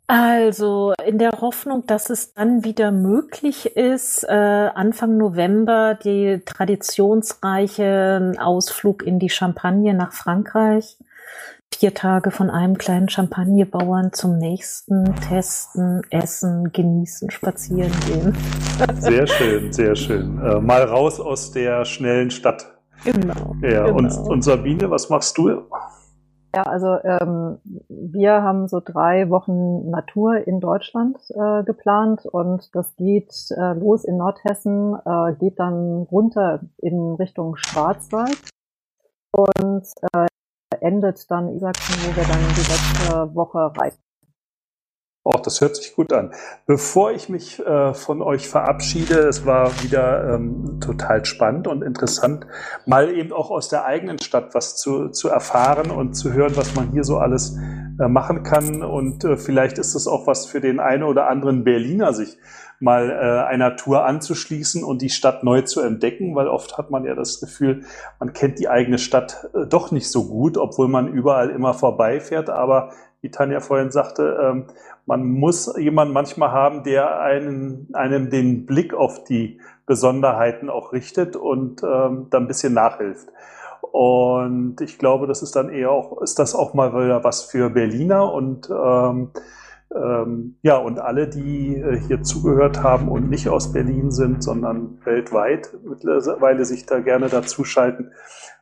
Also 0.07 0.93
in 1.07 1.19
der 1.19 1.31
Hoffnung, 1.41 1.87
dass 1.87 2.11
es 2.11 2.35
dann 2.35 2.63
wieder 2.63 2.93
möglich 2.93 3.75
ist, 3.75 4.25
äh, 4.25 4.33
Anfang 4.33 5.17
November 5.17 5.95
die 5.95 6.43
traditionsreiche 6.45 8.35
Ausflug 8.39 9.03
in 9.03 9.19
die 9.19 9.31
Champagne 9.31 9.95
nach 9.95 10.13
Frankreich. 10.13 10.99
Vier 11.75 11.95
Tage 11.95 12.31
von 12.31 12.51
einem 12.51 12.77
kleinen 12.77 13.09
Champagnebauern 13.09 14.13
zum 14.13 14.37
nächsten, 14.39 15.15
testen, 15.29 16.03
essen, 16.11 16.71
genießen, 16.73 17.31
spazieren 17.31 17.93
gehen. 18.07 18.37
Sehr 19.01 19.27
schön, 19.27 19.73
sehr 19.73 19.97
schön. 19.97 20.39
Äh, 20.39 20.61
mal 20.61 20.83
raus 20.83 21.19
aus 21.19 21.51
der 21.51 21.85
schnellen 21.85 22.31
Stadt. 22.31 22.67
Genau. 23.05 23.57
Ja, 23.63 23.87
genau. 23.87 23.97
Und, 23.97 24.13
und 24.13 24.43
Sabine, 24.43 24.91
was 24.91 25.09
machst 25.09 25.37
du? 25.39 25.63
Ja, 26.55 26.63
also 26.63 26.99
ähm, 27.03 27.59
wir 27.89 28.43
haben 28.43 28.69
so 28.69 28.81
drei 28.81 29.29
Wochen 29.29 29.91
Natur 29.91 30.47
in 30.47 30.61
Deutschland 30.61 31.19
äh, 31.31 31.65
geplant 31.65 32.27
und 32.27 32.73
das 32.77 32.95
geht 32.95 33.35
äh, 33.51 33.73
los 33.73 34.05
in 34.05 34.19
Nordhessen, 34.19 34.95
äh, 35.05 35.35
geht 35.35 35.59
dann 35.59 36.03
runter 36.13 36.61
in 36.79 37.15
Richtung 37.15 37.57
Schwarzwald 37.57 38.39
und 39.33 39.85
äh, 40.15 40.27
endet 40.81 41.29
dann 41.29 41.49
in 41.49 41.59
Sachsen, 41.59 41.95
wo 42.05 42.17
wir 42.17 42.23
dann 42.23 42.39
die 42.55 42.61
letzte 42.61 43.35
Woche 43.35 43.73
reisen. 43.77 44.04
Oh, 45.27 45.41
das 45.43 45.63
hört 45.63 45.75
sich 45.75 45.95
gut 45.95 46.13
an. 46.13 46.33
Bevor 46.67 47.13
ich 47.13 47.31
mich 47.31 47.59
äh, 47.59 47.95
von 47.95 48.21
euch 48.21 48.47
verabschiede, 48.47 49.21
es 49.21 49.47
war 49.47 49.71
wieder 49.83 50.35
ähm, 50.35 50.81
total 50.81 51.25
spannend 51.25 51.67
und 51.67 51.81
interessant, 51.81 52.47
mal 52.85 53.11
eben 53.11 53.33
auch 53.33 53.51
aus 53.51 53.71
der 53.71 53.87
eigenen 53.87 54.19
Stadt 54.19 54.55
was 54.55 54.77
zu, 54.77 55.09
zu 55.09 55.31
erfahren 55.31 55.91
und 55.91 56.13
zu 56.13 56.35
hören, 56.35 56.55
was 56.57 56.75
man 56.75 56.91
hier 56.91 57.05
so 57.05 57.17
alles 57.17 57.57
äh, 57.99 58.07
machen 58.07 58.43
kann. 58.43 58.83
Und 58.83 59.25
äh, 59.25 59.39
vielleicht 59.39 59.79
ist 59.79 59.95
es 59.95 60.07
auch 60.07 60.27
was 60.27 60.45
für 60.45 60.61
den 60.61 60.79
einen 60.79 61.05
oder 61.05 61.31
anderen 61.31 61.65
Berliner, 61.65 62.13
sich 62.13 62.37
mal 62.79 63.09
äh, 63.09 63.49
einer 63.49 63.77
Tour 63.77 64.05
anzuschließen 64.05 64.85
und 64.85 65.01
die 65.01 65.09
Stadt 65.09 65.43
neu 65.43 65.63
zu 65.63 65.81
entdecken, 65.81 66.35
weil 66.35 66.49
oft 66.49 66.77
hat 66.77 66.91
man 66.91 67.07
ja 67.07 67.15
das 67.15 67.41
Gefühl, 67.41 67.85
man 68.21 68.35
kennt 68.35 68.59
die 68.59 68.69
eigene 68.69 68.99
Stadt 68.99 69.49
äh, 69.55 69.65
doch 69.67 69.91
nicht 69.91 70.11
so 70.11 70.29
gut, 70.29 70.59
obwohl 70.59 70.89
man 70.89 71.09
überall 71.09 71.49
immer 71.49 71.73
vorbeifährt. 71.73 72.51
Aber 72.51 72.91
wie 73.23 73.31
Tanja 73.31 73.61
vorhin 73.61 73.91
sagte, 73.91 74.39
ähm, 74.43 74.67
man 75.07 75.25
muss 75.25 75.73
jemanden 75.79 76.15
manchmal 76.15 76.53
haben, 76.53 76.83
der 76.83 77.21
einen, 77.21 77.89
einem 77.93 78.31
den 78.31 78.67
Blick 78.67 78.95
auf 78.95 79.25
die 79.25 79.61
Besonderheiten 79.87 80.71
auch 80.71 80.93
richtet 80.93 81.37
und 81.37 81.83
ähm, 81.83 82.29
dann 82.31 82.45
ein 82.45 82.49
bisschen 82.49 82.73
nachhilft. 82.73 83.29
Und 83.93 84.81
ich 84.81 84.99
glaube, 84.99 85.27
das 85.27 85.43
ist 85.43 85.57
dann 85.57 85.69
eher 85.69 85.91
auch, 85.91 86.21
ist 86.23 86.39
das 86.39 86.55
auch 86.55 86.75
mal 86.75 86.93
wieder 86.93 87.23
was 87.23 87.45
für 87.45 87.71
Berliner 87.71 88.33
und 88.33 88.71
ähm, 88.71 89.31
ähm, 89.95 90.57
ja, 90.63 90.77
und 90.77 90.99
alle, 90.99 91.29
die 91.29 91.77
äh, 91.77 92.01
hier 92.09 92.23
zugehört 92.23 92.83
haben 92.83 93.09
und 93.09 93.31
nicht 93.31 93.49
aus 93.49 93.73
Berlin 93.73 94.11
sind, 94.11 94.43
sondern 94.43 94.99
weltweit 95.05 95.69
mittlerweile 95.85 96.65
sich 96.65 96.87
da 96.87 96.99
gerne 97.01 97.29
dazuschalten. 97.29 98.13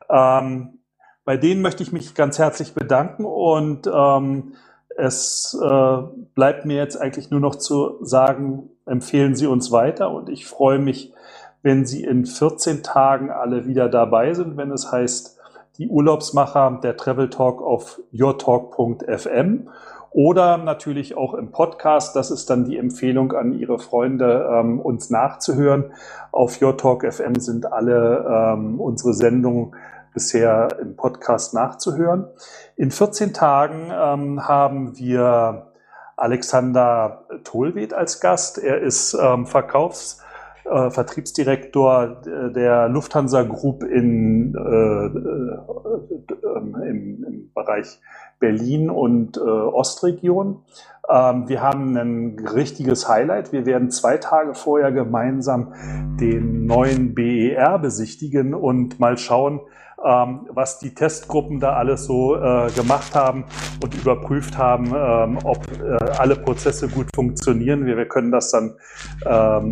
Ähm, 0.09 0.79
bei 1.25 1.37
denen 1.37 1.61
möchte 1.61 1.81
ich 1.81 1.91
mich 1.91 2.13
ganz 2.13 2.37
herzlich 2.37 2.73
bedanken 2.73 3.25
und 3.25 3.89
ähm, 3.91 4.53
es 4.97 5.57
äh, 5.61 5.97
bleibt 6.35 6.65
mir 6.65 6.77
jetzt 6.77 6.99
eigentlich 6.99 7.29
nur 7.29 7.39
noch 7.39 7.55
zu 7.55 7.97
sagen, 8.01 8.69
empfehlen 8.85 9.35
Sie 9.35 9.47
uns 9.47 9.71
weiter 9.71 10.11
und 10.11 10.29
ich 10.29 10.45
freue 10.45 10.79
mich, 10.79 11.13
wenn 11.61 11.85
Sie 11.85 12.03
in 12.03 12.25
14 12.25 12.83
Tagen 12.83 13.31
alle 13.31 13.65
wieder 13.65 13.89
dabei 13.89 14.33
sind, 14.33 14.57
wenn 14.57 14.71
es 14.71 14.91
heißt 14.91 15.39
die 15.77 15.87
Urlaubsmacher, 15.87 16.79
der 16.83 16.97
Travel 16.97 17.29
Talk 17.29 17.61
auf 17.61 17.99
yourtalk.fm 18.11 19.69
oder 20.11 20.57
natürlich 20.57 21.17
auch 21.17 21.33
im 21.33 21.51
Podcast. 21.51 22.15
Das 22.15 22.29
ist 22.29 22.49
dann 22.49 22.65
die 22.65 22.77
Empfehlung 22.77 23.33
an 23.33 23.53
Ihre 23.53 23.79
Freunde, 23.79 24.47
ähm, 24.51 24.79
uns 24.79 25.09
nachzuhören. 25.09 25.91
Auf 26.31 26.61
Your 26.61 26.77
Talk 26.77 27.03
FM 27.03 27.39
sind 27.39 27.71
alle 27.71 28.25
ähm, 28.29 28.79
unsere 28.79 29.13
Sendungen 29.15 29.75
bisher 30.13 30.67
im 30.81 30.95
Podcast 30.95 31.53
nachzuhören. 31.53 32.25
In 32.75 32.91
14 32.91 33.33
Tagen 33.33 33.91
ähm, 33.91 34.47
haben 34.47 34.97
wir 34.97 35.71
Alexander 36.15 37.25
Tolwed 37.43 37.93
als 37.93 38.19
Gast. 38.19 38.57
Er 38.57 38.81
ist 38.81 39.13
ähm, 39.13 39.45
Verkaufs- 39.45 40.23
äh, 40.65 40.89
Vertriebsdirektor 40.89 42.21
der 42.55 42.87
Lufthansa 42.87 43.43
Group 43.43 43.83
in, 43.83 44.55
äh, 44.55 45.05
äh, 45.05 46.89
im, 46.89 47.25
im, 47.25 47.51
Bereich 47.53 47.99
Berlin 48.39 48.89
und 48.89 49.37
äh, 49.37 49.41
Ostregion. 49.41 50.63
Ähm, 51.09 51.49
wir 51.49 51.61
haben 51.61 51.95
ein 51.97 52.47
richtiges 52.53 53.09
Highlight. 53.09 53.51
Wir 53.51 53.65
werden 53.65 53.91
zwei 53.91 54.17
Tage 54.17 54.53
vorher 54.53 54.91
gemeinsam 54.91 55.73
den 56.19 56.65
neuen 56.65 57.13
BER 57.13 57.77
besichtigen 57.79 58.53
und 58.53 58.99
mal 58.99 59.17
schauen, 59.17 59.59
ähm, 60.03 60.47
was 60.49 60.79
die 60.79 60.93
Testgruppen 60.93 61.59
da 61.61 61.73
alles 61.73 62.05
so 62.05 62.35
äh, 62.35 62.69
gemacht 62.71 63.15
haben 63.15 63.45
und 63.81 63.95
überprüft 63.95 64.57
haben, 64.57 64.87
ähm, 64.87 65.39
ob 65.43 65.65
äh, 65.81 65.97
alle 66.17 66.35
Prozesse 66.35 66.89
gut 66.89 67.07
funktionieren. 67.15 67.85
Wir, 67.85 68.03
können 68.05 68.31
das 68.31 68.51
dann 68.51 68.75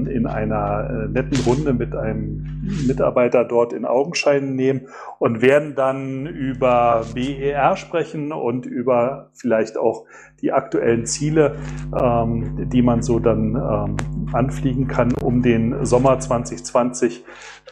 in 0.08 0.26
einer 0.26 0.90
äh, 0.90 1.08
netten 1.10 1.38
Runde 1.46 1.74
mit 1.74 1.94
einem 1.94 2.62
Mitarbeiter 2.88 3.44
dort 3.44 3.74
in 3.74 3.84
Augenschein 3.84 4.56
nehmen 4.56 4.88
und 5.20 5.42
werden 5.42 5.76
dann 5.76 6.26
über 6.28 7.04
BER 7.14 7.76
sprechen 7.76 8.32
und 8.32 8.66
über 8.66 9.32
vielleicht 9.34 9.78
auch 9.78 10.06
die 10.42 10.52
aktuellen 10.52 11.06
Ziele, 11.06 11.58
ähm, 12.00 12.70
die 12.70 12.82
man 12.82 13.02
so 13.02 13.20
dann 13.20 13.56
ähm, 13.56 13.98
anfliegen 14.34 14.88
kann, 14.88 15.14
um 15.14 15.42
den 15.42 15.86
Sommer 15.86 16.20
2020 16.20 17.24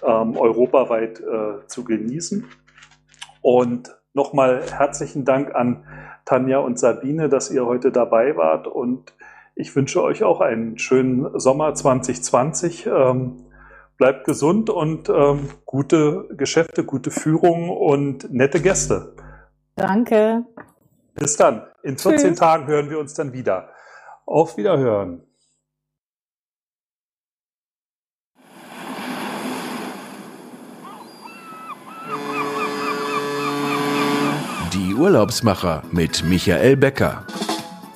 ähm, 0.05 0.38
europaweit 0.38 1.20
äh, 1.20 1.65
zu 1.67 1.84
genießen. 1.84 2.45
Und 3.41 3.95
nochmal 4.13 4.61
herzlichen 4.72 5.26
Dank 5.26 5.55
an 5.55 5.84
Tanja 6.26 6.59
und 6.59 6.78
Sabine, 6.78 7.30
dass 7.30 7.51
ihr 7.51 7.65
heute 7.65 7.91
dabei 7.91 8.36
wart. 8.38 8.67
Und 8.67 9.13
ich 9.55 9.76
wünsche 9.76 10.03
euch 10.03 10.24
auch 10.24 10.41
einen 10.41 10.78
schönen 10.78 11.39
Sommer 11.39 11.74
2020. 11.74 12.88
Ähm, 12.88 13.45
bleibt 13.97 14.26
gesund 14.26 14.70
und 14.70 15.09
ähm, 15.09 15.49
gute 15.65 16.28
Geschäfte, 16.36 16.84
gute 16.84 17.11
Führung 17.11 17.70
und 17.70 18.32
nette 18.32 18.61
Gäste. 18.61 19.13
Danke. 19.76 20.45
Bis 21.16 21.36
dann. 21.36 21.68
In 21.84 21.97
14 21.97 22.30
Tschüss. 22.30 22.39
Tagen 22.39 22.68
hören 22.68 22.89
wir 22.89 22.99
uns 22.99 23.14
dann 23.14 23.34
wieder. 23.34 23.70
Auf 24.26 24.57
Wiederhören. 24.57 25.24
Die 34.74 34.93
Urlaubsmacher 34.93 35.84
mit 35.91 36.24
Michael 36.24 36.78
Becker 36.78 37.26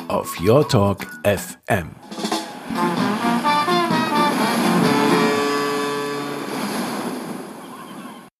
auf 0.07 0.39
Your 0.39 0.67
Talk 0.67 1.05
FM. 1.23 1.89